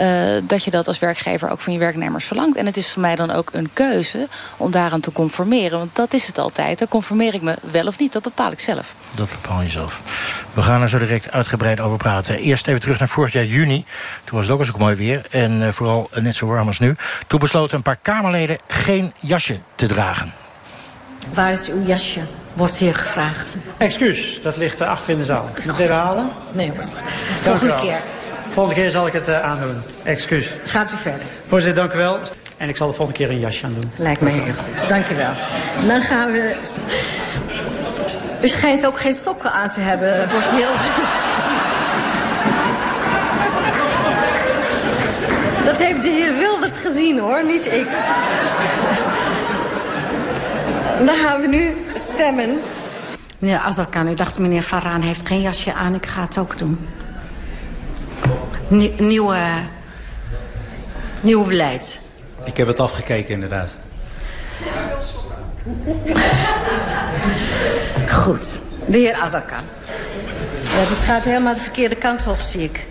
Uh, 0.00 0.42
dat 0.42 0.64
je 0.64 0.70
dat 0.70 0.86
als 0.86 0.98
werkgever 0.98 1.50
ook 1.50 1.60
van 1.60 1.72
je 1.72 1.78
werknemers 1.78 2.24
verlangt. 2.24 2.56
En 2.56 2.66
het 2.66 2.76
is 2.76 2.90
voor 2.90 3.02
mij 3.02 3.16
dan 3.16 3.30
ook 3.30 3.50
een 3.52 3.70
keuze 3.72 4.28
om 4.56 4.70
daaraan 4.70 5.00
te 5.00 5.12
conformeren. 5.12 5.78
Want 5.78 5.96
dat 5.96 6.12
is 6.12 6.26
het 6.26 6.38
altijd. 6.38 6.78
Dan 6.78 6.88
conformeer 6.88 7.34
ik 7.34 7.42
me 7.42 7.54
wel 7.70 7.86
of 7.86 7.98
niet, 7.98 8.12
dat 8.12 8.22
bepaal 8.22 8.52
ik 8.52 8.60
zelf. 8.60 8.94
Dat 9.14 9.28
bepaal 9.30 9.62
je 9.62 9.70
zelf. 9.70 10.00
We 10.54 10.62
gaan 10.62 10.82
er 10.82 10.88
zo 10.88 10.98
direct 10.98 11.30
uitgebreid 11.30 11.80
over 11.80 11.96
praten. 11.96 12.38
Eerst 12.38 12.66
even 12.66 12.80
terug 12.80 12.98
naar 12.98 13.08
vorig 13.08 13.32
jaar 13.32 13.44
juni. 13.44 13.84
Toen 14.24 14.36
was 14.36 14.46
het 14.46 14.54
ook 14.54 14.60
eens 14.60 14.68
ook 14.68 14.78
mooi 14.78 14.94
weer. 14.94 15.26
En 15.30 15.74
vooral 15.74 16.08
net 16.14 16.36
zo 16.36 16.46
warm 16.46 16.66
als 16.66 16.78
nu. 16.78 16.96
Toen 17.26 17.38
besloten 17.38 17.76
een 17.76 17.82
paar 17.82 17.98
Kamerleden 18.02 18.58
geen 18.68 19.12
jasje 19.20 19.60
te 19.74 19.86
dragen. 19.86 20.32
Waar 21.34 21.52
is 21.52 21.68
uw 21.68 21.82
jasje? 21.82 22.20
Wordt 22.52 22.76
hier 22.76 22.94
gevraagd. 22.94 23.56
Excuus, 23.76 24.42
dat 24.42 24.56
ligt 24.56 24.80
achter 24.80 25.10
in 25.10 25.18
de 25.18 25.24
zaal. 25.24 25.50
Nog 25.64 25.80
even 25.80 25.94
halen? 25.94 26.30
Nee, 26.52 26.72
volgende 27.42 27.74
keer. 27.74 28.00
Volgende 28.50 28.80
keer 28.80 28.90
zal 28.90 29.06
ik 29.06 29.12
het 29.12 29.28
uh, 29.28 29.42
aandoen. 29.42 29.82
Excuus. 30.02 30.50
Gaat 30.64 30.92
u 30.92 30.96
verder. 30.96 31.26
Voorzitter, 31.46 31.82
dank 31.82 31.94
u 31.94 31.98
wel. 31.98 32.18
En 32.56 32.68
ik 32.68 32.76
zal 32.76 32.86
de 32.86 32.92
volgende 32.92 33.20
keer 33.20 33.30
een 33.30 33.40
jasje 33.40 33.66
aandoen. 33.66 33.92
Lijkt 33.96 34.20
me 34.20 34.30
heel 34.30 34.42
goed. 34.42 34.88
Dank 34.88 35.08
u 35.08 35.16
wel. 35.16 35.32
Dan 35.88 36.02
gaan 36.02 36.32
we... 36.32 36.56
U 38.42 38.48
schijnt 38.48 38.86
ook 38.86 39.00
geen 39.00 39.14
sokken 39.14 39.52
aan 39.52 39.70
te 39.70 39.80
hebben. 39.80 40.28
Wordt 40.30 40.50
heel... 40.50 40.68
Dat 45.64 45.76
heeft 45.76 46.02
de 46.02 46.08
heer 46.08 46.36
Wilders 46.36 46.76
gezien, 46.76 47.18
hoor. 47.18 47.44
Niet 47.44 47.66
ik. 47.66 47.86
Dan 51.06 51.16
gaan 51.16 51.40
we 51.40 51.46
nu 51.46 51.76
stemmen. 51.94 52.58
Meneer 53.38 53.58
Azarkan, 53.58 54.08
u 54.08 54.14
dacht 54.14 54.38
meneer 54.38 54.62
Faraan 54.62 55.00
heeft 55.00 55.26
geen 55.26 55.40
jasje 55.40 55.72
aan. 55.72 55.94
Ik 55.94 56.06
ga 56.06 56.22
het 56.22 56.38
ook 56.38 56.58
doen. 56.58 56.88
Nie 58.68 58.92
nieuwe, 58.98 59.38
nieuw 61.22 61.44
beleid. 61.44 62.00
Ik 62.44 62.56
heb 62.56 62.66
het 62.66 62.80
afgekeken, 62.80 63.34
inderdaad. 63.34 63.76
Goed. 68.08 68.60
De 68.86 68.98
heer 68.98 69.14
Azarkan. 69.14 69.64
Ja, 70.62 70.88
dit 70.88 70.98
gaat 71.04 71.24
helemaal 71.24 71.54
de 71.54 71.60
verkeerde 71.60 71.96
kant 71.96 72.26
op, 72.26 72.40
zie 72.40 72.62
ik. 72.62 72.86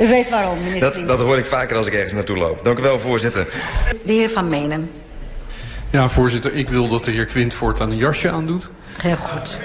U 0.00 0.08
weet 0.08 0.28
waarom, 0.28 0.62
meneer 0.62 0.80
dat, 0.80 1.02
dat 1.06 1.18
hoor 1.18 1.38
ik 1.38 1.46
vaker 1.46 1.76
als 1.76 1.86
ik 1.86 1.92
ergens 1.92 2.12
naartoe 2.12 2.36
loop. 2.36 2.64
Dank 2.64 2.78
u 2.78 2.82
wel, 2.82 3.00
voorzitter. 3.00 3.46
De 4.02 4.12
heer 4.12 4.30
Van 4.30 4.48
Menen. 4.48 4.90
Ja, 5.90 6.08
voorzitter, 6.08 6.54
ik 6.54 6.68
wil 6.68 6.88
dat 6.88 7.04
de 7.04 7.10
heer 7.10 7.26
Quint 7.26 7.54
voortaan 7.54 7.90
een 7.90 7.96
jasje 7.96 8.30
aandoet. 8.30 8.70
Heel 8.96 9.16
goed. 9.16 9.58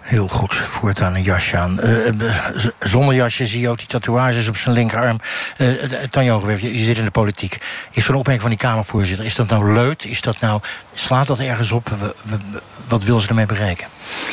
Heel 0.00 0.28
goed, 0.28 0.54
voortaan 0.54 1.14
een 1.14 1.22
jasje 1.22 1.56
aan. 1.58 1.80
Uh, 1.84 2.32
zonder 2.78 3.14
jasje 3.14 3.46
zie 3.46 3.60
je 3.60 3.68
ook 3.68 3.78
die 3.78 3.86
tatoeages 3.86 4.48
op 4.48 4.56
zijn 4.56 4.74
linkerarm. 4.74 5.20
Uh, 5.58 5.68
Tanja 6.10 6.40
je, 6.46 6.78
je 6.78 6.84
zit 6.84 6.98
in 6.98 7.04
de 7.04 7.10
politiek. 7.10 7.58
Is 7.90 8.04
zo'n 8.04 8.14
opmerking 8.14 8.40
van 8.40 8.50
die 8.50 8.58
Kamervoorzitter, 8.58 9.24
is 9.24 9.34
dat 9.34 9.48
nou 9.48 9.72
leuk? 9.72 10.02
Is 10.02 10.20
dat 10.20 10.40
nou, 10.40 10.60
slaat 10.94 11.26
dat 11.26 11.38
ergens 11.38 11.72
op? 11.72 11.90
Wat 12.88 13.04
wil 13.04 13.18
ze 13.18 13.28
ermee 13.28 13.46
bereiken? 13.46 13.86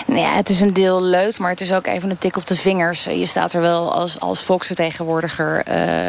Nou 0.07 0.19
ja, 0.19 0.36
het 0.36 0.49
is 0.49 0.62
een 0.62 0.73
deel 0.73 1.03
leuk, 1.03 1.38
maar 1.38 1.49
het 1.49 1.62
is 1.62 1.73
ook 1.73 1.88
even 1.88 2.10
een 2.10 2.17
tik 2.17 2.38
op 2.38 2.47
de 2.47 2.55
vingers. 2.55 3.03
Je 3.03 3.25
staat 3.25 3.53
er 3.53 3.62
wel 3.62 3.93
als, 3.93 4.19
als 4.19 4.41
volksvertegenwoordiger. 4.41 5.57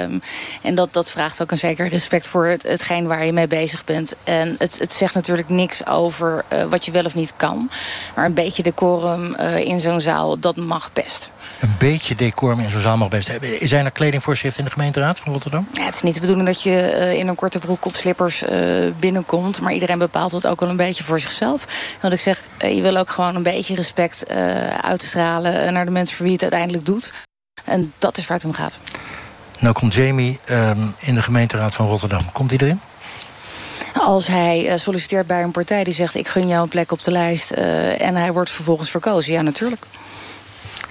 Um, 0.03 0.23
en 0.63 0.75
dat, 0.75 0.93
dat 0.93 1.11
vraagt 1.11 1.43
ook 1.43 1.51
een 1.51 1.59
zeker 1.59 1.89
respect 1.89 2.27
voor 2.27 2.47
het, 2.47 2.63
hetgeen 2.63 3.07
waar 3.07 3.25
je 3.25 3.33
mee 3.33 3.47
bezig 3.47 3.85
bent. 3.85 4.15
En 4.25 4.55
het, 4.59 4.79
het 4.79 4.93
zegt 4.93 5.15
natuurlijk 5.15 5.49
niks 5.49 5.87
over 5.87 6.45
uh, 6.53 6.65
wat 6.65 6.85
je 6.85 6.93
wel 6.93 7.05
of 7.05 7.15
niet 7.15 7.33
kan. 7.37 7.71
Maar 8.15 8.25
een 8.25 8.35
beetje 8.35 8.63
decorum 8.63 9.37
uh, 9.41 9.59
in 9.59 9.81
zo'n 9.81 10.01
zaal, 10.01 10.39
dat 10.39 10.57
mag 10.57 10.93
best. 10.93 11.31
Een 11.63 11.75
beetje 11.79 12.15
decorum 12.15 12.61
in 12.61 12.71
zo'n 12.71 12.81
zaal 12.81 12.97
mag 12.97 13.09
best. 13.09 13.31
Zijn 13.61 13.85
er 13.85 13.91
kledingvoorschriften 13.91 14.61
in 14.61 14.67
de 14.67 14.73
gemeenteraad 14.73 15.19
van 15.19 15.33
Rotterdam? 15.33 15.69
Ja, 15.73 15.85
het 15.85 15.95
is 15.95 16.03
niet 16.03 16.15
de 16.15 16.21
bedoeling 16.21 16.47
dat 16.47 16.63
je 16.63 16.71
uh, 16.71 17.13
in 17.13 17.29
een 17.29 17.35
korte 17.35 17.59
broek 17.59 17.85
op 17.85 17.95
slippers 17.95 18.43
uh, 18.43 18.93
binnenkomt. 18.99 19.61
Maar 19.61 19.73
iedereen 19.73 19.99
bepaalt 19.99 20.31
dat 20.31 20.47
ook 20.47 20.61
wel 20.61 20.69
een 20.69 20.77
beetje 20.77 21.05
voor 21.05 21.21
zichzelf. 21.21 21.67
Want 22.01 22.15
ik 22.15 22.21
zeg, 22.21 22.43
uh, 22.65 22.75
je 22.75 22.83
wil 22.83 22.97
ook 22.97 23.11
gewoon 23.11 23.35
een 23.35 23.43
beetje 23.43 23.75
respect 23.75 24.29
uitstralen... 24.83 25.73
naar 25.73 25.85
de 25.85 25.91
mensen 25.91 26.17
voor 26.17 26.25
wie 26.25 26.35
het 26.35 26.43
uiteindelijk 26.43 26.87
doet. 26.87 27.13
En 27.65 27.93
dat 27.99 28.17
is 28.17 28.27
waar 28.27 28.37
het 28.37 28.47
om 28.47 28.53
gaat. 28.53 28.81
Nou 29.59 29.75
komt 29.75 29.95
Jamie 29.95 30.39
um, 30.51 30.95
in 30.99 31.15
de 31.15 31.23
gemeenteraad 31.23 31.75
van 31.75 31.87
Rotterdam. 31.87 32.33
Komt 32.33 32.51
hij 32.51 32.59
erin? 32.61 32.81
Als 33.95 34.27
hij 34.27 34.79
solliciteert 34.79 35.27
bij 35.27 35.43
een 35.43 35.51
partij 35.51 35.85
die 35.85 35.95
zegt... 35.95 36.15
ik 36.15 36.29
gun 36.29 36.49
jou 36.49 36.63
een 36.63 36.69
plek 36.69 36.93
op 36.93 37.03
de 37.03 37.11
lijst 37.11 37.51
en 37.51 38.17
hij 38.17 38.33
wordt 38.33 38.51
vervolgens 38.51 38.91
verkozen. 38.91 39.33
Ja, 39.33 39.43
natuurlijk. 39.43 39.87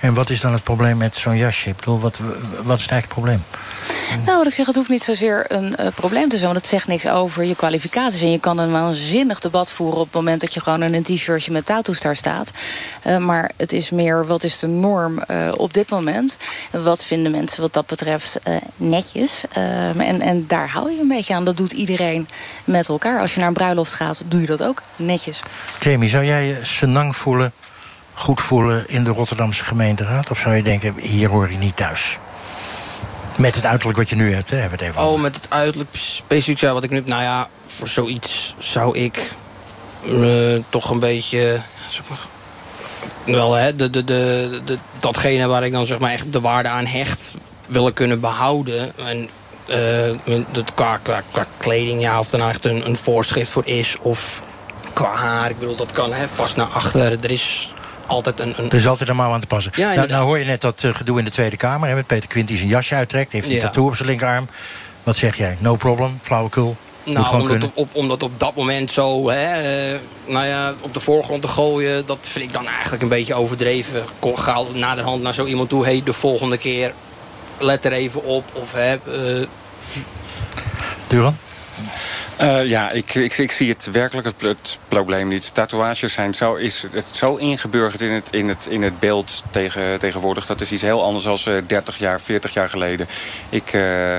En 0.02 0.14
wat 0.14 0.30
is 0.30 0.42
dan 0.42 0.54
het 0.54 0.64
probleem 0.64 0.98
met 0.98 1.16
zo'n 1.16 1.38
jasje? 1.38 1.70
Ik 1.70 1.76
bedoel, 1.76 2.00
wat, 2.00 2.20
wat 2.64 2.78
is 2.78 2.84
het 2.84 2.92
eigenlijk 2.92 3.02
het 3.02 3.10
probleem? 3.10 3.44
Nou, 4.26 4.38
wat 4.38 4.48
ik 4.48 4.54
zeg, 4.54 4.66
het 4.66 4.76
hoeft 4.76 4.90
niet 4.90 5.04
zozeer 5.04 5.46
een 5.48 5.76
uh, 5.80 5.88
probleem 5.96 6.30
te 6.30 6.36
zijn. 6.36 6.52
Want 6.52 6.62
het 6.62 6.68
zegt 6.68 6.88
niks 6.88 7.08
over 7.08 7.44
je 7.44 7.56
kwalificaties. 7.56 8.22
En 8.22 8.32
je 8.32 8.40
kan 8.40 8.58
een 8.58 8.72
waanzinnig 8.72 9.40
debat 9.40 9.72
voeren 9.72 10.00
op 10.00 10.06
het 10.06 10.14
moment 10.14 10.42
dat 10.42 10.54
je 10.54 10.60
gewoon 10.60 10.84
in 10.84 10.94
een 10.94 11.04
t-shirtje 11.04 11.52
met 11.52 11.66
tattoos 11.66 12.02
daar 12.02 12.16
staat. 12.16 12.52
Uh, 13.08 13.18
maar 13.18 13.52
het 13.58 13.74
is 13.74 13.90
meer, 13.90 14.26
wat 14.26 14.44
is 14.44 14.60
de 14.60 14.68
norm 14.68 15.22
uh, 15.32 15.52
op 15.58 15.74
dit 15.74 15.90
moment? 15.90 16.38
Wat 16.72 17.04
vinden 17.04 17.32
mensen 17.32 17.62
wat 17.62 17.74
dat 17.74 17.86
betreft 17.86 18.40
netjes? 18.76 19.44
en, 19.98 20.22
en 20.22 20.48
daar 20.48 20.70
hou 20.70 20.92
je 20.92 21.02
een 21.02 21.08
beetje 21.08 21.34
aan. 21.34 21.46
Dat 21.46 21.58
doet 21.58 21.72
iedereen 21.72 22.28
met 22.66 22.88
elkaar. 22.88 23.20
Als 23.20 23.34
je 23.34 23.40
naar 23.40 23.48
een 23.48 23.54
bruiloft 23.54 23.94
gaat, 23.94 24.24
doe 24.26 24.42
je 24.42 24.48
dat 24.48 24.64
ook 24.64 24.82
netjes. 24.96 25.42
Jamie, 25.80 26.10
zou 26.10 26.26
jij 26.26 26.48
je 26.48 26.58
senang 26.62 27.16
voelen 27.16 27.54
goed 28.22 28.42
voelen 28.42 28.90
in 28.90 29.04
de 29.04 29.10
Rotterdamse 29.10 29.64
gemeenteraad? 29.64 30.32
Of 30.32 30.40
zou 30.40 30.56
je 30.56 30.64
denken, 30.64 30.96
hier 31.00 31.30
hoor 31.30 31.52
je 31.52 31.58
niet 31.58 31.78
thuis? 31.78 32.18
Met 33.38 33.56
het 33.56 33.66
uiterlijk 33.66 33.98
wat 33.98 34.10
je 34.10 34.16
nu 34.16 34.34
hebt, 34.34 34.50
hè? 34.50 34.58
hebben 34.58 34.80
het 34.80 34.88
even 34.88 35.02
Oh, 35.02 35.22
met 35.22 35.36
het 35.36 35.46
uiterlijk 35.50 35.90
specifiek, 35.92 36.60
ja, 36.60 36.74
wat 36.74 36.84
ik 36.84 36.90
nu... 36.90 37.02
Nou 37.06 37.24
ja, 37.24 37.48
voor 37.68 37.88
zoiets 37.88 38.56
zou 38.58 38.98
ik 38.98 39.32
uh, 40.06 40.64
toch 40.70 40.90
een 40.90 41.00
beetje... 41.00 41.60
Zeg 41.90 42.02
maar, 42.10 42.18
wel, 43.26 43.54
hè, 43.54 43.76
de, 43.76 43.90
de, 43.90 44.04
de, 44.04 44.62
de, 44.66 44.78
datgene 45.00 45.48
waar 45.48 45.64
ik 45.64 45.72
dan 45.72 45.86
zeg 45.86 46.00
maar 46.00 46.12
echt 46.12 46.34
de 46.34 46.42
waarde 46.42 46.70
aan 46.70 46.86
hecht... 46.86 47.32
willen 47.68 47.94
kunnen 47.94 48.20
behouden. 48.20 48.92
En 49.06 49.30
uh, 50.28 50.46
dat 50.52 50.74
qua, 50.74 50.98
qua, 50.98 51.22
qua 51.32 51.46
kleding, 51.58 52.02
ja, 52.02 52.20
of 52.20 52.32
er 52.32 52.38
nou 52.38 52.50
echt 52.50 52.66
een, 52.66 52.86
een 52.86 52.98
voorschrift 52.98 53.52
voor 53.52 53.66
is... 53.66 53.98
of 54.02 54.42
qua 54.94 55.16
haar, 55.16 55.50
ik 55.50 55.60
bedoel, 55.60 55.76
dat 55.76 55.92
kan 55.92 56.14
hè, 56.14 56.28
vast 56.28 56.56
naar 56.56 56.68
achter. 56.68 57.18
Er 57.24 57.32
is 57.32 57.74
altijd 58.06 58.40
een, 58.40 58.54
een... 58.58 58.70
Er 58.70 58.76
is 58.76 58.88
altijd 58.88 59.10
een 59.10 59.16
mouw 59.16 59.34
aan 59.34 59.40
te 59.40 59.48
passen. 59.48 59.72
Ja, 59.76 59.94
nou, 59.94 60.08
nou 60.08 60.26
hoor 60.26 60.40
je 60.40 60.46
net 60.46 60.62
dat 60.62 60.84
uh, 60.84 60.94
gedoe 60.94 61.20
in 61.20 61.26
de 61.26 61.32
Tweede 61.32 61.58
Kamer... 61.58 61.90
Hè, 61.90 61.96
met 61.96 62.08
Peter 62.08 62.30
Quint 62.30 62.48
die 62.48 62.58
zijn 62.58 62.70
jasje 62.70 62.96
uittrekt. 62.96 63.32
Heeft 63.32 63.48
een 63.48 63.54
ja. 63.54 63.62
tattoo 63.62 63.86
op 63.86 63.96
zijn 63.96 64.08
linkerarm. 64.08 64.48
Wat 65.04 65.16
zeg 65.16 65.38
jij? 65.38 65.58
No 65.60 65.76
problem? 65.76 66.20
Flauwekul? 66.22 66.76
Nou, 67.04 67.42
om 67.42 67.60
dat, 67.60 67.72
op, 67.74 67.90
om 67.92 68.08
dat 68.08 68.24
op 68.24 68.40
dat 68.40 68.56
moment 68.56 68.92
zo 68.92 69.30
hè, 69.30 69.92
uh, 69.94 70.00
nou 70.26 70.46
ja, 70.46 70.74
op 70.82 70.94
de 70.94 71.00
voorgrond 71.00 71.42
te 71.42 71.48
gooien... 71.48 72.06
dat 72.06 72.18
vind 72.22 72.46
ik 72.46 72.54
dan 72.54 72.68
eigenlijk 72.68 73.04
een 73.04 73.10
beetje 73.10 73.34
overdreven. 73.34 74.04
Ga 74.36 74.62
naderhand 74.74 75.22
naar 75.22 75.34
zo 75.34 75.46
iemand 75.46 75.70
toe... 75.70 75.84
hey, 75.84 76.02
de 76.06 76.14
volgende 76.14 76.58
keer 76.58 76.94
let 77.60 77.86
er 77.86 77.92
even 77.92 78.24
op. 78.24 78.44
Of, 78.54 78.74
hè, 78.74 78.96
uh... 79.08 79.48
Duran? 81.08 81.38
Uh, 82.42 82.66
ja, 82.66 82.92
ik, 82.92 83.16
ik, 83.16 83.38
ik, 83.38 83.52
zie 83.52 83.70
het 83.70 83.88
werkelijk 83.92 84.28
het, 84.28 84.42
het, 84.42 84.80
probleem 84.88 85.28
niet. 85.28 85.54
Tatoeages 85.54 86.14
zijn 86.14 86.34
zo, 86.34 86.56
is 86.56 86.86
het 86.92 87.10
zo 87.12 87.36
ingeburgerd 87.36 88.02
in 88.02 88.12
het, 88.12 88.34
in 88.34 88.48
het, 88.48 88.68
in 88.70 88.82
het 88.82 89.00
beeld 89.00 89.44
tegen, 89.52 90.00
tegenwoordig. 90.00 90.46
Dat 90.46 90.62
is 90.62 90.72
iets 90.72 90.82
heel 90.82 91.04
anders 91.04 91.24
dan 91.24 91.54
uh, 91.54 91.62
30 91.68 91.98
jaar, 91.98 92.22
40 92.22 92.54
jaar 92.54 92.70
geleden. 92.70 93.08
Ik, 93.50 93.74
uh, 93.74 94.16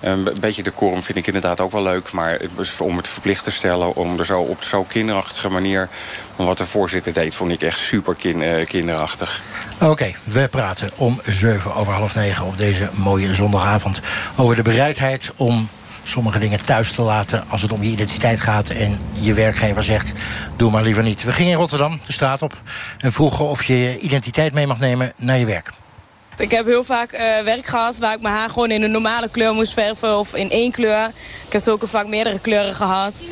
Een 0.00 0.28
beetje 0.40 0.62
de 0.62 0.70
korum 0.70 1.02
vind 1.02 1.18
ik 1.18 1.26
inderdaad 1.26 1.60
ook 1.60 1.72
wel 1.72 1.82
leuk. 1.82 2.12
Maar 2.12 2.40
om 2.78 2.96
het 2.96 3.08
verplicht 3.08 3.44
te 3.44 3.50
stellen 3.50 3.94
om 3.94 4.18
er 4.18 4.26
zo 4.26 4.40
op 4.40 4.62
zo'n 4.62 4.86
kinderachtige 4.86 5.48
manier... 5.48 5.88
wat 6.36 6.58
de 6.58 6.66
voorzitter 6.66 7.12
deed, 7.12 7.34
vond 7.34 7.52
ik 7.52 7.62
echt 7.62 7.78
super 7.78 8.16
eh, 8.40 8.66
kinderachtig. 8.66 9.40
Oké, 9.80 10.14
we 10.24 10.48
praten 10.48 10.90
om 10.96 11.20
7 11.26 11.74
over 11.74 11.92
half 11.92 12.14
negen 12.14 12.46
op 12.46 12.58
deze 12.58 12.88
mooie 12.92 13.34
zondagavond... 13.34 14.00
over 14.36 14.56
de 14.56 14.62
bereidheid 14.62 15.32
om 15.36 15.68
sommige 16.04 16.38
dingen 16.38 16.64
thuis 16.64 16.92
te 16.92 17.02
laten... 17.02 17.44
als 17.48 17.62
het 17.62 17.72
om 17.72 17.82
je 17.82 17.90
identiteit 17.90 18.40
gaat 18.40 18.70
en 18.70 18.98
je 19.12 19.34
werkgever 19.34 19.82
zegt... 19.82 20.12
doe 20.56 20.70
maar 20.70 20.82
liever 20.82 21.02
niet. 21.02 21.24
We 21.24 21.32
gingen 21.32 21.52
in 21.52 21.58
Rotterdam 21.58 22.00
de 22.06 22.12
straat 22.12 22.42
op 22.42 22.56
en 22.98 23.12
vroegen 23.12 23.44
of 23.44 23.64
je 23.64 23.78
je 23.78 23.98
identiteit 23.98 24.52
mee 24.52 24.66
mag 24.66 24.78
nemen 24.78 25.12
naar 25.16 25.38
je 25.38 25.46
werk. 25.46 25.72
Ik 26.36 26.50
heb 26.50 26.66
heel 26.66 26.84
vaak 26.84 27.12
eh, 27.12 27.40
werk 27.40 27.66
gehad 27.66 27.98
waar 27.98 28.14
ik 28.14 28.20
mijn 28.20 28.34
haar 28.34 28.50
gewoon 28.50 28.70
in 28.70 28.82
een 28.82 28.90
normale 28.90 29.28
kleur 29.28 29.54
moest 29.54 29.72
verven 29.72 30.18
of 30.18 30.34
in 30.34 30.50
één 30.50 30.70
kleur. 30.70 31.10
Ik 31.46 31.52
heb 31.52 31.68
ook 31.68 31.82
vaak 31.86 32.06
meerdere 32.06 32.38
kleuren 32.38 32.74
gehad. 32.74 33.24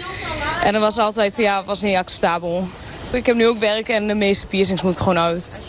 En 0.64 0.72
dat 0.72 0.82
was 0.82 0.98
altijd, 0.98 1.36
ja, 1.36 1.64
was 1.64 1.82
niet 1.82 1.96
acceptabel. 1.96 2.68
Ik 3.10 3.26
heb 3.26 3.36
nu 3.36 3.48
ook 3.48 3.58
werk 3.58 3.88
en 3.88 4.06
de 4.06 4.14
meeste 4.14 4.46
piercings 4.46 4.82
moeten 4.82 5.02
gewoon 5.02 5.18
uit. 5.18 5.60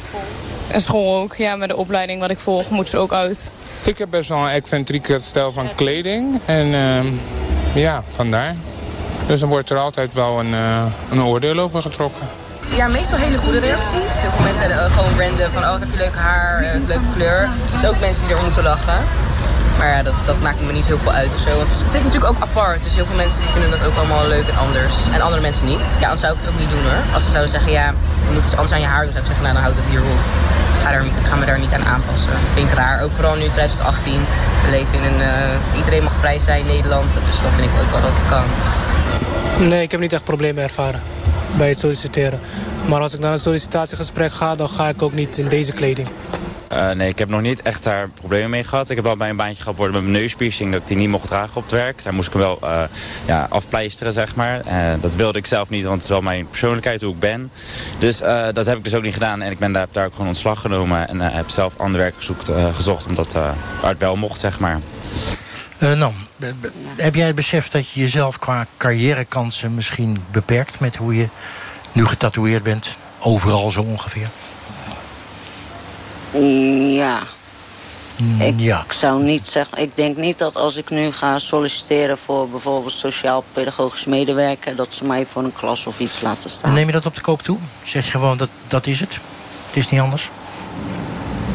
En 0.71 0.81
school 0.81 1.21
ook, 1.21 1.35
ja, 1.35 1.55
met 1.55 1.69
de 1.69 1.75
opleiding 1.75 2.19
wat 2.19 2.29
ik 2.29 2.39
volg 2.39 2.69
moet 2.69 2.89
ze 2.89 2.97
ook 2.97 3.13
uit. 3.13 3.51
Ik 3.83 3.97
heb 3.97 4.09
best 4.09 4.29
wel 4.29 4.37
een 4.37 4.49
excentrieke 4.49 5.19
stijl 5.19 5.51
van 5.51 5.67
kleding. 5.75 6.39
En 6.45 6.73
ehm, 6.73 7.07
ja, 7.73 8.03
vandaar. 8.15 8.55
Dus 9.27 9.39
dan 9.39 9.49
wordt 9.49 9.69
er 9.69 9.77
altijd 9.77 10.13
wel 10.13 10.39
een, 10.39 10.53
eh, 10.53 10.85
een 11.11 11.23
oordeel 11.23 11.59
over 11.59 11.81
getrokken. 11.81 12.27
Ja, 12.75 12.87
meestal 12.87 13.17
hele 13.17 13.37
goede 13.37 13.59
reacties. 13.59 14.21
Heel 14.21 14.31
veel 14.31 14.43
mensen 14.43 14.69
uh, 14.69 14.83
gewoon 14.95 15.19
random 15.19 15.51
van, 15.51 15.63
oh, 15.63 15.79
heb 15.79 15.91
je 15.91 15.97
leuk 15.97 16.15
haar, 16.15 16.63
uh, 16.63 16.87
leuke 16.87 17.09
kleur. 17.15 17.41
Er 17.41 17.79
zijn 17.79 17.93
ook 17.93 17.99
mensen 17.99 18.23
die 18.23 18.31
erom 18.31 18.45
moeten 18.45 18.63
lachen. 18.63 18.99
Maar 19.77 19.87
ja, 19.87 20.03
dat, 20.03 20.13
dat 20.25 20.41
maakt 20.41 20.61
me 20.61 20.71
niet 20.71 20.85
heel 20.85 20.97
veel 20.97 21.11
uit 21.11 21.29
of 21.35 21.39
zo. 21.39 21.49
Want 21.49 21.61
het 21.61 21.71
is, 21.71 21.81
het 21.85 21.93
is 21.93 22.03
natuurlijk 22.03 22.31
ook 22.31 22.41
apart. 22.41 22.83
Dus 22.83 22.95
heel 22.95 23.05
veel 23.05 23.15
mensen 23.15 23.41
die 23.41 23.49
vinden 23.49 23.69
dat 23.69 23.83
ook 23.87 23.95
allemaal 23.95 24.27
leuk 24.27 24.47
en 24.47 24.57
anders. 24.57 24.95
En 25.13 25.21
andere 25.21 25.41
mensen 25.41 25.65
niet. 25.65 25.87
Ja, 25.99 26.03
anders 26.03 26.19
zou 26.19 26.33
ik 26.33 26.39
het 26.41 26.49
ook 26.49 26.59
niet 26.59 26.69
doen 26.69 26.83
hoor. 26.83 27.13
Als 27.13 27.23
ze 27.23 27.29
zouden 27.29 27.51
zeggen, 27.51 27.71
ja, 27.71 27.85
je 28.27 28.33
moet 28.33 28.43
iets 28.43 28.55
anders 28.55 28.71
aan 28.71 28.79
je 28.79 28.85
haar 28.85 29.03
doen. 29.03 29.11
zou 29.11 29.23
ik 29.23 29.29
zeggen, 29.31 29.43
nou 29.43 29.55
dan 29.55 29.63
houdt 29.63 29.79
het 29.79 29.89
hier 29.89 30.01
op. 30.01 30.21
Ga, 30.83 30.91
er, 30.91 31.05
ik 31.05 31.25
ga 31.25 31.35
me 31.35 31.45
daar 31.45 31.59
niet 31.59 31.73
aan 31.73 31.85
aanpassen. 31.85 32.31
Dat 32.31 32.39
vind 32.53 32.69
ik 32.69 32.75
raar. 32.75 33.03
Ook 33.03 33.11
vooral 33.11 33.35
nu 33.35 33.43
in 33.43 33.49
2018. 33.49 34.21
We 34.65 34.69
leven 34.69 34.93
in 34.93 35.03
een... 35.03 35.19
Uh, 35.19 35.77
iedereen 35.77 36.03
mag 36.03 36.15
vrij 36.19 36.39
zijn 36.39 36.59
in 36.59 36.65
Nederland. 36.65 37.13
Dus 37.13 37.41
dan 37.41 37.51
vind 37.51 37.67
ik 37.67 37.73
ook 37.81 37.91
wel 37.91 38.01
dat 38.01 38.11
het 38.13 38.27
kan. 38.27 38.43
Nee, 39.67 39.81
ik 39.81 39.91
heb 39.91 39.99
niet 39.99 40.13
echt 40.13 40.23
problemen 40.23 40.63
ervaren 40.63 41.01
bij 41.57 41.67
het 41.67 41.77
solliciteren. 41.77 42.39
Maar 42.85 43.01
als 43.01 43.13
ik 43.13 43.19
naar 43.19 43.31
een 43.31 43.39
sollicitatiegesprek 43.39 44.33
ga, 44.33 44.55
dan 44.55 44.69
ga 44.69 44.89
ik 44.89 45.01
ook 45.01 45.13
niet 45.13 45.37
in 45.37 45.47
deze 45.47 45.73
kleding. 45.73 46.07
Uh, 46.73 46.91
nee, 46.91 47.09
ik 47.09 47.19
heb 47.19 47.29
nog 47.29 47.41
niet 47.41 47.61
echt 47.61 47.83
daar 47.83 48.09
problemen 48.09 48.49
mee 48.49 48.63
gehad. 48.63 48.89
Ik 48.89 48.95
heb 48.95 49.05
wel 49.05 49.17
bij 49.17 49.29
een 49.29 49.35
baantje 49.35 49.61
gehad 49.61 49.77
worden 49.77 49.95
met 49.95 50.03
mijn 50.03 50.21
neuspiercing... 50.21 50.71
dat 50.71 50.81
ik 50.81 50.87
die 50.87 50.97
niet 50.97 51.09
mocht 51.09 51.27
dragen 51.27 51.55
op 51.55 51.63
het 51.63 51.71
werk. 51.71 52.03
Daar 52.03 52.13
moest 52.13 52.27
ik 52.27 52.33
hem 52.33 52.41
wel 52.41 52.59
uh, 52.63 52.83
ja, 53.25 53.47
afpleisteren, 53.49 54.13
zeg 54.13 54.35
maar. 54.35 54.61
Uh, 54.67 55.01
dat 55.01 55.15
wilde 55.15 55.37
ik 55.37 55.45
zelf 55.45 55.69
niet, 55.69 55.83
want 55.83 55.95
het 55.95 56.03
is 56.03 56.09
wel 56.09 56.21
mijn 56.21 56.47
persoonlijkheid, 56.47 57.01
hoe 57.01 57.13
ik 57.13 57.19
ben. 57.19 57.51
Dus 57.99 58.17
dat 58.53 58.65
heb 58.65 58.77
ik 58.77 58.83
dus 58.83 58.95
ook 58.95 59.03
niet 59.03 59.13
gedaan. 59.13 59.41
En 59.41 59.51
ik 59.51 59.59
ben 59.59 59.71
daar, 59.71 59.87
daar 59.91 60.05
ook 60.05 60.11
gewoon 60.11 60.27
ontslag 60.27 60.61
genomen. 60.61 61.07
En 61.07 61.19
heb 61.19 61.49
zelf 61.49 61.73
ander 61.77 62.01
werk 62.01 62.15
gezoekt, 62.15 62.49
gezocht, 62.73 63.05
omdat 63.05 63.33
het 63.81 63.97
wel 63.97 64.15
mocht, 64.15 64.39
zeg 64.39 64.59
maar. 64.59 64.79
Nan, 65.77 66.13
heb 66.95 67.15
jij 67.15 67.27
het 67.27 67.35
besef 67.35 67.69
dat 67.69 67.89
je 67.89 67.99
jezelf 67.99 68.39
qua 68.39 68.65
carrièrekansen 68.77 69.73
misschien 69.75 70.23
beperkt... 70.31 70.79
met 70.79 70.95
hoe 70.95 71.15
je 71.15 71.27
nu 71.91 72.05
getatoeëerd 72.05 72.63
bent? 72.63 72.95
Overal 73.19 73.71
zo 73.71 73.81
ongeveer? 73.81 74.27
Ja. 76.33 77.19
Ik 78.39 78.53
ja. 78.57 78.85
zou 78.89 79.23
niet 79.23 79.47
zeggen... 79.47 79.77
Ik 79.77 79.95
denk 79.95 80.17
niet 80.17 80.37
dat 80.37 80.55
als 80.55 80.75
ik 80.75 80.89
nu 80.89 81.11
ga 81.11 81.39
solliciteren 81.39 82.17
voor 82.17 82.49
bijvoorbeeld 82.49 82.93
sociaal-pedagogisch 82.93 84.05
medewerker... 84.05 84.75
dat 84.75 84.93
ze 84.93 85.05
mij 85.05 85.25
voor 85.25 85.43
een 85.43 85.53
klas 85.53 85.87
of 85.87 85.99
iets 85.99 86.21
laten 86.21 86.49
staan. 86.49 86.73
Neem 86.73 86.85
je 86.85 86.91
dat 86.91 87.05
op 87.05 87.15
de 87.15 87.21
koop 87.21 87.41
toe? 87.41 87.57
Zeg 87.83 88.05
je 88.05 88.11
gewoon 88.11 88.37
dat 88.37 88.49
dat 88.67 88.87
is 88.87 88.99
het? 88.99 89.13
Het 89.67 89.75
is 89.75 89.89
niet 89.89 90.01
anders? 90.01 90.29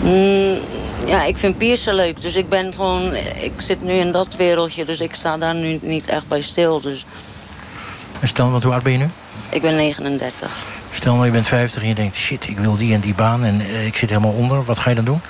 Mm, 0.02 0.58
ja, 1.06 1.24
ik 1.24 1.36
vind 1.36 1.58
piercen 1.58 1.94
leuk. 1.94 2.22
Dus 2.22 2.34
ik 2.34 2.48
ben 2.48 2.74
gewoon... 2.74 3.14
Ik 3.14 3.52
zit 3.56 3.82
nu 3.82 3.92
in 3.92 4.12
dat 4.12 4.36
wereldje, 4.36 4.84
dus 4.84 5.00
ik 5.00 5.14
sta 5.14 5.36
daar 5.36 5.54
nu 5.54 5.78
niet 5.82 6.06
echt 6.06 6.28
bij 6.28 6.40
stil. 6.40 6.80
Dus 6.80 7.04
En 8.20 8.28
stel, 8.28 8.50
want 8.50 8.62
hoe 8.62 8.72
oud 8.72 8.82
ben 8.82 8.92
je 8.92 8.98
nu? 8.98 9.08
Ik 9.48 9.62
ben 9.62 9.76
39. 9.76 10.50
Stel 10.90 11.12
nou, 11.14 11.26
je 11.26 11.32
bent 11.32 11.46
50 11.46 11.82
en 11.82 11.88
je 11.88 11.94
denkt... 11.94 12.16
shit, 12.16 12.48
ik 12.48 12.58
wil 12.58 12.76
die 12.76 12.94
en 12.94 13.00
die 13.00 13.14
baan 13.14 13.44
en 13.44 13.60
uh, 13.60 13.86
ik 13.86 13.96
zit 13.96 14.08
helemaal 14.08 14.32
onder. 14.32 14.64
Wat 14.64 14.78
ga 14.78 14.88
je 14.88 14.96
dan 14.96 15.04
doen? 15.04 15.20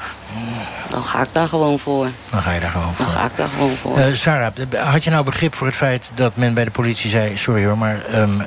Dan 0.91 1.05
ga 1.05 1.23
ik 1.23 1.33
daar 1.33 1.49
gewoon 1.49 1.79
voor. 1.79 2.11
Dan 2.31 2.43
ga 2.43 2.53
je 2.53 2.61
daar 2.61 2.71
gewoon 2.71 2.95
voor. 2.95 3.05
Dan 3.05 3.15
ga 3.15 3.25
ik 3.25 3.37
daar 3.37 3.49
gewoon 3.49 3.77
voor. 3.77 3.99
Uh, 3.99 4.15
Sarah, 4.15 4.53
had 4.77 5.05
je 5.05 5.11
nou 5.11 5.25
begrip 5.25 5.55
voor 5.55 5.67
het 5.67 5.77
feit 5.77 6.11
dat 6.15 6.37
men 6.37 6.55
bij 6.55 6.65
de 6.65 6.71
politie 6.71 7.11
zei... 7.11 7.37
sorry 7.37 7.65
hoor, 7.65 7.79
maar 7.79 8.03
um, 8.15 8.41
uh, 8.41 8.47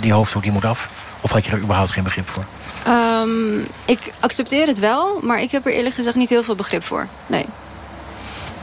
die 0.00 0.12
hoofddoek 0.12 0.42
die 0.42 0.52
moet 0.52 0.64
af? 0.64 0.88
Of 1.20 1.30
had 1.30 1.44
je 1.44 1.50
er 1.50 1.58
überhaupt 1.58 1.90
geen 1.90 2.04
begrip 2.04 2.28
voor? 2.28 2.44
Um, 2.88 3.66
ik 3.84 4.12
accepteer 4.20 4.66
het 4.66 4.78
wel, 4.78 5.18
maar 5.22 5.40
ik 5.40 5.50
heb 5.50 5.66
er 5.66 5.72
eerlijk 5.72 5.94
gezegd 5.94 6.16
niet 6.16 6.28
heel 6.28 6.42
veel 6.42 6.54
begrip 6.54 6.84
voor. 6.84 7.06
Nee. 7.26 7.46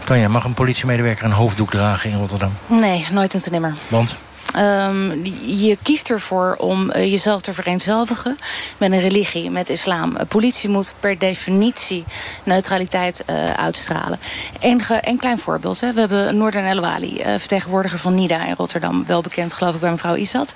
Tanja, 0.03 0.27
mag 0.27 0.43
een 0.43 0.53
politiemedewerker 0.53 1.25
een 1.25 1.31
hoofddoek 1.31 1.71
dragen 1.71 2.09
in 2.09 2.17
Rotterdam? 2.17 2.53
Nee, 2.67 3.07
nooit 3.11 3.33
en 3.33 3.41
te 3.41 3.49
nimmer. 3.49 3.73
Want? 3.87 4.15
Um, 4.57 5.25
je 5.45 5.77
kiest 5.81 6.09
ervoor 6.09 6.55
om 6.57 6.91
uh, 6.95 7.11
jezelf 7.11 7.41
te 7.41 7.53
vereenzelvigen 7.53 8.37
met 8.77 8.91
een 8.91 8.99
religie, 8.99 9.49
met 9.49 9.69
islam. 9.69 10.17
Politie 10.27 10.69
moet 10.69 10.93
per 10.99 11.17
definitie 11.17 12.03
neutraliteit 12.43 13.23
uh, 13.29 13.53
uitstralen. 13.53 14.19
Een 14.59 15.17
klein 15.17 15.39
voorbeeld. 15.39 15.79
Hè. 15.79 15.93
We 15.93 15.99
hebben 15.99 16.37
Noorden 16.37 16.65
El 16.65 16.79
Wali, 16.79 17.21
vertegenwoordiger 17.37 17.99
van 17.99 18.15
NIDA 18.15 18.45
in 18.45 18.55
Rotterdam. 18.57 19.03
Wel 19.07 19.21
bekend 19.21 19.53
geloof 19.53 19.75
ik 19.75 19.81
bij 19.81 19.91
mevrouw 19.91 20.15
Isat. 20.15 20.53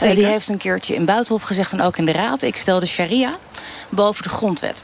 die 0.00 0.24
heeft 0.24 0.48
een 0.48 0.56
keertje 0.58 0.94
in 0.94 1.04
Buitenhof 1.04 1.42
gezegd 1.42 1.72
en 1.72 1.80
ook 1.80 1.96
in 1.96 2.04
de 2.04 2.12
raad. 2.12 2.42
Ik 2.42 2.56
stel 2.56 2.80
de 2.80 2.86
sharia 2.86 3.38
boven 3.88 4.22
de 4.22 4.28
grondwet. 4.28 4.82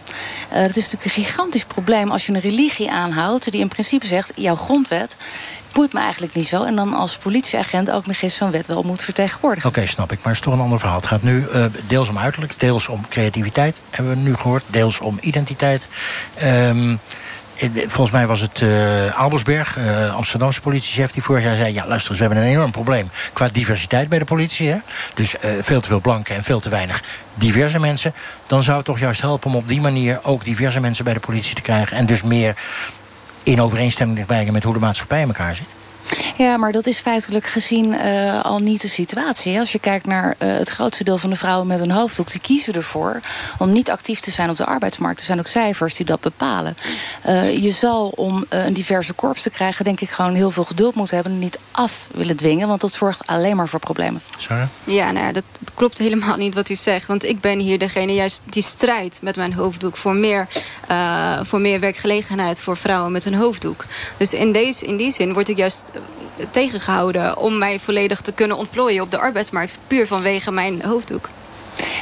Uh, 0.53 0.61
dat 0.61 0.77
is 0.77 0.91
natuurlijk 0.91 1.05
een 1.05 1.25
gigantisch 1.25 1.65
probleem 1.65 2.11
als 2.11 2.27
je 2.27 2.33
een 2.33 2.41
religie 2.41 2.91
aanhoudt... 2.91 3.51
die 3.51 3.61
in 3.61 3.69
principe 3.69 4.07
zegt, 4.07 4.33
jouw 4.35 4.57
grondwet 4.57 5.17
boeit 5.73 5.93
me 5.93 6.01
eigenlijk 6.01 6.35
niet 6.35 6.47
zo... 6.47 6.65
en 6.65 6.77
dan 6.77 6.95
als 6.95 7.17
politieagent 7.17 7.91
ook 7.91 8.07
nog 8.07 8.23
eens 8.23 8.37
zo'n 8.37 8.51
wet 8.51 8.67
wel 8.67 8.83
moet 8.83 9.03
vertegenwoordigen. 9.03 9.69
Oké, 9.69 9.87
snap 9.87 10.13
ik, 10.13 10.19
maar 10.19 10.27
het 10.27 10.37
is 10.37 10.41
toch 10.41 10.53
een 10.53 10.61
ander 10.61 10.79
verhaal. 10.79 10.97
Het 10.97 11.07
gaat 11.07 11.23
nu 11.23 11.47
uh, 11.55 11.65
deels 11.87 12.09
om 12.09 12.19
uiterlijk, 12.19 12.61
deels 12.61 12.89
om 12.89 13.09
creativiteit... 13.09 13.77
hebben 13.91 14.13
we 14.13 14.19
nu 14.19 14.35
gehoord, 14.35 14.65
deels 14.67 15.01
om 15.01 15.19
identiteit... 15.21 15.89
Um, 16.43 17.01
Volgens 17.77 18.11
mij 18.11 18.27
was 18.27 18.41
het 18.41 18.61
uh, 18.61 19.19
Albersberg, 19.19 19.79
uh, 19.79 20.15
Amsterdamse 20.15 20.61
politiechef... 20.61 21.13
die 21.13 21.23
vorig 21.23 21.45
jaar 21.45 21.57
zei, 21.57 21.75
ja 21.75 21.87
luister 21.87 22.11
eens, 22.11 22.21
we 22.21 22.27
hebben 22.27 22.45
een 22.45 22.51
enorm 22.51 22.71
probleem... 22.71 23.11
qua 23.33 23.49
diversiteit 23.53 24.09
bij 24.09 24.19
de 24.19 24.25
politie. 24.25 24.69
Hè? 24.69 24.77
Dus 25.15 25.35
veel 25.61 25.81
te 25.81 25.89
veel 25.89 26.01
blanken 26.01 26.37
en 26.37 26.45
veel 26.45 26.61
te 26.61 26.69
weinig 26.69 27.03
diverse 27.35 27.79
mensen. 27.79 28.15
Dan 28.47 28.63
zou 28.63 28.77
het 28.77 28.87
toch 28.87 28.99
juist 28.99 29.21
helpen 29.21 29.51
om 29.51 29.57
op 29.57 29.69
die 29.69 29.81
manier... 29.81 30.21
ook 30.23 30.45
diverse 30.45 30.81
mensen 30.81 31.05
bij 31.05 31.15
de 31.15 31.21
politie 31.21 31.55
te 31.55 31.63
krijgen... 31.63 31.97
en 31.97 32.07
dus 32.07 32.23
meer 32.23 32.57
in 33.43 33.61
overeenstemming 33.61 34.19
te 34.19 34.25
brengen 34.25 34.53
met 34.53 34.63
hoe 34.63 34.75
de 34.75 34.81
maatschappij 34.81 35.21
in 35.21 35.27
elkaar 35.27 35.55
zit. 35.55 35.76
Ja, 36.37 36.57
maar 36.57 36.73
dat 36.73 36.87
is 36.87 36.99
feitelijk 36.99 37.47
gezien 37.47 37.93
uh, 37.93 38.45
al 38.45 38.59
niet 38.59 38.81
de 38.81 38.89
situatie. 38.89 39.59
Als 39.59 39.73
je 39.73 39.79
kijkt 39.79 40.07
naar 40.07 40.35
uh, 40.39 40.57
het 40.57 40.69
grootste 40.69 41.05
deel 41.05 41.19
van 41.19 41.31
de 41.31 41.37
vrouwen 41.37 41.67
met 41.67 41.81
een 41.81 41.91
hoofddoek... 41.91 42.31
die 42.31 42.41
kiezen 42.41 42.75
ervoor 42.75 43.21
om 43.59 43.73
niet 43.73 43.91
actief 43.91 44.21
te 44.21 44.31
zijn 44.31 44.51
op 44.51 44.57
de 44.57 44.65
arbeidsmarkt. 44.65 45.19
Er 45.19 45.25
zijn 45.25 45.39
ook 45.39 45.47
cijfers 45.47 45.95
die 45.95 46.07
dat 46.07 46.21
bepalen. 46.21 46.77
Uh, 47.27 47.63
je 47.63 47.71
zal 47.71 48.09
om 48.09 48.45
een 48.49 48.75
diverse 48.75 49.13
korps 49.13 49.43
te 49.43 49.51
krijgen... 49.51 49.85
denk 49.85 50.01
ik 50.01 50.11
gewoon 50.11 50.35
heel 50.35 50.51
veel 50.51 50.65
geduld 50.65 50.95
moeten 50.95 51.15
hebben... 51.15 51.33
en 51.33 51.39
niet 51.39 51.59
af 51.71 52.09
willen 52.15 52.37
dwingen, 52.37 52.69
want 52.69 52.81
dat 52.81 52.93
zorgt 52.93 53.27
alleen 53.27 53.57
maar 53.57 53.69
voor 53.69 53.81
problemen. 53.81 54.23
Sarah? 54.37 54.67
Ja, 54.85 55.13
nou 55.13 55.27
ja, 55.27 55.33
dat, 55.33 55.45
dat 55.59 55.75
klopt 55.75 55.99
helemaal 55.99 56.37
niet 56.37 56.55
wat 56.55 56.69
u 56.69 56.75
zegt. 56.75 57.07
Want 57.07 57.25
ik 57.25 57.41
ben 57.41 57.59
hier 57.59 57.79
degene 57.79 58.15
juist 58.15 58.43
die 58.45 58.63
strijdt 58.63 59.23
met 59.23 59.37
mijn 59.37 59.53
hoofddoek... 59.53 59.97
voor 59.97 60.15
meer, 60.15 60.49
voor 61.43 61.61
meer 61.61 61.81
werkgelegenheid 61.81 62.61
voor 62.61 62.77
vrouwen 62.77 63.13
met 63.13 63.25
een 63.25 63.35
hoofddoek. 63.35 63.85
Dus 64.17 64.35
in, 64.35 64.53
deze, 64.53 64.87
in 64.87 64.97
die 64.97 65.13
zin 65.13 65.33
word 65.33 65.49
ik 65.49 65.57
juist 65.57 65.85
tegengehouden 66.51 67.37
om 67.37 67.59
mij 67.59 67.79
volledig 67.79 68.21
te 68.21 68.33
kunnen 68.33 68.57
ontplooien 68.57 69.03
op 69.03 69.11
de 69.11 69.19
arbeidsmarkt, 69.19 69.79
puur 69.87 70.07
vanwege 70.07 70.51
mijn 70.51 70.83
hoofddoek. 70.83 71.29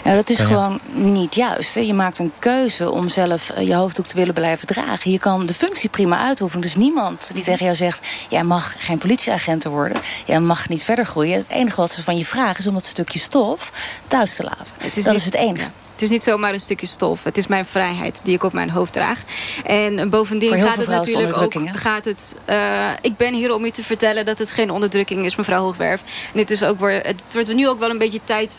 Ja, 0.04 0.14
dat 0.14 0.30
is 0.30 0.38
ja. 0.38 0.44
gewoon 0.44 0.80
niet 0.92 1.34
juist. 1.34 1.74
Hè. 1.74 1.80
Je 1.80 1.94
maakt 1.94 2.18
een 2.18 2.32
keuze 2.38 2.90
om 2.90 3.08
zelf 3.08 3.52
je 3.58 3.74
hoofddoek 3.74 4.06
te 4.06 4.16
willen 4.16 4.34
blijven 4.34 4.66
dragen. 4.66 5.10
Je 5.10 5.18
kan 5.18 5.46
de 5.46 5.54
functie 5.54 5.88
prima 5.88 6.18
uitoefenen. 6.18 6.62
Dus 6.62 6.76
niemand 6.76 7.30
die 7.32 7.44
tegen 7.44 7.64
jou 7.64 7.76
zegt... 7.76 8.06
jij 8.28 8.44
mag 8.44 8.74
geen 8.78 8.98
politieagent 8.98 9.64
worden, 9.64 10.00
jij 10.24 10.40
mag 10.40 10.68
niet 10.68 10.84
verder 10.84 11.06
groeien. 11.06 11.36
Het 11.36 11.48
enige 11.48 11.76
wat 11.76 11.92
ze 11.92 12.02
van 12.02 12.16
je 12.16 12.24
vragen 12.24 12.58
is 12.58 12.66
om 12.66 12.74
dat 12.74 12.86
stukje 12.86 13.18
stof 13.18 13.72
thuis 14.06 14.36
te 14.36 14.42
laten. 14.42 14.74
Het 14.78 14.96
is 14.96 15.04
dat 15.04 15.12
niet, 15.12 15.20
is 15.20 15.26
het 15.26 15.34
enige. 15.34 15.70
Het 16.04 16.12
is 16.12 16.18
niet 16.18 16.28
zomaar 16.34 16.52
een 16.52 16.60
stukje 16.60 16.86
stof. 16.86 17.24
Het 17.24 17.38
is 17.38 17.46
mijn 17.46 17.66
vrijheid 17.66 18.20
die 18.22 18.34
ik 18.34 18.42
op 18.42 18.52
mijn 18.52 18.70
hoofd 18.70 18.92
draag. 18.92 19.22
En 19.64 20.10
bovendien 20.10 20.58
gaat 20.58 20.76
het 20.76 20.88
natuurlijk 20.88 21.36
ook... 21.36 21.54
Gaat 21.72 22.04
het, 22.04 22.36
uh, 22.50 22.90
ik 23.00 23.16
ben 23.16 23.34
hier 23.34 23.54
om 23.54 23.64
u 23.64 23.70
te 23.70 23.82
vertellen 23.82 24.24
dat 24.24 24.38
het 24.38 24.50
geen 24.50 24.70
onderdrukking 24.70 25.24
is, 25.24 25.36
mevrouw 25.36 25.62
Hoogwerf. 25.62 26.00
En 26.00 26.38
dit 26.38 26.50
is 26.50 26.64
ook 26.64 26.80
het 26.80 27.22
wordt 27.32 27.54
nu 27.54 27.68
ook 27.68 27.78
wel 27.78 27.90
een 27.90 27.98
beetje 27.98 28.20
tijd 28.24 28.56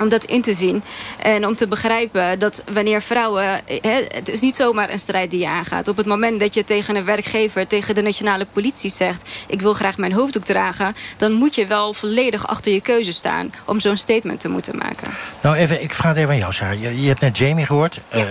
om 0.00 0.08
dat 0.08 0.24
in 0.24 0.42
te 0.42 0.52
zien. 0.52 0.82
En 1.18 1.46
om 1.46 1.56
te 1.56 1.66
begrijpen 1.66 2.38
dat 2.38 2.62
wanneer 2.72 3.02
vrouwen... 3.02 3.60
Hè, 3.80 4.04
het 4.08 4.28
is 4.28 4.40
niet 4.40 4.56
zomaar 4.56 4.90
een 4.90 4.98
strijd 4.98 5.30
die 5.30 5.40
je 5.40 5.48
aangaat. 5.48 5.88
Op 5.88 5.96
het 5.96 6.06
moment 6.06 6.40
dat 6.40 6.54
je 6.54 6.64
tegen 6.64 6.96
een 6.96 7.04
werkgever, 7.04 7.66
tegen 7.66 7.94
de 7.94 8.02
nationale 8.02 8.46
politie 8.52 8.90
zegt... 8.90 9.28
ik 9.46 9.60
wil 9.60 9.72
graag 9.72 9.96
mijn 9.96 10.12
hoofddoek 10.12 10.44
dragen... 10.44 10.94
dan 11.16 11.32
moet 11.32 11.54
je 11.54 11.66
wel 11.66 11.94
volledig 11.94 12.46
achter 12.46 12.72
je 12.72 12.80
keuze 12.80 13.12
staan... 13.12 13.52
om 13.64 13.80
zo'n 13.80 13.96
statement 13.96 14.40
te 14.40 14.48
moeten 14.48 14.76
maken. 14.76 15.08
Nou, 15.42 15.56
even, 15.56 15.82
ik 15.82 15.94
vraag 15.94 16.14
het 16.14 16.16
even 16.16 16.30
aan 16.30 16.38
jou, 16.38 16.52
Sarah. 16.52 16.82
Je, 16.82 17.02
je 17.02 17.08
hebt 17.08 17.20
net 17.20 17.38
Jamie 17.38 17.66
gehoord. 17.66 18.00
Eh, 18.08 18.22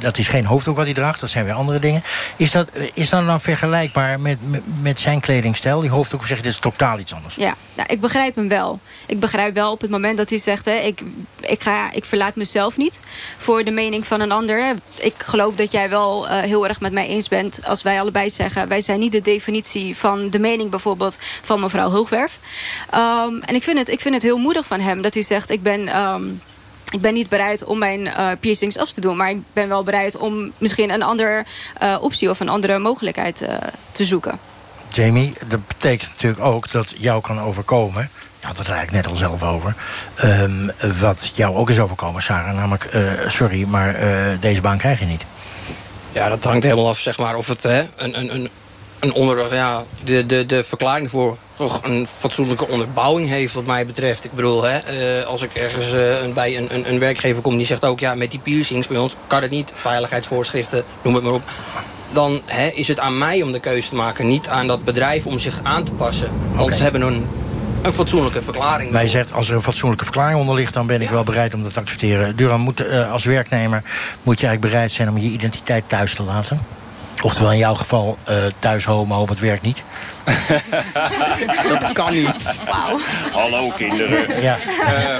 dat 0.00 0.18
is 0.18 0.28
geen 0.28 0.44
hoofddoek 0.44 0.76
wat 0.76 0.84
hij 0.84 0.94
draagt, 0.94 1.20
dat 1.20 1.30
zijn 1.30 1.44
weer 1.44 1.54
andere 1.54 1.78
dingen. 1.78 2.02
Is 2.36 2.50
dat, 2.50 2.68
is 2.94 3.08
dat 3.08 3.24
nou 3.24 3.40
vergelijkbaar 3.40 4.20
met, 4.20 4.38
met, 4.50 4.62
met 4.82 5.00
zijn 5.00 5.20
kledingstijl? 5.20 5.80
Die 5.80 5.90
hoofddoek, 5.90 6.20
of 6.20 6.26
zeg 6.26 6.36
je, 6.36 6.42
dit 6.42 6.52
is 6.52 6.58
totaal 6.58 6.98
iets 6.98 7.14
anders? 7.14 7.34
Ja, 7.34 7.54
nou, 7.74 7.88
ik 7.88 8.00
begrijp 8.00 8.34
hem 8.34 8.48
wel. 8.48 8.80
Ik 9.06 9.20
begrijp 9.20 9.54
wel 9.54 9.72
op 9.72 9.80
het 9.80 9.90
moment 9.90 10.16
dat 10.16 10.30
hij 10.30 10.38
zegt... 10.38 10.64
Hè, 10.64 10.74
ik 10.74 11.02
ik, 11.40 11.62
ga, 11.62 11.92
ik 11.92 12.04
verlaat 12.04 12.34
mezelf 12.34 12.76
niet 12.76 13.00
voor 13.36 13.64
de 13.64 13.70
mening 13.70 14.06
van 14.06 14.20
een 14.20 14.32
ander. 14.32 14.74
Ik 14.94 15.14
geloof 15.16 15.54
dat 15.54 15.72
jij 15.72 15.88
wel 15.88 16.28
uh, 16.28 16.38
heel 16.38 16.68
erg 16.68 16.80
met 16.80 16.92
mij 16.92 17.06
eens 17.06 17.28
bent 17.28 17.60
als 17.64 17.82
wij 17.82 18.00
allebei 18.00 18.30
zeggen... 18.30 18.68
wij 18.68 18.80
zijn 18.80 18.98
niet 18.98 19.12
de 19.12 19.20
definitie 19.20 19.96
van 19.96 20.30
de 20.30 20.38
mening 20.38 20.70
bijvoorbeeld 20.70 21.18
van 21.42 21.60
mevrouw 21.60 21.90
Hoogwerf. 21.90 22.38
Um, 22.94 23.40
en 23.40 23.54
ik 23.54 23.62
vind, 23.62 23.78
het, 23.78 23.88
ik 23.88 24.00
vind 24.00 24.14
het 24.14 24.22
heel 24.22 24.38
moedig 24.38 24.66
van 24.66 24.80
hem 24.80 25.02
dat 25.02 25.14
hij 25.14 25.22
zegt... 25.22 25.50
ik 25.50 25.62
ben... 25.62 26.00
Um, 26.00 26.42
ik 26.90 27.00
ben 27.00 27.14
niet 27.14 27.28
bereid 27.28 27.64
om 27.64 27.78
mijn 27.78 28.00
uh, 28.00 28.30
piercings 28.40 28.78
af 28.78 28.92
te 28.92 29.00
doen. 29.00 29.16
Maar 29.16 29.30
ik 29.30 29.38
ben 29.52 29.68
wel 29.68 29.82
bereid 29.82 30.16
om 30.16 30.52
misschien 30.58 30.90
een 30.90 31.02
andere 31.02 31.44
uh, 31.82 31.96
optie 32.00 32.30
of 32.30 32.40
een 32.40 32.48
andere 32.48 32.78
mogelijkheid 32.78 33.48
te 33.92 34.04
zoeken. 34.04 34.38
Jamie, 34.92 35.32
dat 35.46 35.66
betekent 35.66 36.10
natuurlijk 36.10 36.42
ook 36.42 36.70
dat 36.70 36.94
jou 36.96 37.20
kan 37.20 37.40
overkomen 37.40 38.10
had 38.48 38.58
het 38.58 38.66
er 38.66 38.74
eigenlijk 38.74 39.06
net 39.06 39.12
al 39.12 39.18
zelf 39.18 39.42
over. 39.42 39.74
Um, 40.24 40.70
wat 41.00 41.30
jou 41.34 41.56
ook 41.56 41.70
is 41.70 41.80
overkomen, 41.80 42.22
Sarah. 42.22 42.54
Namelijk, 42.54 42.88
uh, 42.94 43.02
sorry, 43.26 43.64
maar 43.66 44.02
uh, 44.02 44.40
deze 44.40 44.60
baan 44.60 44.78
krijg 44.78 45.00
je 45.00 45.06
niet. 45.06 45.22
Ja, 46.12 46.28
dat 46.28 46.44
hangt 46.44 46.62
helemaal 46.62 46.88
af, 46.88 46.98
zeg 46.98 47.18
maar, 47.18 47.36
of 47.36 47.48
het 47.48 47.62
hè, 47.62 47.78
een, 47.96 48.18
een, 48.18 48.34
een, 48.34 48.48
een 48.98 49.12
onder... 49.12 49.54
Ja, 49.54 49.82
de, 50.04 50.26
de, 50.26 50.46
de 50.46 50.64
verklaring 50.64 51.10
voor 51.10 51.36
toch 51.56 51.80
een 51.82 52.06
fatsoenlijke 52.18 52.68
onderbouwing 52.68 53.28
heeft, 53.28 53.54
wat 53.54 53.66
mij 53.66 53.86
betreft. 53.86 54.24
Ik 54.24 54.32
bedoel, 54.32 54.62
hè, 54.62 54.78
uh, 55.20 55.26
als 55.26 55.42
ik 55.42 55.54
ergens 55.54 55.92
uh, 55.92 56.34
bij 56.34 56.56
een, 56.56 56.74
een, 56.74 56.92
een 56.92 56.98
werkgever 56.98 57.42
kom 57.42 57.56
die 57.56 57.66
zegt 57.66 57.84
ook... 57.84 58.00
ja, 58.00 58.14
met 58.14 58.30
die 58.30 58.40
piercings 58.40 58.86
bij 58.86 58.98
ons 58.98 59.16
kan 59.26 59.42
het 59.42 59.50
niet, 59.50 59.72
veiligheidsvoorschriften, 59.74 60.84
noem 61.02 61.14
het 61.14 61.24
maar 61.24 61.32
op 61.32 61.42
dan 62.12 62.40
hè, 62.44 62.66
is 62.66 62.88
het 62.88 63.00
aan 63.00 63.18
mij 63.18 63.42
om 63.42 63.52
de 63.52 63.60
keuze 63.60 63.88
te 63.88 63.94
maken. 63.94 64.28
Niet 64.28 64.48
aan 64.48 64.66
dat 64.66 64.84
bedrijf 64.84 65.26
om 65.26 65.38
zich 65.38 65.60
aan 65.62 65.84
te 65.84 65.92
passen. 65.92 66.30
Want 66.48 66.60
okay. 66.60 66.76
ze 66.76 66.82
hebben 66.82 67.02
een 67.02 67.26
een 67.82 67.92
fatsoenlijke 67.92 68.42
verklaring. 68.42 68.90
Wij 68.90 69.08
zegt, 69.08 69.32
als 69.32 69.48
er 69.48 69.56
een 69.56 69.62
fatsoenlijke 69.62 70.04
verklaring 70.04 70.38
onder 70.38 70.54
ligt... 70.54 70.74
dan 70.74 70.86
ben 70.86 71.00
ik 71.00 71.10
wel 71.10 71.24
bereid 71.24 71.54
om 71.54 71.62
dat 71.62 71.72
te 71.72 71.80
accepteren. 71.80 72.36
Duran, 72.36 72.60
moet, 72.60 72.80
uh, 72.80 73.12
als 73.12 73.24
werknemer 73.24 73.82
moet 74.22 74.40
je 74.40 74.46
eigenlijk 74.46 74.74
bereid 74.74 74.92
zijn... 74.92 75.08
om 75.08 75.18
je 75.18 75.28
identiteit 75.28 75.84
thuis 75.86 76.14
te 76.14 76.22
laten. 76.22 76.60
Oftewel 77.22 77.52
in 77.52 77.58
jouw 77.58 77.74
geval 77.74 78.18
uh, 78.28 78.36
thuis 78.58 78.84
homo, 78.84 79.20
op 79.20 79.28
het 79.28 79.40
werk 79.40 79.62
niet. 79.62 79.82
dat 81.80 81.92
kan 81.92 82.12
niet. 82.12 82.58
Wauw. 82.64 82.98
Hallo 83.32 83.68
kinderen. 83.76 84.42
Ja. 84.42 84.56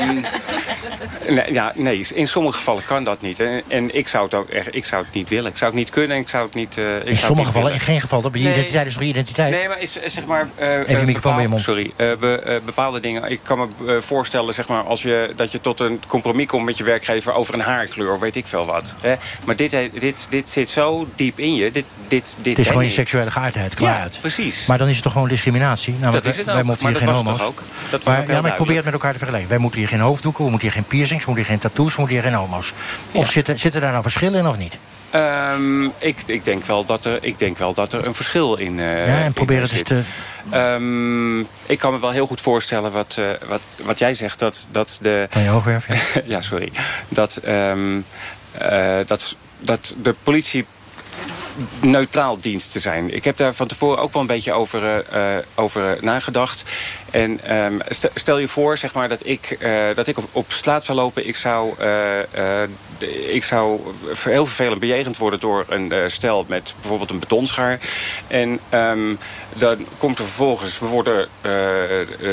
Um, 0.01 0.25
nee, 1.29 1.53
ja, 1.53 1.73
nee, 1.75 2.07
in 2.15 2.29
sommige 2.29 2.57
gevallen 2.57 2.85
kan 2.85 3.05
dat 3.05 3.21
niet. 3.21 3.41
En, 3.41 3.63
en, 3.69 3.97
ik, 3.97 4.09
zou 4.09 4.25
het 4.25 4.35
ook 4.35 4.49
echt, 4.49 4.75
ik 4.75 4.85
zou 4.85 5.05
het 5.05 5.15
niet 5.15 5.29
willen. 5.29 5.51
Ik 5.51 5.57
zou 5.57 5.71
het 5.71 5.81
niet 5.81 5.91
kunnen 5.91 6.17
en 6.17 6.23
ik 6.23 6.29
zou 6.29 6.45
het 6.45 6.55
niet 6.55 6.77
uh, 6.77 6.97
ik 6.97 7.05
In 7.05 7.17
sommige 7.17 7.47
gevallen, 7.47 7.73
in 7.73 7.81
geen 7.81 8.01
geval. 8.01 8.21
Dat 8.21 8.35
je 8.35 8.41
nee. 8.41 8.53
identiteit 8.53 8.87
is 8.87 8.93
toch 8.93 9.03
je 9.03 9.09
identiteit? 9.09 9.51
Nee, 9.51 9.69
maar 9.69 9.81
is, 9.81 9.99
zeg 10.07 10.27
maar... 10.27 10.49
Uh, 10.61 10.69
Even 10.69 10.99
je 10.99 11.05
microfoon 11.05 11.33
bij 11.33 11.43
je 11.43 11.49
mond. 11.49 11.61
Sorry. 11.61 11.93
Uh, 11.97 12.17
be, 12.17 12.61
bepaalde 12.65 13.01
dingen. 13.01 13.31
Ik 13.31 13.41
kan 13.43 13.59
me 13.59 14.01
voorstellen 14.01 14.55
zeg 14.55 14.69
maar, 14.69 14.83
als 14.83 15.03
je, 15.03 15.33
dat 15.37 15.53
je 15.53 15.61
tot 15.61 15.81
een 15.81 16.01
compromis 16.07 16.47
komt 16.47 16.65
met 16.65 16.77
je 16.77 16.85
werkgever... 16.85 17.33
over 17.33 17.55
een 17.55 17.61
haarkleur, 17.61 18.19
weet 18.19 18.37
ik 18.37 18.47
veel 18.47 18.67
wat. 18.67 18.95
Hè? 19.01 19.15
Maar 19.45 19.57
dit, 19.57 19.71
dit, 20.01 20.27
dit 20.31 20.49
zit 20.49 20.71
zo 20.71 21.09
diep 21.15 21.39
in 21.39 21.55
je. 21.55 21.71
Dit, 21.71 21.85
dit, 22.09 22.37
dit 22.41 22.57
het 22.57 22.59
is 22.59 22.67
gewoon 22.67 22.85
je 22.85 22.91
seksuele 22.91 23.31
geaardheid, 23.31 23.75
klaar 23.75 23.95
ja, 23.95 24.03
uit. 24.03 24.19
precies. 24.21 24.67
Maar 24.67 24.79
dan 24.79 24.89
is 24.89 24.98
het 24.99 25.05
toch 25.05 25.13
gewoon 25.13 25.29
discriminatie? 25.29 25.95
Nou, 26.01 26.13
dat 26.13 26.27
is 26.27 26.37
het 26.37 26.47
wij 26.47 26.55
ook, 26.55 26.63
moeten 26.63 26.87
hier 26.87 26.95
maar 26.95 27.03
geen 27.03 27.15
dat 27.15 27.25
was 27.25 27.39
homo's. 27.39 27.39
toch 27.39 27.49
ook? 27.49 27.91
Dat 27.91 28.05
maar, 28.05 28.31
ja, 28.31 28.41
maar 28.41 28.51
ik 28.51 28.57
probeer 28.57 28.77
het 28.77 28.85
met 28.85 28.95
elkaar 28.95 29.13
te 29.13 29.19
vergelijken. 29.19 29.51
Wij 29.51 29.59
moeten 29.59 29.81
hier 29.81 29.89
geen 29.89 30.01
hoofddoeken, 30.01 30.45
we 30.45 30.51
moeten 30.51 30.69
hier 30.69 30.77
geen 30.77 30.87
piercings... 30.89 31.25
we 31.25 31.31
moeten 31.31 31.51
hier 31.51 31.59
geen 31.59 31.71
tattoos, 31.71 31.95
we 31.95 32.01
moeten 32.01 32.21
hier 32.21 32.27
geen 32.27 32.39
homo's. 32.39 32.73
Of 33.13 33.27
Ja. 33.27 33.33
zitten, 33.33 33.59
zitten 33.59 33.81
daar 33.81 33.91
nou 33.91 34.03
verschillen 34.03 34.39
in 34.39 34.47
of 34.47 34.59
niet? 34.59 34.79
Ehm, 35.11 35.85
ik, 35.85 36.23
ik, 36.27 36.45
denk 36.45 36.65
wel 36.65 36.85
dat 36.85 37.05
er, 37.05 37.19
ik 37.21 37.39
denk 37.39 37.59
wel 37.59 37.75
dat 37.75 37.93
er 37.93 38.07
een 38.07 38.15
verschil 38.15 38.57
in, 38.57 38.81
eh 38.81 39.07
ja, 39.07 39.21
en 39.21 39.33
probeer 39.33 39.61
het 39.61 39.71
eens 39.71 39.79
zit. 39.79 39.87
te... 39.87 40.03
Ehm, 40.51 41.39
ik 41.41 41.79
kan 41.79 41.93
me 41.93 42.01
wel 42.01 42.11
heel 42.11 42.27
goed 42.27 42.41
voorstellen 42.41 42.93
wat, 42.93 43.17
eh, 43.19 43.49
wat, 43.49 43.61
wat 43.83 43.99
jij 43.99 44.15
zegt. 44.15 44.39
Dat, 44.39 44.69
dat 44.71 44.99
de, 45.03 45.27
Van 45.31 45.43
je 45.43 45.49
hoogwerf, 45.49 45.89
ja. 45.89 46.21
ja, 46.35 46.41
sorry. 46.41 46.73
Dat, 47.09 47.37
ehm, 47.37 48.01
eh, 48.53 48.97
dat, 49.07 49.37
dat 49.59 49.95
de 50.03 50.15
politie 50.23 50.67
neutraal 51.81 52.41
dienst 52.41 52.73
te 52.73 52.81
zijn. 52.81 53.15
Ik 53.15 53.25
heb 53.25 53.37
daar 53.37 53.55
van 53.55 53.67
tevoren 53.67 53.99
ook 53.99 54.13
wel 54.13 54.23
een 54.23 54.29
beetje 54.29 54.53
over, 54.53 54.85
eh, 54.85 55.37
eh, 55.37 55.45
over 55.55 55.99
nagedacht. 56.01 56.63
En 57.11 57.41
ehm, 57.45 57.79
st- 57.89 58.11
stel 58.15 58.39
je 58.39 58.49
voor 58.49 58.79
zeg 58.79 58.95
maar, 58.95 59.09
dat 59.09 59.21
ik, 59.27 59.51
eh, 59.51 59.73
dat 59.95 60.07
ik 60.07 60.17
op, 60.33 60.53
straat 60.53 60.85
zou 60.85 60.99
lopen. 60.99 61.27
Ik 61.27 61.37
zou, 61.37 61.75
ik 63.29 63.45
zou 63.45 63.81
heel 64.19 64.47
vervelend 64.47 64.81
bejegend 64.81 65.17
worden 65.17 65.41
door 65.41 65.65
een 65.69 66.11
stel 66.11 66.45
met 66.49 66.75
bijvoorbeeld 66.81 67.11
een 67.11 67.19
betonschaar. 67.19 67.79
En 68.27 68.61
ehm, 68.69 69.15
dan 69.55 69.87
komt 69.99 70.19
er 70.19 70.25
vervolgens, 70.25 70.79
we 70.79 70.87
worden, 70.87 71.29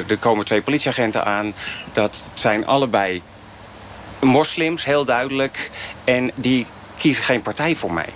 er 0.08 0.18
komen 0.20 0.46
twee 0.46 0.62
politieagenten 0.62 1.26
aan. 1.26 1.54
Dat 1.94 2.32
zijn 2.34 2.66
allebei 2.68 3.22
moslims, 4.20 4.86
heel 4.86 5.06
duidelijk. 5.06 5.72
En 6.04 6.32
die 6.36 6.66
kiezen 6.98 7.24
geen 7.24 7.42
partij 7.42 7.76
voor 7.76 7.94
mij. 7.94 8.10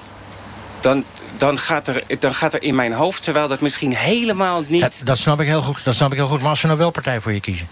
Dan, 0.82 1.03
dan, 1.38 1.57
gaat 1.57 1.88
er, 1.88 2.03
dan 2.19 2.34
gaat 2.34 2.53
er 2.53 2.63
in 2.63 2.75
mijn 2.75 2.93
hoofd, 2.93 3.23
terwijl 3.23 3.47
dat 3.47 3.61
misschien 3.61 3.95
helemaal 3.95 4.63
niet... 4.67 4.82
Ja, 4.99 5.05
dat 5.05 5.17
snap 5.17 5.39
ik 5.39 5.47
heel 5.47 5.61
goed. 5.61 5.84
Dat 5.84 5.95
snap 5.95 6.11
ik 6.11 6.17
heel 6.17 6.27
goed. 6.27 6.41
Maar 6.41 6.49
als 6.49 6.59
ze 6.59 6.65
nou 6.65 6.77
wel 6.77 6.89
partij 6.91 7.21
voor 7.21 7.32
je 7.34 7.39
kiezen? 7.39 7.67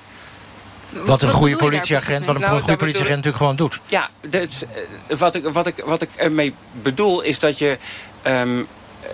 Wat 1.05 1.21
een 1.21 1.27
wat 1.27 1.37
goede 1.37 1.55
politieagent, 1.55 2.25
wat 2.25 2.35
een 2.35 2.41
Nou, 2.41 2.59
goede 2.61 2.75
politieagent 2.77 3.15
natuurlijk 3.15 3.37
gewoon 3.43 3.55
doet. 3.55 3.79
Ja, 3.87 4.09
dat, 4.29 4.65
eh, 5.07 5.17
wat, 5.17 5.35
ik, 5.35 5.43
wat, 5.43 5.67
ik, 5.67 5.75
wat 5.85 6.01
ik 6.01 6.09
ermee 6.15 6.53
bedoel 6.81 7.21
is 7.21 7.39
dat 7.39 7.57
je... 7.57 7.77
ehm, 8.21 8.57
eh, 9.01 9.09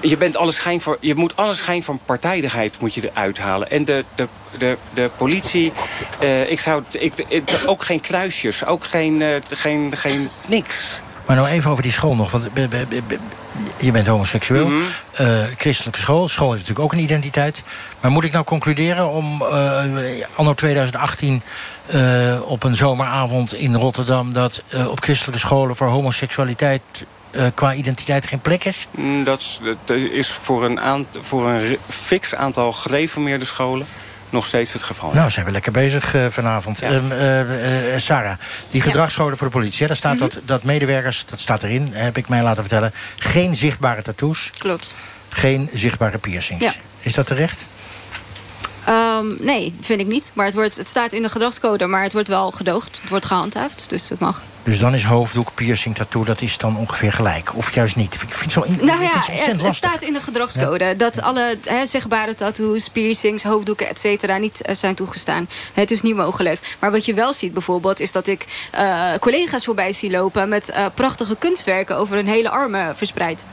je, 0.00 0.16
bent 0.16 0.36
alle 0.36 0.52
schijn 0.52 0.80
voor, 0.80 0.96
je 1.00 1.14
moet 1.14 1.36
alle 1.36 1.54
schijn 1.54 1.82
van 1.82 2.00
partijdigheid 2.04 2.80
moet 2.80 2.94
je 2.94 3.10
eruit 3.10 3.38
halen. 3.38 3.70
En 3.70 3.84
de, 3.84 4.04
de, 4.14 4.28
de, 4.58 4.76
de 4.94 5.10
politie, 5.16 5.72
eh, 6.20 6.50
ik 6.50 6.60
zou, 6.60 6.82
ik, 6.98 7.12
ik- 7.28 7.60
ook 7.66 7.82
geen 7.84 8.00
kruisjes, 8.00 8.64
ook 8.64 8.84
geen, 8.84 9.22
eh, 9.22 9.36
geen, 9.48 9.96
geen 9.96 10.28
niks. 10.48 11.00
Maar 11.28 11.36
nou 11.36 11.48
even 11.48 11.70
over 11.70 11.82
die 11.82 11.92
school 11.92 12.14
nog. 12.14 12.30
Want 12.30 12.48
je 13.76 13.92
bent 13.92 14.06
homoseksueel. 14.06 14.70
Eh, 15.12 15.42
christelijke 15.56 16.00
school. 16.00 16.28
School 16.28 16.52
heeft 16.52 16.60
natuurlijk 16.60 16.84
ook 16.84 16.92
een 16.92 17.04
identiteit. 17.04 17.62
Maar 18.00 18.10
moet 18.10 18.24
ik 18.24 18.32
nou 18.32 18.44
concluderen 18.44 19.08
om 19.10 19.42
eh, 19.42 19.84
anno 20.34 20.54
2018... 20.54 21.42
eh, 21.86 22.40
op 22.44 22.62
een 22.62 22.76
zomeravond 22.76 23.54
in 23.54 23.74
Rotterdam... 23.74 24.32
dat 24.32 24.62
op 24.88 25.00
christelijke 25.00 25.40
scholen 25.40 25.76
voor 25.76 25.86
homoseksualiteit... 25.86 26.82
qua 27.54 27.74
identiteit 27.74 28.26
geen 28.26 28.40
plek 28.40 28.64
is? 28.64 28.86
Mm, 28.90 29.24
Dat 29.24 29.40
is, 29.40 29.60
dat 29.84 29.96
is 29.96 30.28
voor 30.28 30.64
een, 30.64 30.80
aant, 30.80 31.18
voor 31.20 31.48
een 31.48 31.78
fix 31.88 32.34
aantal 32.34 32.72
gereformeerde 32.72 33.44
scholen 33.44 33.86
nog 34.30 34.46
steeds 34.46 34.72
het 34.72 34.82
geval. 34.82 35.12
Nou, 35.12 35.30
zijn 35.30 35.46
we 35.46 35.52
lekker 35.52 35.72
bezig 35.72 36.14
eh, 36.14 36.26
vanavond. 36.26 36.78
Ja. 36.78 36.88
Ehm, 36.88 37.12
eh, 37.12 37.94
eh, 37.94 38.00
Sarah, 38.00 38.38
die 38.70 38.80
gedragsscholen 38.80 39.36
voor 39.36 39.46
de 39.46 39.52
politie. 39.52 39.80
hè, 39.80 39.86
daar 39.86 39.96
staat 39.96 40.18
dat, 40.18 40.40
dat 40.44 40.62
medewerkers, 40.62 41.24
dat 41.30 41.40
staat 41.40 41.62
erin, 41.62 41.88
heb 41.92 42.16
ik 42.16 42.28
mij 42.28 42.42
laten 42.42 42.62
vertellen... 42.62 42.92
geen 43.16 43.56
zichtbare 43.56 44.02
tattoos, 44.02 44.50
Klopt. 44.58 44.96
geen 45.28 45.70
zichtbare 45.72 46.18
piercings. 46.18 46.64
Ja. 46.64 46.72
Is 47.00 47.14
dat 47.14 47.26
terecht? 47.26 47.64
Ehm, 48.84 49.26
nee, 49.38 49.74
vind 49.80 50.00
ik 50.00 50.06
niet. 50.06 50.30
Maar 50.34 50.46
het, 50.46 50.54
wordt, 50.54 50.76
het 50.76 50.88
staat 50.88 51.12
in 51.12 51.22
de 51.22 51.28
gedragscode, 51.28 51.86
maar 51.86 52.02
het 52.02 52.12
wordt 52.12 52.28
wel 52.28 52.50
gedoogd. 52.50 52.98
Het 53.00 53.10
wordt 53.10 53.26
gehandhaafd, 53.26 53.88
dus 53.88 54.08
het 54.08 54.18
mag. 54.18 54.42
Dus 54.68 54.78
dan 54.78 54.94
is 54.94 55.04
hoofddoek, 55.04 55.54
piercing, 55.54 55.94
tattoo, 55.94 56.24
dat 56.24 56.40
is 56.40 56.58
dan 56.58 56.76
ongeveer 56.76 57.12
gelijk. 57.12 57.54
Of 57.54 57.74
juist 57.74 57.96
niet. 57.96 58.14
Ik 58.14 58.20
vind 58.20 58.40
het 58.40 58.52
zo, 58.52 58.62
in, 58.62 58.86
Nou 58.86 59.02
ja, 59.02 59.22
het 59.30 59.74
staat 59.74 60.02
in 60.02 60.12
de 60.12 60.20
gedragscode 60.20 60.96
dat 60.96 61.22
alle 61.22 61.58
hè, 61.64 61.86
zichtbare 61.86 62.34
tattoos, 62.34 62.88
piercings, 62.88 63.42
hoofddoeken, 63.42 63.88
et 63.88 63.98
cetera 63.98 64.36
niet 64.36 64.62
eh, 64.62 64.74
zijn 64.74 64.94
toegestaan. 64.94 65.48
Het 65.72 65.90
is 65.90 66.02
niet 66.02 66.16
mogelijk. 66.16 66.76
Maar 66.78 66.90
wat 66.90 67.04
je 67.04 67.14
wel 67.14 67.32
ziet 67.32 67.52
bijvoorbeeld 67.52 68.00
is 68.00 68.12
dat 68.12 68.26
ik 68.26 68.46
eh, 68.70 69.12
collega's 69.20 69.64
voorbij 69.64 69.92
zie 69.92 70.10
lopen 70.10 70.48
met 70.48 70.68
eh, 70.68 70.86
prachtige 70.94 71.36
kunstwerken 71.36 71.96
over 71.96 72.16
hun 72.16 72.28
hele 72.28 72.50
armen 72.50 72.96
verspreid. 72.96 73.44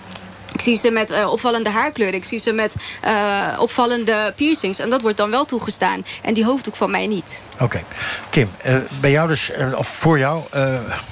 Ik 0.55 0.61
zie 0.61 0.75
ze 0.75 0.89
met 0.91 1.09
eh, 1.11 1.31
opvallende 1.31 1.69
haarkleuren. 1.69 2.15
Ik 2.15 2.23
zie 2.25 2.39
ze 2.39 2.51
met 2.51 2.75
eh, 3.01 3.47
opvallende 3.59 4.33
piercings. 4.35 4.79
En 4.79 4.89
dat 4.89 5.01
wordt 5.01 5.17
dan 5.17 5.29
wel 5.29 5.45
toegestaan. 5.45 6.05
En 6.21 6.33
die 6.33 6.45
hoofddoek 6.45 6.75
van 6.75 6.91
mij 6.91 7.07
niet. 7.07 7.41
Oké. 7.59 7.81
Kim, 8.29 8.49
eh, 8.61 8.75
bij 8.99 9.11
jou 9.11 9.27
dus, 9.27 9.51
of 9.75 9.87
voor 9.87 10.19
jou, 10.19 10.41
eh, 10.51 10.61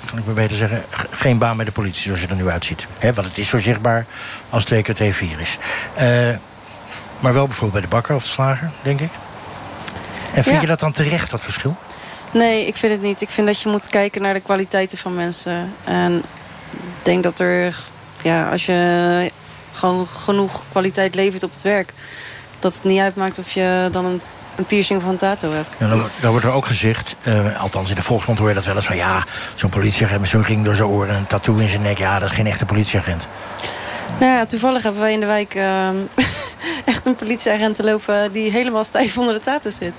kan 0.05 0.17
ik 0.19 0.25
maar 0.25 0.33
beter 0.33 0.57
zeggen... 0.57 0.83
geen 1.09 1.37
baan 1.37 1.55
bij 1.55 1.65
de 1.65 1.71
politie 1.71 2.01
zoals 2.03 2.21
je 2.21 2.27
er 2.27 2.35
nu 2.35 2.49
uitziet. 2.49 2.85
Hè, 2.99 3.13
want 3.13 3.27
het 3.27 3.37
is 3.37 3.49
zo 3.49 3.59
zichtbaar 3.59 4.05
als 4.49 4.63
twee 4.63 4.81
keer 4.81 4.95
twee 4.95 5.13
vier 5.13 5.39
is. 5.39 5.57
Eh, 5.95 6.29
maar 7.19 7.33
wel 7.33 7.45
bijvoorbeeld 7.45 7.71
bij 7.71 7.81
de 7.81 7.95
bakker 7.95 8.15
of 8.15 8.23
de 8.23 8.29
slager, 8.29 8.71
denk 8.81 8.99
ik. 8.99 9.11
En 10.33 10.43
vind 10.43 10.55
Ja. 10.55 10.61
je 10.61 10.67
dat 10.67 10.79
dan 10.79 10.91
terecht, 10.91 11.31
dat 11.31 11.41
verschil? 11.41 11.75
Nee, 12.31 12.67
ik 12.67 12.75
vind 12.75 12.91
het 12.91 13.01
niet. 13.01 13.21
Ik 13.21 13.29
vind 13.29 13.47
dat 13.47 13.61
je 13.61 13.69
moet 13.69 13.87
kijken 13.87 14.21
naar 14.21 14.33
de 14.33 14.39
kwaliteiten 14.39 14.97
van 14.97 15.15
mensen. 15.15 15.73
En 15.83 16.17
ik 16.71 17.03
denk 17.03 17.23
dat 17.23 17.39
er, 17.39 17.75
ja, 18.23 18.49
als 18.49 18.65
je 18.65 19.31
gewoon 19.73 20.07
genoeg 20.07 20.65
kwaliteit 20.69 21.15
levert 21.15 21.43
op 21.43 21.51
het 21.51 21.61
werk... 21.61 21.93
dat 22.59 22.73
het 22.73 22.83
niet 22.83 22.99
uitmaakt 22.99 23.39
of 23.39 23.51
je 23.51 23.89
dan 23.91 24.05
een, 24.05 24.21
een 24.55 24.65
piercing 24.65 25.01
of 25.01 25.09
een 25.09 25.17
tattoo 25.17 25.51
hebt. 25.51 25.69
Ja, 25.77 25.87
dan, 25.87 26.03
dan 26.21 26.31
wordt 26.31 26.45
er 26.45 26.51
ook 26.51 26.65
gezegd, 26.65 27.15
eh, 27.23 27.61
althans 27.61 27.89
in 27.89 27.95
de 27.95 28.01
volksmond 28.01 28.39
hoor 28.39 28.47
je 28.47 28.53
dat 28.53 28.65
wel 28.65 28.75
eens 28.75 28.85
van... 28.85 28.95
ja, 28.95 29.23
zo'n 29.55 29.69
politieagent 29.69 30.21
met 30.21 30.29
zo'n 30.29 30.43
ring 30.43 30.65
door 30.65 30.75
zijn 30.75 30.87
oren 30.87 31.09
en 31.09 31.15
een 31.15 31.27
tattoo 31.27 31.55
in 31.55 31.69
zijn 31.69 31.81
nek... 31.81 31.97
ja, 31.97 32.19
dat 32.19 32.29
is 32.29 32.35
geen 32.35 32.47
echte 32.47 32.65
politieagent. 32.65 33.27
Nou 34.19 34.31
ja, 34.31 34.45
toevallig 34.45 34.83
hebben 34.83 35.01
wij 35.01 35.13
in 35.13 35.19
de 35.19 35.25
wijk 35.25 35.55
ehm, 35.55 35.95
echt 36.85 37.05
een 37.05 37.15
politieagent 37.15 37.75
te 37.75 37.83
lopen... 37.83 38.31
die 38.31 38.51
helemaal 38.51 38.83
stijf 38.83 39.17
onder 39.17 39.33
de 39.33 39.41
tattoo 39.41 39.71
zit. 39.71 39.93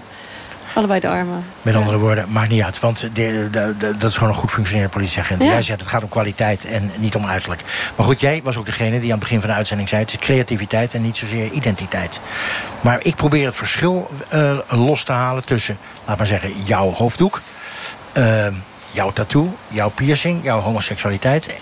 Allebei 0.74 1.00
de 1.00 1.08
armen. 1.08 1.44
Met 1.62 1.74
andere 1.74 1.98
woorden, 1.98 2.24
maakt 2.32 2.48
niet 2.50 2.62
uit. 2.62 2.80
Want 2.80 3.00
de, 3.00 3.10
de- 3.50 3.74
de- 3.78 3.96
dat 3.98 4.10
is 4.10 4.16
gewoon 4.16 4.28
een 4.32 4.38
goed 4.38 4.50
functionerende 4.50 4.94
politieagent. 4.96 5.42
Ja. 5.42 5.48
Jij 5.48 5.62
zegt 5.62 5.80
het 5.80 5.88
gaat 5.88 6.02
om 6.02 6.08
kwaliteit 6.08 6.64
en 6.64 6.90
niet 6.96 7.14
om 7.14 7.26
uiterlijk. 7.26 7.62
Maar 7.96 8.06
goed, 8.06 8.20
jij 8.20 8.40
was 8.44 8.56
ook 8.56 8.66
degene 8.66 8.90
die 9.00 9.02
aan 9.04 9.10
het 9.10 9.20
begin 9.20 9.40
van 9.40 9.48
de 9.50 9.54
uitzending 9.56 9.88
zei... 9.88 10.02
het 10.02 10.10
is 10.12 10.18
creativiteit 10.18 10.94
en 10.94 11.02
niet 11.02 11.16
zozeer 11.16 11.50
identiteit. 11.50 12.20
Maar 12.80 12.98
ik 13.02 13.14
probeer 13.14 13.44
het 13.46 13.56
verschil 13.56 14.10
eh, 14.28 14.58
los 14.68 15.02
te 15.04 15.12
halen 15.12 15.44
tussen, 15.46 15.78
laat 16.04 16.18
maar 16.18 16.26
zeggen, 16.26 16.52
jouw 16.64 16.92
hoofddoek... 16.92 17.40
eh, 18.12 18.46
jouw 18.90 19.12
tattoo, 19.12 19.56
jouw 19.68 19.88
piercing, 19.90 20.40
jouw 20.42 20.60
homoseksualiteit. 20.60 21.54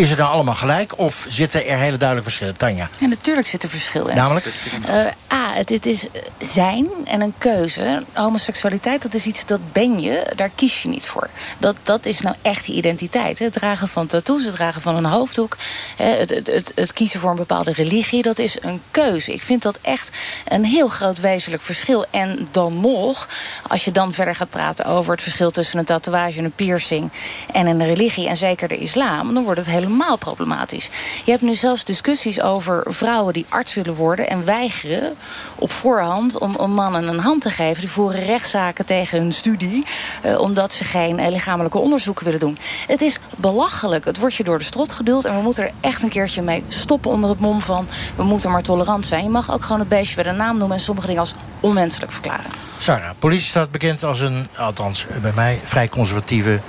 Is 0.00 0.08
het 0.08 0.18
dan 0.18 0.30
allemaal 0.30 0.54
gelijk 0.54 0.98
of 0.98 1.26
zitten 1.28 1.66
er 1.66 1.78
hele 1.78 1.96
duidelijke 1.96 2.22
verschillen? 2.30 2.56
Tanja? 2.56 2.88
Ja, 2.98 3.06
natuurlijk 3.06 3.46
zit 3.46 3.62
er 3.62 3.68
verschil 3.68 4.06
in. 4.06 4.16
Namelijk? 4.16 4.46
Eh, 4.86 5.06
A, 5.32 5.52
het, 5.54 5.68
het 5.68 5.86
is 5.86 6.10
eh, 6.10 6.22
zijn 6.38 6.86
en 7.04 7.20
een 7.20 7.34
keuze. 7.38 8.02
Homoseksualiteit, 8.12 9.02
dat 9.02 9.14
is 9.14 9.26
iets, 9.26 9.46
dat 9.46 9.72
ben 9.72 10.00
je. 10.00 10.26
Daar 10.36 10.50
kies 10.54 10.82
je 10.82 10.88
niet 10.88 11.06
voor. 11.06 11.28
Dat, 11.58 11.76
dat 11.82 12.06
is 12.06 12.20
nou 12.20 12.36
echt 12.42 12.66
je 12.66 12.72
identiteit. 12.72 13.38
hè. 13.38 13.44
Het 13.44 13.54
dragen 13.54 13.88
van 13.88 14.06
tattoos, 14.06 14.44
het 14.44 14.54
dragen 14.54 14.82
van 14.82 14.96
een 14.96 15.04
hoofddoek. 15.04 15.56
hè, 15.96 16.04
Het, 16.04 16.30
het, 16.30 16.46
het, 16.46 16.72
het 16.74 16.92
kiezen 16.92 17.20
voor 17.20 17.30
een 17.30 17.36
bepaalde 17.36 17.72
religie, 17.72 18.22
dat 18.22 18.38
is 18.38 18.56
een 18.62 18.82
keuze. 18.90 19.32
Ik 19.32 19.42
vind 19.42 19.62
dat 19.62 19.78
echt 19.82 20.10
een 20.48 20.64
heel 20.64 20.88
groot 20.88 21.20
wezenlijk 21.20 21.62
verschil. 21.62 22.04
En 22.10 22.48
dan 22.50 22.80
nog, 22.80 23.28
als 23.68 23.84
je 23.84 23.92
dan 23.92 24.12
verder 24.12 24.34
gaat 24.36 24.50
praten 24.50 24.84
over 24.84 25.12
het 25.12 25.22
verschil 25.22 25.50
tussen 25.50 25.78
een 25.78 25.84
tatoeage 25.84 26.38
en 26.38 26.44
een 26.44 26.52
piercing 26.52 27.10
en 27.52 27.66
een 27.66 27.84
religie, 27.84 28.28
en 28.28 28.36
zeker 28.36 28.68
de 28.68 28.78
islam, 28.78 29.34
dan 29.34 29.44
wordt 29.44 29.60
het 29.60 29.68
helemaal 29.68 29.89
problematisch. 30.18 30.90
Je 31.24 31.30
hebt 31.30 31.42
nu 31.42 31.54
zelfs 31.54 31.84
discussies 31.84 32.40
over 32.40 32.82
vrouwen 32.86 33.32
die 33.32 33.46
arts 33.48 33.74
willen 33.74 33.94
worden 33.94 34.28
en 34.28 34.44
weigeren 34.44 35.14
op 35.54 35.70
voorhand 35.70 36.38
om, 36.38 36.56
om 36.56 36.72
mannen 36.72 37.08
een 37.08 37.18
hand 37.18 37.42
te 37.42 37.50
geven. 37.50 37.80
Die 37.80 37.90
voeren 37.90 38.24
rechtszaken 38.24 38.86
tegen 38.86 39.18
hun 39.18 39.32
studie, 39.32 39.86
eh, 40.22 40.40
omdat 40.40 40.72
ze 40.72 40.84
geen 40.84 41.18
eh, 41.18 41.30
lichamelijke 41.30 41.78
onderzoeken 41.78 42.24
willen 42.24 42.40
doen. 42.40 42.58
Het 42.86 43.00
is 43.00 43.18
belachelijk. 43.36 44.04
Het 44.04 44.18
wordt 44.18 44.34
je 44.34 44.44
door 44.44 44.58
de 44.58 44.64
strot 44.64 44.92
geduld 44.92 45.24
en 45.24 45.36
we 45.36 45.42
moeten 45.42 45.64
er 45.64 45.72
echt 45.80 46.02
een 46.02 46.08
keertje 46.08 46.42
mee 46.42 46.64
stoppen 46.68 47.10
onder 47.10 47.30
het 47.30 47.40
mom 47.40 47.60
van 47.60 47.88
we 48.16 48.22
moeten 48.22 48.50
maar 48.50 48.62
tolerant 48.62 49.06
zijn. 49.06 49.24
Je 49.24 49.30
mag 49.30 49.52
ook 49.52 49.62
gewoon 49.62 49.80
het 49.80 49.88
beestje 49.88 50.14
bij 50.14 50.24
de 50.24 50.38
naam 50.38 50.58
noemen 50.58 50.76
en 50.76 50.82
sommige 50.82 51.06
dingen 51.06 51.22
als 51.22 51.34
onmenselijk 51.60 52.12
verklaren. 52.12 52.50
Sarah, 52.78 53.10
politie 53.18 53.48
staat 53.48 53.70
bekend 53.70 54.04
als 54.04 54.20
een, 54.20 54.46
althans 54.56 55.06
bij 55.22 55.32
mij, 55.34 55.60
vrij 55.64 55.88
conservatieve... 55.88 56.60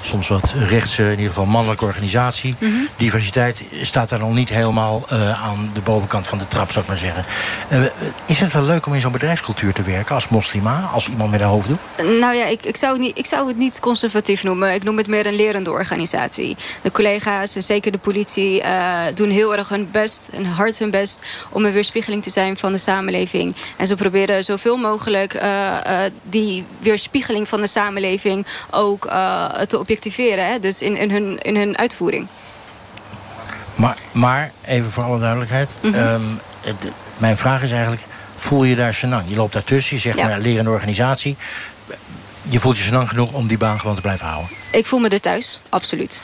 soms 0.00 0.28
wat 0.28 0.54
rechtse, 0.68 1.02
in 1.02 1.10
ieder 1.10 1.26
geval 1.26 1.46
mannelijke 1.46 1.84
organisatie. 1.84 2.54
Diversiteit 2.96 3.62
staat 3.82 4.08
daar 4.08 4.18
nog 4.18 4.34
niet 4.34 4.48
helemaal 4.48 5.02
eh, 5.08 5.42
aan 5.42 5.70
de 5.74 5.80
bovenkant 5.80 6.26
van 6.26 6.38
de 6.38 6.48
trap, 6.48 6.70
zou 6.70 6.84
ik 6.84 6.90
maar 6.90 6.98
zeggen. 6.98 7.24
Eh, 7.68 7.80
is 8.26 8.40
het 8.40 8.52
wel 8.52 8.62
leuk 8.62 8.86
om 8.86 8.94
in 8.94 9.00
zo'n 9.00 9.12
bedrijfscultuur 9.12 9.72
te 9.72 9.82
werken 9.82 10.14
als 10.14 10.28
moslima, 10.28 10.90
als 10.92 11.08
iemand 11.08 11.30
met 11.30 11.40
een 11.40 11.46
hoofddoek? 11.46 11.78
Nou 11.96 12.34
ja, 12.34 12.46
ik, 12.46 12.64
ik, 12.64 12.76
zou 12.76 12.92
het 12.92 13.00
niet, 13.00 13.18
ik 13.18 13.26
zou 13.26 13.48
het 13.48 13.56
niet 13.56 13.80
conservatief 13.80 14.42
noemen. 14.42 14.74
Ik 14.74 14.82
noem 14.82 14.96
het 14.96 15.06
meer 15.06 15.26
een 15.26 15.36
lerende 15.36 15.70
organisatie. 15.70 16.56
De 16.82 16.92
collega's, 16.92 17.52
zeker 17.52 17.92
de 17.92 17.98
politie, 17.98 18.62
eh, 18.62 18.98
doen 19.14 19.30
heel 19.30 19.56
erg 19.56 19.68
hun 19.68 19.88
best 19.90 20.28
en 20.32 20.44
hard 20.44 20.78
hun 20.78 20.90
best 20.90 21.18
om 21.50 21.64
een 21.64 21.72
weerspiegeling 21.72 22.22
te 22.22 22.30
zijn 22.30 22.56
van 22.56 22.72
de 22.72 22.78
samenleving. 22.78 23.54
En 23.76 23.86
ze 23.86 23.94
proberen 23.94 24.44
zoveel 24.44 24.76
mogelijk 24.76 25.34
eh, 25.34 26.04
eh, 26.04 26.12
die 26.22 26.64
weerspiegeling 26.78 27.48
van 27.48 27.60
de 27.60 27.66
samenleving 27.66 28.46
ook 28.70 29.06
eh, 29.06 29.46
te 29.46 29.78
objectiveren. 29.94 30.46
Hè? 30.46 30.58
Dus 30.58 30.82
in, 30.82 30.96
in, 30.96 31.10
hun, 31.10 31.38
in 31.42 31.56
hun 31.56 31.78
uitvoering. 31.78 32.26
Maar, 33.74 33.96
maar 34.12 34.50
even 34.64 34.90
voor 34.90 35.02
alle 35.04 35.18
duidelijkheid. 35.18 35.76
Mhm. 35.80 35.94
ehm, 35.94 36.20
het- 36.60 36.76
mijn 37.18 37.36
vraag 37.36 37.62
is 37.62 37.70
eigenlijk, 37.70 38.02
voel 38.36 38.64
je 38.64 38.76
daar 38.76 38.94
senang? 38.94 39.24
Je 39.28 39.36
loopt 39.36 39.52
daartussen, 39.52 39.96
je 39.96 40.02
zegt, 40.02 40.16
Ja. 40.16 40.26
nou 40.26 40.36
ja, 40.36 40.42
lerende 40.42 40.70
organisatie. 40.70 41.36
Je 42.42 42.60
voelt 42.60 42.78
je 42.78 42.84
senang 42.84 43.08
genoeg 43.08 43.32
om 43.32 43.46
die 43.46 43.58
baan 43.58 43.80
gewoon 43.80 43.94
te 43.94 44.00
blijven 44.00 44.26
houden. 44.26 44.50
Ik 44.70 44.86
voel 44.86 44.98
me 45.00 45.08
er 45.08 45.20
thuis, 45.20 45.60
absoluut. 45.68 46.22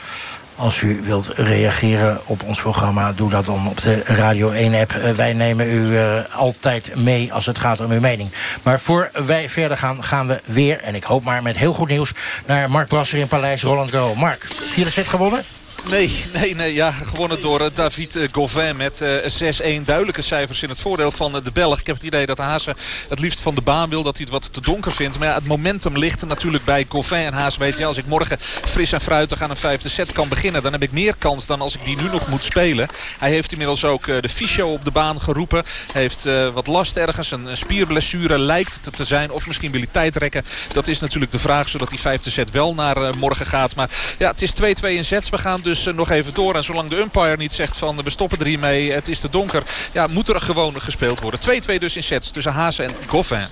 Als 0.57 0.81
u 0.81 1.01
wilt 1.03 1.27
reageren 1.35 2.19
op 2.25 2.43
ons 2.43 2.61
programma, 2.61 3.13
doe 3.13 3.29
dat 3.29 3.45
dan 3.45 3.67
op 3.67 3.81
de 3.81 4.01
Radio 4.03 4.51
1-app. 4.51 4.91
wij 5.15 5.33
nemen 5.33 5.69
u 5.69 5.97
eh, 5.97 6.35
altijd 6.35 6.95
mee 6.95 7.33
als 7.33 7.45
het 7.45 7.59
gaat 7.59 7.79
om 7.79 7.91
uw 7.91 7.99
mening. 7.99 8.29
Maar 8.63 8.79
voor 8.79 9.09
wij 9.25 9.49
verder 9.49 9.77
gaan, 9.77 10.03
gaan 10.03 10.27
we 10.27 10.41
weer, 10.45 10.79
en 10.79 10.95
ik 10.95 11.03
hoop 11.03 11.23
maar 11.23 11.43
met 11.43 11.57
heel 11.57 11.73
goed 11.73 11.87
nieuws... 11.87 12.11
naar 12.45 12.69
Mark 12.69 12.87
Brasser 12.87 13.19
in 13.19 13.27
Paleis 13.27 13.63
Roland 13.63 13.91
Garros. 13.91 14.17
Mark, 14.17 14.45
vierde 14.73 14.91
set 14.91 15.07
gewonnen? 15.07 15.56
Nee, 15.89 16.23
nee, 16.33 16.55
nee. 16.55 16.73
Ja, 16.73 16.91
gewonnen 16.91 17.41
door 17.41 17.61
eh, 17.61 17.67
David 17.73 18.15
eh, 18.15 18.27
Gauvin 18.31 18.75
met 18.75 19.01
eh 19.01 19.79
6-1. 19.81 19.83
Duidelijke 19.85 20.21
cijfers 20.21 20.63
in 20.63 20.69
het 20.69 20.79
voordeel 20.79 21.11
van 21.11 21.35
eh, 21.35 21.43
de 21.43 21.51
Belg. 21.51 21.79
Ik 21.79 21.87
heb 21.87 21.95
het 21.95 22.05
idee 22.05 22.25
dat 22.25 22.37
Haase 22.37 22.75
het 23.09 23.19
liefst 23.19 23.41
van 23.41 23.55
de 23.55 23.61
baan 23.61 23.89
wil. 23.89 24.03
Dat 24.03 24.17
hij 24.17 24.25
het 24.25 24.33
wat 24.33 24.53
te 24.53 24.61
donker 24.61 24.91
vindt. 24.91 25.19
Maar 25.19 25.27
ja, 25.27 25.33
het 25.33 25.45
momentum 25.45 25.97
ligt 25.97 26.25
natuurlijk 26.25 26.63
bij 26.63 26.85
Gauvin. 26.89 27.25
En 27.25 27.33
Haase 27.33 27.59
weet, 27.59 27.77
ja, 27.77 27.87
als 27.87 27.97
ik 27.97 28.05
morgen 28.05 28.37
fris 28.65 28.91
en 28.91 29.01
fruitig 29.01 29.41
aan 29.41 29.49
een 29.49 29.55
vijfde 29.55 29.89
set 29.89 30.11
kan 30.11 30.29
beginnen... 30.29 30.63
dan 30.63 30.71
heb 30.71 30.81
ik 30.81 30.91
meer 30.91 31.15
kans 31.17 31.45
dan 31.45 31.61
als 31.61 31.75
ik 31.75 31.85
die 31.85 32.01
nu 32.01 32.09
nog 32.09 32.27
moet 32.27 32.43
spelen. 32.43 32.87
Hij 33.19 33.29
heeft 33.29 33.51
inmiddels 33.51 33.85
ook 33.85 34.07
eh, 34.07 34.21
de 34.21 34.29
fysio 34.29 34.71
op 34.71 34.85
de 34.85 34.91
baan 34.91 35.21
geroepen. 35.21 35.63
Hij 35.91 36.01
heeft 36.01 36.25
eh, 36.25 36.47
wat 36.47 36.67
last 36.67 36.97
ergens. 36.97 37.31
Een 37.31 37.57
spierblessure 37.57 38.39
lijkt 38.39 38.95
te 38.95 39.03
zijn. 39.03 39.31
Of 39.31 39.47
misschien 39.47 39.71
wil 39.71 39.81
hij 39.81 39.89
tijd 39.91 40.15
rekken. 40.15 40.45
Dat 40.73 40.87
is 40.87 40.99
natuurlijk 40.99 41.31
de 41.31 41.39
vraag, 41.39 41.69
zodat 41.69 41.89
die 41.89 41.99
vijfde 41.99 42.29
set 42.29 42.51
wel 42.51 42.73
naar 42.73 42.97
eh, 42.97 43.13
morgen 43.13 43.45
gaat. 43.45 43.75
Maar 43.75 43.89
ja, 44.17 44.31
het 44.31 44.41
is 44.41 44.53
2-2 44.53 44.55
in 44.81 45.05
sets. 45.05 45.29
We 45.29 45.37
gaan 45.37 45.61
dus 45.61 45.76
eh, 45.85 45.93
nog 45.93 46.09
even 46.09 46.33
door. 46.33 46.55
En 46.55 46.63
zolang 46.63 46.89
de 46.89 46.99
umpire 46.99 47.37
niet 47.37 47.53
zegt 47.53 47.77
van 47.77 48.03
we 48.03 48.09
stoppen 48.09 48.39
er 48.39 48.45
hiermee, 48.45 48.91
het 48.91 49.07
is 49.07 49.19
te 49.19 49.29
donker. 49.29 49.63
Ja, 49.91 50.07
moet 50.07 50.29
er 50.29 50.41
gewoon 50.41 50.81
gespeeld 50.81 51.21
worden. 51.21 51.39
2-2 51.39 51.79
dus 51.79 51.95
in 51.95 52.03
sets 52.03 52.31
tussen 52.31 52.51
Haase 52.51 52.83
en 52.83 52.91
Goffin. 53.07 53.45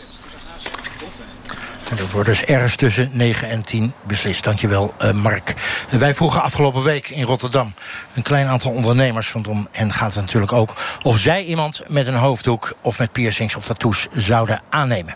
En 1.89 1.95
dat 1.95 2.11
wordt 2.11 2.29
dus 2.29 2.43
ergens 2.43 2.75
tussen 2.75 3.09
9 3.13 3.49
en 3.49 3.63
10 3.63 3.93
beslist. 4.07 4.43
Dankjewel, 4.43 4.93
eh 4.97 5.11
Mark. 5.11 5.53
Eh, 5.89 5.99
wij 5.99 6.13
vroegen 6.13 6.41
afgelopen 6.41 6.83
week 6.83 7.09
in 7.09 7.23
Rotterdam... 7.23 7.73
een 8.13 8.23
klein 8.23 8.47
aantal 8.47 8.71
ondernemers, 8.71 9.31
want 9.31 9.47
om 9.47 9.67
hen 9.71 9.93
gaat 9.93 10.13
het 10.13 10.21
natuurlijk 10.21 10.53
ook... 10.53 10.73
of 11.01 11.19
zij 11.19 11.43
iemand 11.43 11.81
met 11.87 12.07
een 12.07 12.15
hoofddoek 12.15 12.73
of 12.81 12.99
met 12.99 13.11
piercings 13.11 13.55
of 13.55 13.65
tattoos 13.65 14.07
zouden 14.11 14.61
aannemen. 14.69 15.15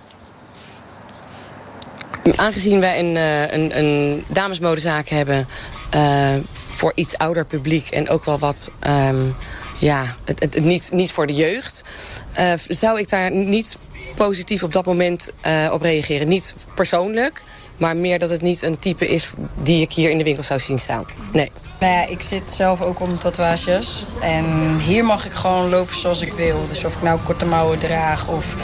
Aangezien 2.36 2.80
wij 2.80 3.00
een, 3.00 3.18
eh, 3.18 3.54
een, 3.54 3.80
een 3.80 4.24
damesmodezaak 4.28 5.08
hebben 5.08 5.48
eh, 5.90 6.34
voor 6.80 6.92
iets 6.96 7.18
ouder 7.18 7.46
publiek 7.46 7.90
en 7.90 8.10
ook 8.10 8.26
wel 8.26 8.40
wat, 8.40 8.72
ehm, 8.80 9.26
ja, 9.80 10.16
het, 10.26 10.40
het, 10.40 10.64
niet, 10.64 10.90
niet 10.94 11.12
voor 11.12 11.28
de 11.28 11.34
jeugd, 11.34 11.84
eh, 12.34 12.54
zou 12.68 13.00
ik 13.00 13.10
daar 13.10 13.32
niet 13.32 13.78
positief 14.16 14.64
op 14.64 14.74
dat 14.74 14.86
moment 14.86 15.32
eh, 15.42 15.70
op 15.72 15.82
reageren. 15.82 16.28
Niet 16.28 16.56
persoonlijk, 16.76 17.42
maar 17.80 17.98
meer 17.98 18.20
dat 18.20 18.30
het 18.30 18.42
niet 18.42 18.62
een 18.62 18.80
type 18.80 19.08
is 19.08 19.32
die 19.62 19.82
ik 19.82 19.92
hier 19.92 20.10
in 20.10 20.18
de 20.18 20.24
winkel 20.24 20.44
zou 20.44 20.60
zien 20.60 20.80
staan. 20.80 21.06
Nee. 21.32 21.52
Nou 21.80 21.94
ja, 21.94 22.08
ik 22.08 22.22
zit 22.22 22.52
zelf 22.52 22.82
ook 22.82 23.00
onder 23.00 23.18
tatoeages. 23.18 24.06
En 24.22 24.46
hier 24.80 25.06
mag 25.06 25.26
ik 25.26 25.32
gewoon 25.32 25.70
lopen 25.70 25.96
zoals 25.96 26.22
ik 26.22 26.34
wil. 26.34 26.64
Dus 26.64 26.84
of 26.84 26.96
ik 26.96 27.02
nou 27.02 27.20
korte 27.26 27.46
mouwen 27.46 27.80
draag 27.80 28.28
of 28.28 28.56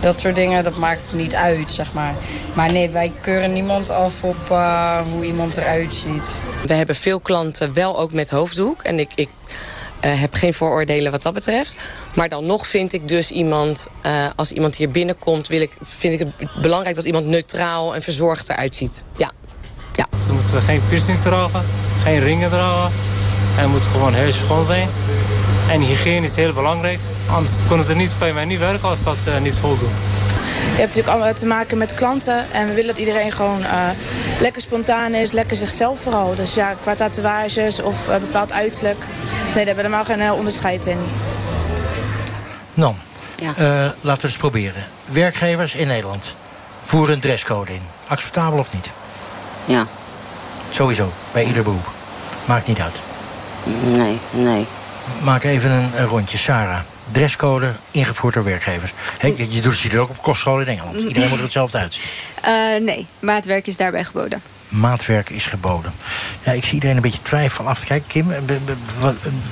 dat 0.00 0.18
soort 0.18 0.34
dingen, 0.34 0.64
dat 0.64 0.76
maakt 0.76 1.00
niet 1.12 1.34
uit, 1.34 1.72
zeg 1.72 1.92
maar. 1.92 2.14
Maar 2.52 2.72
nee, 2.72 2.90
wij 2.90 3.12
keuren 3.20 3.52
niemand 3.52 3.90
af 3.90 4.24
op 4.24 4.50
eh, 4.50 5.00
hoe 5.12 5.24
iemand 5.24 5.56
eruit 5.56 5.92
ziet. 5.92 6.38
We 6.66 6.74
hebben 6.74 6.96
veel 6.96 7.20
klanten 7.20 7.72
wel 7.72 7.98
ook 7.98 8.12
met 8.12 8.30
hoofddoek. 8.30 8.82
En 8.82 8.98
ik, 8.98 9.12
ik 9.14 9.28
eh, 10.00 10.20
heb 10.20 10.34
geen 10.34 10.54
vooroordelen 10.54 11.12
wat 11.12 11.22
dat 11.22 11.32
betreft. 11.32 11.76
Maar 12.14 12.28
dan 12.28 12.46
nog 12.46 12.66
vind 12.66 12.92
ik 12.92 13.08
dus 13.08 13.30
iemand... 13.30 13.86
eh, 14.00 14.26
als 14.36 14.52
iemand 14.52 14.76
hier 14.76 14.90
binnenkomt, 14.90 15.48
wil 15.48 15.60
ik, 15.60 15.76
vind 15.82 16.12
ik 16.12 16.18
het 16.18 16.62
belangrijk... 16.62 16.96
dat 16.96 17.04
iemand 17.04 17.26
neutraal 17.26 17.94
en 17.94 18.02
verzorgd 18.02 18.48
eruit 18.48 18.76
ziet. 18.76 19.04
Ja. 19.16 19.30
ja. 19.94 20.06
Ze 20.26 20.32
moeten 20.32 20.62
geen 20.62 20.82
piercings 20.88 21.22
dragen, 21.22 21.62
geen 22.02 22.20
ringen 22.20 22.50
dragen. 22.50 22.92
En 23.56 23.62
het 23.62 23.70
moet 23.70 23.82
gewoon 23.82 24.14
heel 24.14 24.32
schoon 24.32 24.64
zijn. 24.64 24.88
En 25.70 25.80
hygiëne 25.80 26.26
is 26.26 26.36
heel 26.36 26.52
belangrijk. 26.52 26.98
Anders 27.30 27.54
kunnen 27.68 27.86
ze 27.86 27.94
niet 27.94 28.12
bij 28.18 28.32
mij 28.32 28.44
niet 28.44 28.58
werken 28.58 28.88
als 28.88 29.02
dat 29.02 29.16
eh, 29.26 29.40
niet 29.40 29.56
voldoet. 29.56 29.88
Je 30.60 30.86
hebt 30.86 30.88
natuurlijk 30.96 31.08
allemaal 31.08 31.34
te 31.34 31.46
maken 31.46 31.78
met 31.78 31.94
klanten. 31.94 32.44
En 32.52 32.66
we 32.66 32.72
willen 32.74 32.90
dat 32.90 32.98
iedereen 32.98 33.32
gewoon 33.32 33.64
eh, 33.64 33.88
lekker 34.40 34.62
spontaan 34.62 35.14
is. 35.14 35.32
Lekker 35.32 35.56
zichzelf 35.56 36.00
vooral. 36.00 36.34
Dus 36.34 36.54
ja, 36.54 36.74
qua 36.82 36.94
tatoeages 36.94 37.80
of 37.80 38.08
eh, 38.08 38.16
bepaald 38.16 38.52
uiterlijk. 38.52 38.98
Nee, 38.98 39.64
daar 39.64 39.74
hebben 39.74 39.74
we 39.74 39.82
helemaal 39.82 40.04
geen 40.04 40.20
eh, 40.20 40.32
onderscheid 40.32 40.86
in. 40.86 40.98
Dan, 42.74 42.96
eh, 43.40 43.54
laten 44.00 44.22
we 44.22 44.28
eens 44.28 44.36
proberen. 44.36 44.84
Werkgevers 45.04 45.74
in 45.74 45.86
Nederland. 45.86 46.34
voeren 46.84 47.14
een 47.14 47.20
dresscode 47.20 47.72
in. 47.72 47.82
Acceptabel 48.06 48.58
of 48.58 48.72
niet? 48.72 48.86
Ja. 49.64 49.86
Sowieso, 50.70 51.12
bij 51.32 51.44
ieder 51.44 51.62
beroep. 51.62 51.90
Maakt 52.44 52.66
niet 52.66 52.80
uit. 52.80 52.94
Nee, 53.84 54.18
nee. 54.30 54.66
Maak 55.22 55.42
even 55.42 55.70
een, 55.70 55.90
een 55.96 56.06
rondje. 56.06 56.38
Sarah, 56.38 56.80
dresscode 57.12 57.72
ingevoerd 57.90 58.34
door 58.34 58.44
werkgevers. 58.44 58.92
Je 59.36 59.60
doet 59.62 59.82
het 59.82 59.96
ook 59.96 60.10
op 60.10 60.22
kostscholen 60.22 60.66
in 60.66 60.72
Engeland. 60.72 61.00
Iedereen 61.00 61.28
moet 61.28 61.38
er 61.38 61.44
hetzelfde 61.44 61.78
uitzien. 61.78 62.04
Eh, 62.42 62.52
nee, 62.80 63.06
maatwerk 63.18 63.66
is 63.66 63.76
daarbij 63.76 64.04
geboden. 64.04 64.42
Maatwerk 64.68 65.30
is 65.30 65.46
geboden. 65.46 65.92
Ja, 66.44 66.52
ik 66.52 66.64
zie 66.64 66.74
iedereen 66.74 66.96
een 66.96 67.02
beetje 67.02 67.22
twijfel 67.22 67.68
af 67.68 67.78
te 67.78 67.84
kijken. 67.84 68.08
Kim, 68.08 68.32
eh, 68.32 68.38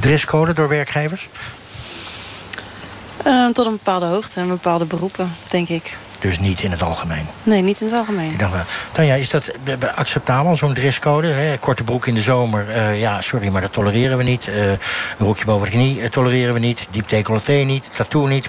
dresscode 0.01 0.53
door 0.53 0.69
werkgevers? 0.69 1.29
Eh, 3.25 3.47
tot 3.49 3.67
een 3.67 3.73
bepaalde 3.73 4.07
hoogte 4.07 4.41
en 4.41 4.49
bepaalde 4.49 4.85
beroepen, 4.85 5.33
denk 5.51 5.69
ik. 5.69 5.97
Dus 6.21 6.39
niet 6.39 6.63
in 6.63 6.71
het 6.71 6.83
algemeen. 6.83 7.27
Nee, 7.43 7.63
niet 7.63 7.81
in 7.81 7.87
het 7.87 7.97
algemeen. 7.97 8.31
Ik 8.31 8.39
dacht, 8.39 8.53
wel, 8.53 8.63
Tanja, 8.93 9.15
is 9.15 9.31
dat 9.31 9.47
eh, 9.65 9.75
be- 9.79 9.93
acceptabel, 9.95 10.57
zo'n 10.57 10.75
dresscode? 10.75 11.27
Hè? 11.27 11.59
Korte 11.59 11.85
broek 11.85 12.07
in 12.07 12.15
de 12.15 12.21
zomer, 12.21 12.71
eh, 12.71 13.01
ja, 13.01 13.21
sorry, 13.21 13.49
maar 13.49 13.61
dat 13.61 13.73
tolereren 13.73 14.17
we 14.19 14.23
niet. 14.25 14.49
Eh, 14.49 14.71
een 14.71 14.79
rokje 15.19 15.45
boven 15.45 15.65
de 15.71 15.73
knie 15.77 16.01
eh, 16.03 16.11
tolereren 16.11 16.55
we 16.55 16.61
niet. 16.61 16.87
Diep 16.91 17.09
decolleté 17.09 17.53
niet, 17.53 17.91
tattoo 17.95 18.27
niet. 18.27 18.49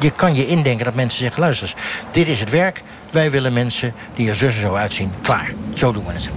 Je, 0.00 0.10
kan 0.10 0.34
je 0.34 0.46
indenken 0.46 0.84
dat 0.84 0.94
mensen 0.94 1.18
zeggen... 1.18 1.40
luister 1.40 1.66
eens, 1.66 1.76
dit 2.10 2.28
is 2.28 2.40
het 2.40 2.50
werk. 2.50 2.82
Wij 3.10 3.30
willen 3.30 3.52
mensen 3.52 3.94
die 4.14 4.28
er 4.28 4.36
zus 4.36 4.54
en 4.54 4.60
zo 4.60 4.74
uitzien. 4.74 5.12
Klaar, 5.22 5.52
zo 5.74 5.92
doen 5.92 6.04
we 6.06 6.12
het. 6.12 6.28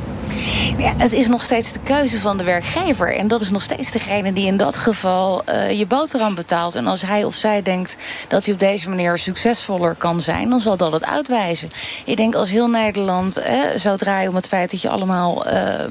Ja, 0.78 0.94
het 0.98 1.14
is 1.14 1.28
nog 1.28 1.42
steeds 1.42 1.72
de 1.72 1.80
keuze 1.84 2.20
van 2.20 2.38
de 2.38 2.44
werkgever. 2.44 3.16
En 3.16 3.28
dat 3.28 3.42
is 3.42 3.50
nog 3.50 3.62
steeds 3.62 3.92
degene 3.92 4.34
die 4.34 4.48
in 4.48 4.58
dat 4.58 4.76
geval 4.76 5.44
eh, 5.44 5.72
je 5.72 5.86
boterham 5.86 6.36
betaalt. 6.36 6.76
En 6.76 6.88
als 6.88 7.02
hij 7.02 7.24
of 7.24 7.36
zij 7.36 7.62
denkt 7.62 7.98
dat 8.28 8.46
hij 8.46 8.54
op 8.54 8.60
deze 8.60 8.90
manier 8.90 9.18
succesvoller 9.18 9.96
kan 9.96 10.22
zijn... 10.22 10.50
dan 10.50 10.60
zal 10.60 10.78
dat 10.78 10.92
het 10.92 11.06
uitwijzen. 11.06 11.70
Ik 12.06 12.18
denk 12.18 12.36
als 12.36 12.50
heel 12.50 12.68
Nederland 12.68 13.38
eh, 13.38 13.60
zou 13.76 13.98
draaien 13.98 14.30
om 14.30 14.36
het 14.36 14.48
feit... 14.48 14.72
dat 14.72 14.82
je 14.82 14.90
allemaal 14.90 15.46
eh, 15.46 15.86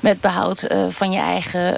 met 0.00 0.20
behoud 0.20 0.62
eh, 0.62 0.78
van 0.88 1.12
je 1.12 1.18
eigen 1.18 1.76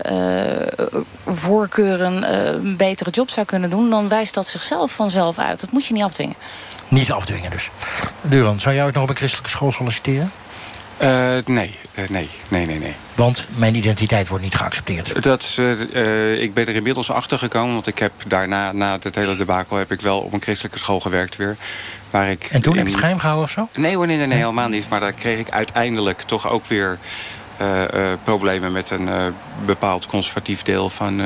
voorkeuren... 1.27 2.35
een 2.55 2.77
betere 2.77 3.11
job 3.11 3.31
zou 3.31 3.47
kunnen 3.47 3.71
doen... 3.71 3.91
dan 3.91 4.09
wijst 4.09 4.35
dat 4.35 4.47
zichzelf 4.47 4.93
vanzelf 4.93 5.39
uit. 5.39 5.61
Dat 5.61 5.73
moet 5.73 5.87
je 5.87 5.95
niet 5.95 6.03
afdwingen. 6.03 6.37
Niet 6.89 7.13
afdwingen 7.13 7.51
dus. 7.51 7.71
Duran, 8.21 8.61
zou 8.61 8.75
jij 8.75 8.87
ook 8.87 8.93
nog 8.93 9.03
op 9.03 9.09
een 9.09 9.17
christelijke 9.17 9.51
school 9.51 9.73
solliciteren? 9.73 10.33
Eh, 11.01 11.37
nee, 11.45 11.75
eh, 11.95 12.09
nee, 12.09 12.29
nee, 12.49 12.67
nee, 12.67 12.79
nee. 12.79 12.95
Want 13.15 13.45
mijn 13.57 13.75
identiteit 13.75 14.29
wordt 14.29 14.45
niet 14.45 14.55
geaccepteerd. 14.55 15.23
Dat, 15.23 15.57
eh, 15.59 16.43
ik 16.43 16.55
ben 16.55 16.67
er 16.67 16.75
inmiddels 16.75 17.13
achter 17.13 17.39
gekomen, 17.39 17.73
want 17.73 17.87
ik 17.87 17.99
heb 17.99 18.13
daarna, 18.27 18.73
na 18.73 18.99
het 19.01 19.15
hele 19.15 19.37
debakel, 19.37 19.77
heb 19.77 19.93
ik 19.93 20.01
wel 20.01 20.21
op 20.21 20.33
een 20.33 20.43
christelijke 20.43 20.79
school 20.79 21.01
gewerkt 21.01 21.37
weer. 21.37 21.57
Waar 22.11 22.31
ik 22.31 22.49
En 22.51 22.63
toen 22.63 22.77
heb 22.77 22.85
je 22.87 22.91
het 22.91 23.01
geheim 23.01 23.19
gehouden 23.19 23.45
of 23.45 23.51
zo? 23.51 23.69
Nee 23.81 23.97
hoor, 23.97 24.07
nee, 24.07 24.17
nee, 24.17 24.27
nee, 24.27 24.39
helemaal 24.39 24.69
niet. 24.69 24.89
Maar 24.89 25.01
daar 25.01 25.13
kreeg 25.13 25.39
ik 25.39 25.51
uiteindelijk 25.51 26.21
toch 26.21 26.49
ook 26.49 26.67
weer 26.67 26.99
problemen 28.25 28.73
met 28.73 28.91
een 28.91 29.35
bepaald 29.65 30.07
conservatief 30.07 30.63
deel 30.63 30.91
van 30.91 31.17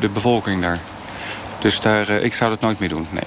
de 0.00 0.08
bevolking 0.12 0.62
daar. 0.62 0.78
Dus 1.60 1.80
daar, 1.80 2.10
ik 2.10 2.34
zou 2.34 2.50
dat 2.50 2.60
nooit 2.60 2.78
meer 2.78 2.88
doen, 2.88 3.06
nee. 3.10 3.24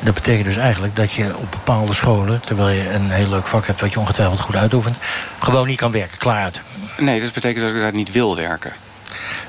Dat 0.00 0.14
betekent 0.14 0.44
dus 0.44 0.56
eigenlijk 0.56 0.96
dat 0.96 1.12
je 1.12 1.36
op 1.36 1.50
bepaalde 1.50 1.94
scholen... 1.94 2.40
terwijl 2.40 2.68
je 2.68 2.90
een 2.90 3.10
heel 3.10 3.28
leuk 3.28 3.46
vak 3.46 3.66
hebt 3.66 3.80
wat 3.80 3.92
je 3.92 3.98
ongetwijfeld 4.00 4.40
goed 4.40 4.56
uitoefent... 4.56 4.96
gewoon 5.38 5.66
niet 5.66 5.78
kan 5.78 5.90
werken, 5.90 6.18
klaar 6.18 6.42
uit. 6.42 6.60
Nee, 6.98 7.20
dat 7.20 7.32
betekent 7.32 7.64
dat 7.64 7.74
ik 7.74 7.80
daar 7.80 7.94
niet 7.94 8.12
wil 8.12 8.36
werken. 8.36 8.72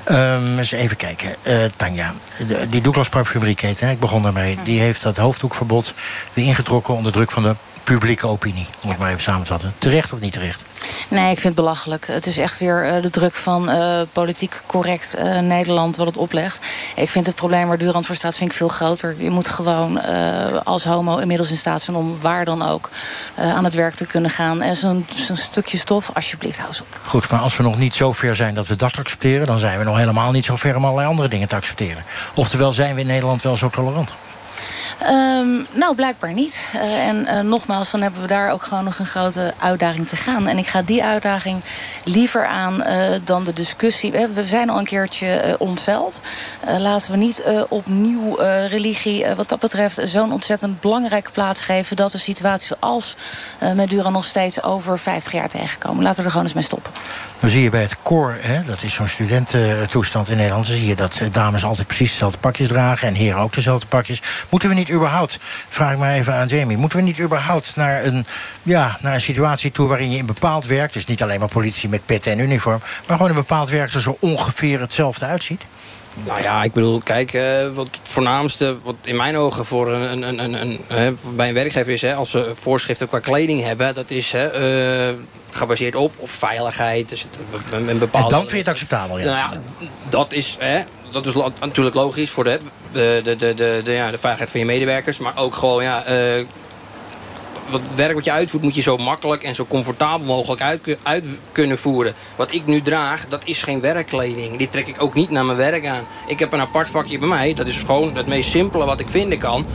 Ehm, 0.04 0.58
eens 0.58 0.72
even 0.72 0.96
kijken. 0.96 1.34
Eh, 1.42 1.64
Tanja, 1.76 2.12
de- 2.46 2.68
die 2.68 2.80
Douglas 2.80 3.08
Parfumerieketen, 3.08 3.86
hè, 3.86 3.92
ik 3.92 4.00
begon 4.00 4.22
daarmee... 4.22 4.58
die 4.64 4.80
heeft 4.80 5.02
dat 5.02 5.16
hoofddoekverbod 5.16 5.94
weer 6.32 6.46
ingetrokken... 6.46 6.94
onder 6.94 7.12
druk 7.12 7.30
van 7.30 7.42
de 7.42 7.54
publieke 7.84 8.26
opinie. 8.26 8.66
Om 8.82 8.88
het 8.88 8.98
maar 8.98 9.10
even 9.10 9.22
samen 9.22 9.42
te 9.42 9.48
vatten. 9.48 9.74
Terecht 9.78 10.12
of 10.12 10.20
niet 10.20 10.32
terecht? 10.32 10.64
Nee, 11.08 11.30
ik 11.30 11.40
vind 11.40 11.42
het 11.42 11.54
belachelijk. 11.54 12.06
Het 12.06 12.26
is 12.26 12.38
echt 12.38 12.58
weer 12.58 12.86
eh, 12.86 13.02
de 13.02 13.10
druk 13.10 13.34
van 13.34 13.70
eh, 13.70 14.00
politiek 14.12 14.62
correct 14.66 15.14
eh, 15.14 15.38
Nederland 15.38 15.96
wat 15.96 16.06
het 16.06 16.16
oplegt. 16.16 16.66
Ik 16.96 17.10
vind 17.10 17.26
het 17.26 17.34
probleem 17.34 17.68
waar 17.68 17.78
Durand 17.78 18.06
voor 18.06 18.14
staat 18.14 18.36
vind 18.36 18.50
ik 18.50 18.56
veel 18.56 18.68
groter. 18.68 19.14
Je 19.18 19.30
moet 19.30 19.48
gewoon 19.48 20.00
als 20.64 20.84
homo 20.84 21.18
inmiddels 21.18 21.50
in 21.50 21.56
staat 21.56 21.82
zijn 21.82 21.96
om 21.96 22.18
waar 22.20 22.44
dan 22.44 22.62
ook 22.62 22.90
aan 23.36 23.64
het 23.64 23.74
werk 23.74 23.94
te 23.94 24.06
kunnen 24.06 24.30
gaan. 24.30 24.62
En 24.62 24.76
zo'n 24.76 25.06
stukje 25.32 25.78
stof, 25.78 26.10
alsjeblieft, 26.14 26.58
hou 26.58 26.70
op. 26.80 27.00
Goed, 27.06 27.30
maar 27.30 27.40
als 27.40 27.56
we 27.56 27.62
nog 27.62 27.78
niet 27.78 27.94
zo 27.94 28.12
ver 28.12 28.36
zijn 28.36 28.54
dat 28.54 28.66
we 28.66 28.76
dat 28.76 28.98
accepteren... 28.98 29.46
dan 29.46 29.58
zijn 29.58 29.78
we 29.78 29.84
nog 29.84 29.96
helemaal 29.96 30.30
niet 30.30 30.44
zo 30.44 30.56
ver 30.56 30.76
om 30.76 30.84
allerlei 30.84 31.08
andere 31.08 31.28
dingen 31.28 31.48
te 31.48 31.56
accepteren. 31.56 32.04
Oftewel 32.34 32.72
zijn 32.72 32.94
we 32.94 33.00
in 33.00 33.06
Nederland 33.06 33.42
wel 33.42 33.56
zo 33.56 33.70
tolerant. 33.70 34.14
Ehm, 35.04 35.62
nou, 35.72 35.94
blijkbaar 35.94 36.32
niet. 36.32 36.66
Eh, 36.72 37.08
en 37.08 37.26
eh, 37.26 37.40
nogmaals, 37.40 37.90
dan 37.90 38.02
hebben 38.02 38.20
we 38.20 38.26
daar 38.26 38.50
ook 38.50 38.62
gewoon 38.62 38.84
nog 38.84 38.98
een 38.98 39.06
grote 39.06 39.54
uitdaging 39.58 40.08
te 40.08 40.16
gaan. 40.16 40.46
En 40.46 40.58
ik 40.58 40.66
ga 40.66 40.82
die 40.82 41.04
uitdaging 41.04 41.60
liever 42.04 42.46
aan 42.46 42.82
eh, 42.82 43.20
dan 43.24 43.44
de 43.44 43.52
discussie. 43.52 44.12
We, 44.12 44.46
zijn 44.46 44.70
al 44.70 44.78
een 44.78 44.84
keertje 44.84 45.56
ontzeld. 45.58 46.20
Eh, 46.60 46.78
laten 46.78 47.10
we 47.10 47.16
niet 47.16 47.42
opnieuw 47.68 48.36
religie, 48.68 49.26
wat 49.36 49.48
dat 49.48 49.60
betreft, 49.60 50.00
zo'n 50.04 50.32
ontzettend 50.32 50.80
belangrijke 50.80 51.30
plaats 51.30 51.62
geven. 51.62 51.96
dat 51.96 52.12
we 52.12 52.18
situaties 52.18 52.80
als 52.80 53.16
met 53.74 53.90
Dura 53.90 54.10
nog 54.10 54.24
steeds 54.24 54.62
over 54.62 54.98
50 54.98 55.32
jaar 55.32 55.48
tegenkomen. 55.48 56.02
Laten 56.02 56.18
we 56.18 56.24
er 56.24 56.30
gewoon 56.30 56.46
eens 56.46 56.54
mee 56.54 56.64
stoppen. 56.64 56.92
Dan 57.40 57.50
zie 57.50 57.62
je 57.62 57.70
bij 57.70 57.82
het 57.82 57.96
koor, 58.02 58.36
dat 58.66 58.82
is 58.82 58.94
zo'n 58.94 59.08
studententoestand 59.08 60.28
in 60.28 60.36
Nederland... 60.36 60.66
dan 60.66 60.76
zie 60.76 60.86
je 60.86 60.94
dat 60.94 61.20
dames 61.32 61.64
altijd 61.64 61.86
precies 61.86 62.10
dezelfde 62.10 62.38
pakjes 62.38 62.68
dragen... 62.68 63.08
en 63.08 63.14
heren 63.14 63.40
ook 63.40 63.54
dezelfde 63.54 63.86
pakjes. 63.86 64.22
Moeten 64.48 64.68
we 64.68 64.74
niet 64.74 64.88
überhaupt, 64.92 65.38
vraag 65.68 65.92
ik 65.92 65.98
maar 65.98 66.14
even 66.14 66.34
aan 66.34 66.48
Jamie... 66.48 66.76
moeten 66.76 66.98
we 66.98 67.04
niet 67.04 67.20
überhaupt 67.20 67.76
naar 67.76 68.04
een, 68.04 68.26
ja, 68.62 68.98
naar 69.00 69.14
een 69.14 69.20
situatie 69.20 69.72
toe... 69.72 69.88
waarin 69.88 70.10
je 70.10 70.18
in 70.18 70.26
bepaald 70.26 70.66
werk, 70.66 70.92
dus 70.92 71.06
niet 71.06 71.22
alleen 71.22 71.40
maar 71.40 71.48
politie 71.48 71.88
met 71.88 72.06
pet 72.06 72.26
en 72.26 72.38
uniform... 72.38 72.80
maar 73.06 73.16
gewoon 73.16 73.30
in 73.30 73.36
bepaald 73.36 73.68
werk 73.68 73.92
er 73.92 74.00
zo 74.00 74.16
ongeveer 74.20 74.80
hetzelfde 74.80 75.24
uitziet? 75.24 75.62
Nou 76.14 76.42
ja, 76.42 76.62
ik 76.62 76.72
bedoel, 76.72 76.98
kijk, 76.98 77.32
eh, 77.32 77.68
wat 77.74 77.88
het 77.90 78.00
voornaamste, 78.02 78.76
wat 78.82 78.94
in 79.02 79.16
mijn 79.16 79.36
ogen 79.36 79.64
voor 79.64 79.92
een, 79.92 80.22
een, 80.22 80.38
een, 80.38 80.60
een, 80.60 80.80
hè, 80.88 81.12
bij 81.34 81.48
een 81.48 81.54
werkgever 81.54 81.92
is, 81.92 82.02
hè, 82.02 82.14
als 82.14 82.30
ze 82.30 82.52
voorschriften 82.54 83.08
qua 83.08 83.18
kleding 83.18 83.62
hebben, 83.62 83.94
dat 83.94 84.10
is 84.10 84.32
hè, 84.32 84.46
eh, 84.46 85.14
gebaseerd 85.50 85.96
op 85.96 86.12
of 86.16 86.30
veiligheid, 86.30 87.08
dus 87.08 87.26
een, 87.72 87.88
een 87.88 87.98
bepaalde. 87.98 88.26
En 88.26 88.32
dan 88.32 88.40
vind 88.40 88.50
je 88.50 88.58
het 88.58 88.68
acceptabel, 88.68 89.18
ja. 89.18 89.24
Nou 89.24 89.36
ja, 89.36 89.60
dat 90.08 90.32
is, 90.32 90.56
hè, 90.58 90.82
dat 91.12 91.26
is 91.26 91.34
lo- 91.34 91.52
natuurlijk 91.60 91.96
logisch 91.96 92.30
voor 92.30 92.44
de, 92.44 92.58
de, 92.92 93.22
de, 93.38 93.54
de, 93.54 93.82
ja, 93.92 94.10
de 94.10 94.18
veiligheid 94.18 94.50
van 94.50 94.60
je 94.60 94.66
medewerkers, 94.66 95.18
maar 95.18 95.32
ook 95.36 95.54
gewoon, 95.54 95.82
ja. 95.82 96.04
eh, 96.04 96.44
wat 97.68 97.80
werk 97.94 98.14
wat 98.14 98.24
je 98.24 98.32
uitvoert 98.32 98.62
moet 98.62 98.74
je 98.74 98.82
zo 98.82 98.96
makkelijk 98.96 99.42
en 99.42 99.54
zo 99.54 99.66
comfortabel 99.66 100.26
mogelijk 100.26 100.60
uit, 100.60 100.98
uit 101.02 101.24
kunnen 101.52 101.78
voeren. 101.78 102.14
Wat 102.36 102.52
ik 102.52 102.66
nu 102.66 102.82
draag, 102.82 103.28
dat 103.28 103.42
is 103.44 103.62
geen 103.62 103.80
werkkleding. 103.80 104.56
Die 104.58 104.68
trek 104.68 104.86
ik 104.88 105.02
ook 105.02 105.14
niet 105.14 105.30
naar 105.30 105.44
mijn 105.44 105.58
werk 105.58 105.86
aan. 105.86 106.04
Ik 106.26 106.38
heb 106.38 106.52
een 106.52 106.60
apart 106.60 106.88
vakje 106.88 107.18
bij 107.18 107.28
mij. 107.28 107.54
Dat 107.54 107.66
is 107.66 107.78
gewoon 107.78 108.16
het 108.16 108.26
meest 108.26 108.50
simpele 108.50 108.84
wat 108.84 109.00
ik 109.00 109.06
vinden 109.10 109.38
kan. 109.38 109.66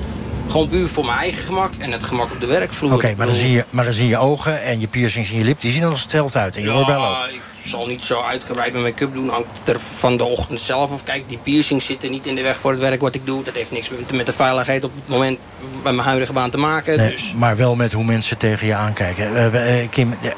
Gewoon 0.49 0.67
puur 0.67 0.87
voor 0.87 1.05
mijn 1.05 1.17
eigen 1.17 1.43
gemak 1.43 1.71
en 1.77 1.91
het 1.91 2.03
gemak 2.03 2.31
op 2.31 2.39
de 2.39 2.45
werkvloer. 2.45 2.93
Oké, 2.93 3.13
maar, 3.17 3.25
dan 3.27 3.35
zie 3.35 3.51
je- 3.51 3.65
maar 3.69 3.83
dan 3.85 3.93
zie 3.93 4.07
je 4.07 4.17
ogen 4.17 4.63
en 4.63 4.79
je 4.79 4.87
piercings 4.87 5.29
in 5.31 5.37
je 5.37 5.43
lip... 5.43 5.61
die 5.61 5.71
zien 5.71 5.81
er 5.83 5.89
nog 5.89 5.99
steld 5.99 6.35
uit 6.35 6.55
en 6.55 6.61
je 6.63 6.73
oorbellen 6.73 7.09
ook. 7.09 7.27
Zal 7.67 7.87
niet 7.87 8.03
zo 8.03 8.21
uitgebreid 8.21 8.71
mijn 8.71 8.83
make-up 8.83 9.13
doen. 9.13 9.29
Hangt 9.29 9.69
er 9.69 9.79
van 9.79 10.17
de 10.17 10.23
ochtend 10.23 10.61
zelf 10.61 10.91
of 10.91 11.03
Kijk, 11.03 11.29
die 11.29 11.37
piercings 11.37 11.85
zitten 11.85 12.11
niet 12.11 12.25
in 12.25 12.35
de 12.35 12.41
weg 12.41 12.57
voor 12.59 12.71
het 12.71 12.79
werk 12.79 13.01
wat 13.01 13.15
ik 13.15 13.25
doe. 13.25 13.43
Dat 13.43 13.55
heeft 13.55 13.71
niks 13.71 13.89
met, 13.89 14.11
met 14.11 14.25
de 14.25 14.33
veiligheid 14.33 14.83
op 14.83 14.91
het 14.95 15.07
moment 15.07 15.39
bij 15.83 15.91
mijn 15.93 16.07
huidige 16.07 16.33
baan 16.33 16.49
te 16.49 16.57
maken. 16.57 16.97
Nee, 16.97 17.11
Dus 17.11 17.33
Maar 17.37 17.57
wel 17.57 17.75
met 17.75 17.91
hoe 17.91 18.03
mensen 18.03 18.37
tegen 18.37 18.67
je 18.67 18.75
aankijken. 18.75 19.35
Eh, 19.35 19.81
eh, 19.81 19.89
Kim, 19.89 20.17
eh, 20.21 20.31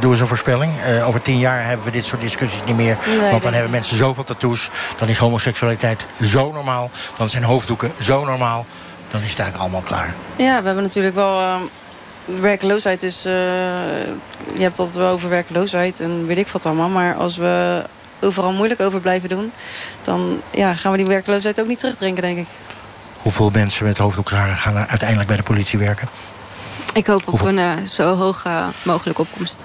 doe 0.00 0.10
eens 0.10 0.20
een 0.20 0.26
voorspelling. 0.26 0.72
Eh, 0.80 1.08
over 1.08 1.22
tien 1.22 1.38
jaar 1.38 1.64
hebben 1.66 1.86
we 1.86 1.92
dit 1.92 2.04
soort 2.04 2.20
discussies 2.20 2.60
niet 2.66 2.76
meer. 2.76 2.96
Nee, 3.06 3.30
want 3.30 3.42
dan 3.42 3.52
hebben 3.52 3.70
mensen 3.70 3.96
zoveel 3.96 4.24
tattoos. 4.24 4.70
Dan 4.98 5.08
is 5.08 5.18
homoseksualiteit 5.18 6.06
zo 6.22 6.52
normaal. 6.52 6.90
Dan 7.16 7.30
zijn 7.30 7.42
hoofddoeken 7.42 7.92
zo 8.02 8.24
normaal. 8.24 8.66
Dan 9.10 9.20
is 9.22 9.30
het 9.30 9.38
eigenlijk 9.38 9.58
allemaal 9.58 9.88
klaar. 9.88 10.14
Ja, 10.36 10.60
we 10.60 10.66
hebben 10.66 10.84
natuurlijk 10.84 11.14
wel... 11.14 11.40
ehm, 11.40 11.60
werkloosheid 12.40 13.02
is... 13.02 13.24
eh, 13.24 13.32
je 14.54 14.60
hebt 14.60 14.70
het 14.70 14.78
altijd 14.78 14.96
wel 14.98 15.12
over 15.12 15.28
werkloosheid 15.28 16.00
en 16.00 16.26
weet 16.26 16.38
ik 16.38 16.48
wat 16.48 16.66
allemaal. 16.66 16.88
Maar 16.88 17.14
als 17.14 17.36
we 17.36 17.82
overal 18.20 18.52
moeilijk 18.52 18.80
over 18.80 19.00
blijven 19.00 19.28
doen... 19.28 19.52
dan 20.02 20.40
ja, 20.50 20.74
gaan 20.74 20.92
we 20.92 20.98
die 20.98 21.06
werkloosheid 21.06 21.60
ook 21.60 21.66
niet 21.66 21.78
terugdrinken, 21.78 22.22
denk 22.22 22.38
ik. 22.38 22.46
Hoeveel 23.16 23.50
mensen 23.50 23.86
met 23.86 23.98
hoofddoeken 23.98 24.56
gaan 24.56 24.76
er 24.76 24.86
uiteindelijk 24.86 25.28
bij 25.28 25.36
de 25.36 25.42
politie 25.42 25.78
werken? 25.78 26.08
Ik 26.94 27.06
hoop 27.06 27.22
op 27.26 27.40
een 27.40 27.58
eh, 27.58 27.76
zo 27.86 28.16
hoog 28.16 28.46
mogelijke 28.82 29.20
opkomst. 29.20 29.64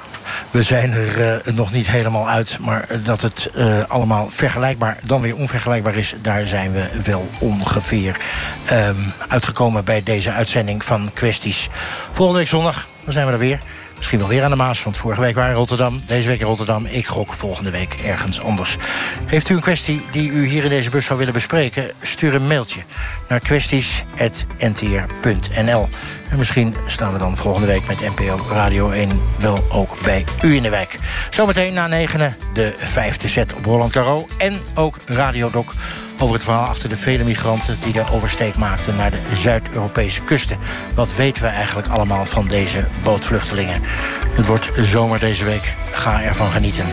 We 0.52 0.64
zijn 0.64 0.92
er 0.92 1.22
eh, 1.22 1.54
nog 1.54 1.72
niet 1.72 1.88
helemaal 1.88 2.30
uit. 2.30 2.58
Maar 2.60 2.88
dat 3.04 3.22
het 3.22 3.50
eh, 3.56 3.84
allemaal 3.88 4.30
vergelijkbaar, 4.30 4.98
dan 5.04 5.22
weer 5.22 5.36
onvergelijkbaar 5.36 5.96
is... 5.96 6.16
daar 6.22 6.48
zijn 6.48 6.72
we 6.72 6.90
wel 7.04 7.28
ongeveer 7.40 8.20
ehm, 8.66 8.96
uitgekomen 9.28 9.86
bij 9.86 10.04
deze 10.04 10.32
uitzending 10.32 10.84
van 10.84 11.12
Kwesties. 11.14 11.70
Volgende 12.12 12.40
week 12.40 12.50
zondag, 12.50 12.88
dan 13.04 13.14
zijn 13.14 13.26
we 13.26 13.32
er 13.32 13.38
weer. 13.38 13.60
Misschien 13.98 14.20
wel 14.20 14.28
weer 14.28 14.44
aan 14.44 14.50
de 14.50 14.56
Maas, 14.56 14.84
want 14.84 14.98
vorige 14.98 15.22
week 15.22 15.36
waren 15.36 15.52
in 15.52 15.58
Rotterdam. 15.58 16.00
Deze 16.08 16.28
week 16.28 16.40
in 16.40 16.46
Rotterdam. 16.46 16.86
Ik 16.86 17.08
gok 17.08 17.34
volgende 17.34 17.70
week 17.70 17.94
ergens 17.94 18.42
anders. 18.42 18.78
Heeft 19.26 19.50
u 19.50 19.56
een 19.56 19.62
kwestie 19.62 20.02
die 20.12 20.30
u 20.30 20.48
hier 20.48 20.64
in 20.64 20.70
deze 20.70 20.90
bus 20.90 21.06
zou 21.06 21.20
willen 21.20 21.34
bespreken? 21.34 21.92
Stuur 22.02 22.36
een 22.36 22.48
mailtje 22.48 22.82
naar 23.28 23.40
kwesties.ntr.nl. 23.40 25.90
En 26.30 26.38
misschien 26.38 26.76
staan 26.88 27.12
we 27.12 27.18
dan 27.18 27.38
volgende 27.38 27.68
week 27.68 27.88
met 27.88 28.00
NPO 28.00 28.46
Radio 28.50 28.92
1 28.92 29.22
wel 29.40 29.64
ook 29.70 30.02
bij 30.02 30.26
u 30.42 30.56
in 30.56 30.64
de 30.64 30.70
wijk. 30.70 30.96
Zometeen 31.30 31.74
na 31.74 31.88
negenen 31.88 32.36
de 32.54 32.74
vijfde 32.78 33.28
set 33.28 33.54
op 33.54 33.66
Holland 33.66 33.92
Caro. 33.92 34.26
En 34.38 34.60
ook 34.74 34.98
Radio 35.06 35.50
Doc 35.50 35.74
over 36.20 36.34
het 36.34 36.44
verhaal 36.44 36.66
achter 36.66 36.90
de 36.90 36.98
vele 36.98 37.24
migranten... 37.24 37.78
die 37.80 37.94
de 37.94 38.12
oversteek 38.12 38.58
maakten 38.58 38.96
naar 38.96 39.12
de 39.12 39.22
Zuid-Europese 39.36 40.22
kusten. 40.22 40.58
Wat 40.96 41.16
weten 41.16 41.42
we 41.44 41.48
eigenlijk 41.48 41.88
allemaal 41.88 42.26
van 42.26 42.48
deze 42.48 42.88
bootvluchtelingen? 43.04 43.82
Het 44.30 44.46
wordt 44.46 44.72
zomer 44.76 45.20
deze 45.20 45.46
week. 45.46 45.74
Ga 45.92 46.22
ervan 46.22 46.52
genieten. 46.52 46.86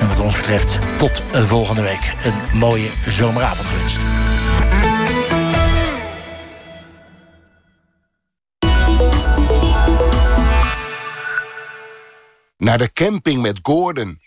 En 0.00 0.08
wat 0.08 0.20
ons 0.20 0.36
betreft, 0.36 0.78
tot 0.98 1.22
volgende 1.32 1.82
week. 1.82 2.12
Een 2.24 2.58
mooie 2.58 2.90
zomeravond 3.06 3.68
gewenst. 3.68 3.98
Naar 12.56 12.78
de 12.78 12.92
camping 12.92 13.42
met 13.42 13.58
Gordon. 13.62 14.18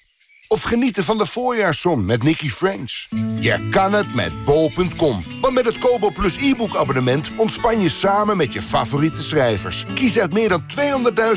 Of 0.48 0.62
genieten 0.62 1.04
van 1.04 1.18
de 1.18 1.26
voorjaarszon 1.26 2.06
met 2.06 2.24
Nicky 2.24 2.50
French. 2.50 3.08
Je 3.40 3.68
kan 3.72 3.94
het 3.94 4.14
met 4.14 4.46
bol.com. 4.46 5.24
Want 5.42 5.54
met 5.54 5.66
het 5.66 5.78
Kobo 5.78 6.10
Plus 6.10 6.38
e-book 6.38 6.76
abonnement 6.76 7.32
ontspan 7.36 7.82
je 7.82 7.90
samen 7.90 8.38
met 8.38 8.54
je 8.54 8.62
favoriete 8.62 9.24
schrijvers. 9.24 9.86
Kies 9.94 10.20
uit 10.20 10.34
meer 10.34 10.50
dan 10.50 10.64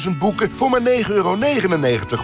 200.000 0.04 0.18
boeken 0.18 0.50
voor 0.50 0.70
maar 0.70 0.80
9,99 0.80 1.08
euro 1.08 1.36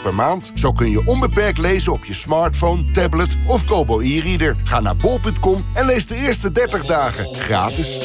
per 0.03 0.15
maand. 0.15 0.53
Zo 0.55 0.73
kun 0.73 0.91
je 0.91 1.07
onbeperkt 1.07 1.59
lezen 1.59 1.93
op 1.93 2.05
je 2.05 2.15
smartphone, 2.15 2.91
tablet 2.91 3.37
of 3.47 3.65
Kobo 3.65 4.01
e-reader. 4.01 4.57
Ga 4.65 4.81
naar 4.81 4.97
bol.com 4.97 5.65
en 5.75 5.87
lees 5.87 6.07
de 6.07 6.17
eerste 6.17 6.53
30 6.53 6.85
dagen 6.85 7.25
gratis. 7.35 7.99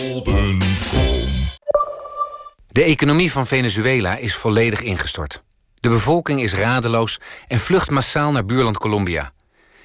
De 2.68 2.84
economie 2.84 3.32
van 3.32 3.48
Venezuela 3.48 4.18
is 4.18 4.36
volledig 4.36 4.82
ingestort. 4.82 5.44
De 5.82 5.90
bevolking 5.90 6.42
is 6.42 6.54
radeloos 6.54 7.20
en 7.48 7.60
vlucht 7.60 7.90
massaal 7.90 8.32
naar 8.32 8.46
buurland 8.46 8.78
Colombia. 8.78 9.32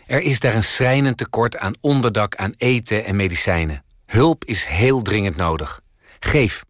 Er 0.06 0.20
is 0.20 0.40
daar 0.40 0.54
een 0.54 0.64
schrijnend 0.64 1.16
tekort 1.16 1.56
aan 1.56 1.74
onderdak, 1.80 2.34
aan 2.34 2.54
eten 2.56 3.04
en 3.04 3.16
medicijnen. 3.16 3.84
Hulp 4.06 4.44
is 4.44 4.64
heel 4.64 5.02
dringend 5.02 5.36
nodig. 5.36 5.80
Geef, 6.20 6.64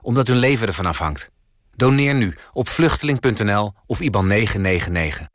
omdat 0.00 0.26
hun 0.26 0.36
leven 0.36 0.66
ervan 0.66 0.86
afhangt. 0.86 1.28
Doneer 1.76 2.14
nu 2.14 2.36
op 2.52 2.68
vluchteling.nl 2.68 3.72
of 3.86 4.00
IBAN 4.00 4.26
999. 4.26 5.28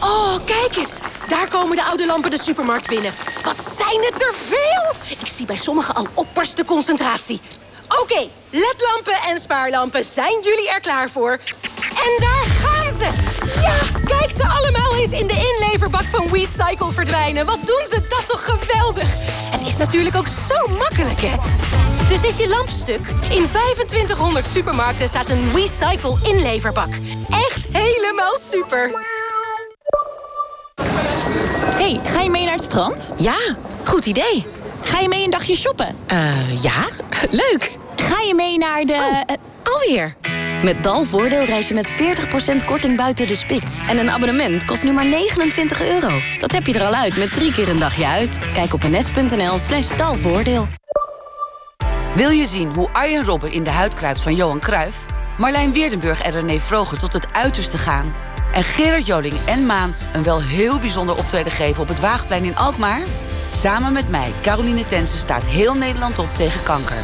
Oh, 0.00 0.44
kijk 0.44 0.76
eens. 0.76 0.98
Daar 1.28 1.48
komen 1.48 1.76
de 1.76 1.84
oude 1.84 2.06
lampen 2.06 2.30
de 2.30 2.38
supermarkt 2.38 2.88
binnen. 2.88 3.12
Wat 3.44 3.74
zijn 3.76 4.04
het 4.12 4.22
er 4.22 4.34
veel! 4.34 5.16
Ik 5.18 5.26
zie 5.26 5.46
bij 5.46 5.56
sommigen 5.56 5.94
al 5.94 6.06
opperste 6.14 6.64
concentratie. 6.64 7.40
Oké, 7.88 8.28
ledlampen 8.50 9.28
en 9.28 9.38
spaarlampen, 9.38 10.04
zijn 10.04 10.40
jullie 10.42 10.70
er 10.70 10.80
klaar 10.80 11.10
voor? 11.10 11.38
En 11.90 12.16
daar 12.20 12.44
gaan 12.62 12.92
ze! 12.92 13.08
Ja, 13.60 14.00
kijk 14.04 14.30
ze 14.30 14.46
allemaal 14.48 14.94
eens 14.96 15.12
in 15.12 15.26
de 15.26 15.54
inleverbak 15.54 16.04
van 16.04 16.28
WeCycle 16.28 16.92
verdwijnen. 16.92 17.46
Wat 17.46 17.58
doen 17.66 17.86
ze 17.88 18.06
dat 18.08 18.26
toch 18.26 18.44
geweldig? 18.44 19.08
Het 19.50 19.66
is 19.66 19.76
natuurlijk 19.76 20.16
ook 20.16 20.26
zo 20.26 20.74
makkelijk, 20.74 21.20
hè? 21.20 21.36
Dus 22.08 22.22
is 22.22 22.36
je 22.36 22.48
lamp 22.48 22.68
stuk? 22.68 23.08
In 23.30 23.48
2500 23.50 24.46
supermarkten 24.46 25.08
staat 25.08 25.30
een 25.30 25.52
WeCycle 25.52 26.16
inleverbak. 26.22 26.88
Echt 27.30 27.66
helemaal 27.72 28.36
super! 28.36 29.14
hey, 31.76 32.00
ga 32.04 32.20
je 32.20 32.30
mee 32.30 32.44
naar 32.44 32.54
het 32.54 32.64
strand? 32.64 33.12
Ja, 33.16 33.56
goed 33.84 34.06
idee. 34.06 34.55
Ga 34.86 34.98
je 35.00 35.08
mee 35.08 35.24
een 35.24 35.30
dagje 35.30 35.56
shoppen? 35.56 35.96
Eh, 36.06 36.62
ja, 36.62 36.88
leuk. 37.42 37.72
Ga 37.96 38.20
je 38.26 38.34
mee 38.34 38.58
naar 38.58 38.84
de... 38.84 38.92
Oh, 38.92 39.72
alweer. 39.74 40.16
Met 40.62 40.82
Dalvoordeel 40.82 41.44
reis 41.44 41.68
je 41.68 41.74
met 41.74 41.92
40% 42.62 42.64
korting 42.64 42.96
buiten 42.96 43.26
de 43.26 43.36
spits. 43.36 43.76
En 43.88 43.98
een 43.98 44.10
abonnement 44.10 44.64
kost 44.64 44.82
nu 44.82 44.92
maar 44.92 45.06
29 45.06 45.82
euro. 45.82 46.20
Dat 46.38 46.52
heb 46.52 46.66
je 46.66 46.72
er 46.74 46.84
al 46.84 46.94
uit 46.94 47.16
met 47.16 47.32
drie 47.32 47.52
keer 47.52 47.68
een 47.68 47.78
dagje 47.78 48.06
uit. 48.06 48.38
Kijk 48.52 48.72
op 48.72 48.82
ns.nl 48.88 49.58
slash 49.58 49.96
dalvoordeel. 49.96 50.66
Wil 52.14 52.30
je 52.30 52.46
zien 52.46 52.74
hoe 52.74 52.88
Arjen 52.92 53.24
Robben 53.24 53.52
in 53.52 53.64
de 53.64 53.70
huid 53.70 53.94
kruipt 53.94 54.20
van 54.20 54.34
Johan 54.34 54.60
Cruijff? 54.60 54.96
Marlijn 55.38 55.72
Weerdenburg 55.72 56.22
en 56.22 56.32
René 56.32 56.60
Vroger 56.60 56.98
tot 56.98 57.12
het 57.12 57.26
uiterste 57.32 57.78
gaan? 57.78 58.14
En 58.52 58.62
Gerard 58.62 59.06
Joling 59.06 59.34
en 59.46 59.66
Maan 59.66 59.94
een 60.12 60.22
wel 60.22 60.42
heel 60.42 60.78
bijzonder 60.78 61.16
optreden 61.16 61.52
geven 61.52 61.82
op 61.82 61.88
het 61.88 62.00
Waagplein 62.00 62.44
in 62.44 62.56
Alkmaar? 62.56 63.00
Samen 63.56 63.92
met 63.92 64.10
mij, 64.10 64.32
Caroline 64.42 64.84
Tensen, 64.84 65.18
staat 65.18 65.46
heel 65.46 65.74
Nederland 65.74 66.18
op 66.18 66.34
tegen 66.34 66.62
kanker. 66.62 66.96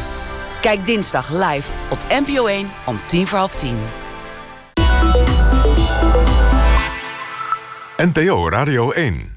Kijk 0.61 0.85
dinsdag 0.85 1.29
live 1.29 1.71
op 1.89 1.99
NPO 2.09 2.45
1 2.45 2.71
om 2.85 2.99
tien 3.07 3.27
voor 3.27 3.37
half 3.37 3.55
tien. 3.55 3.77
NPO 7.97 8.49
Radio 8.49 8.91
1 8.91 9.32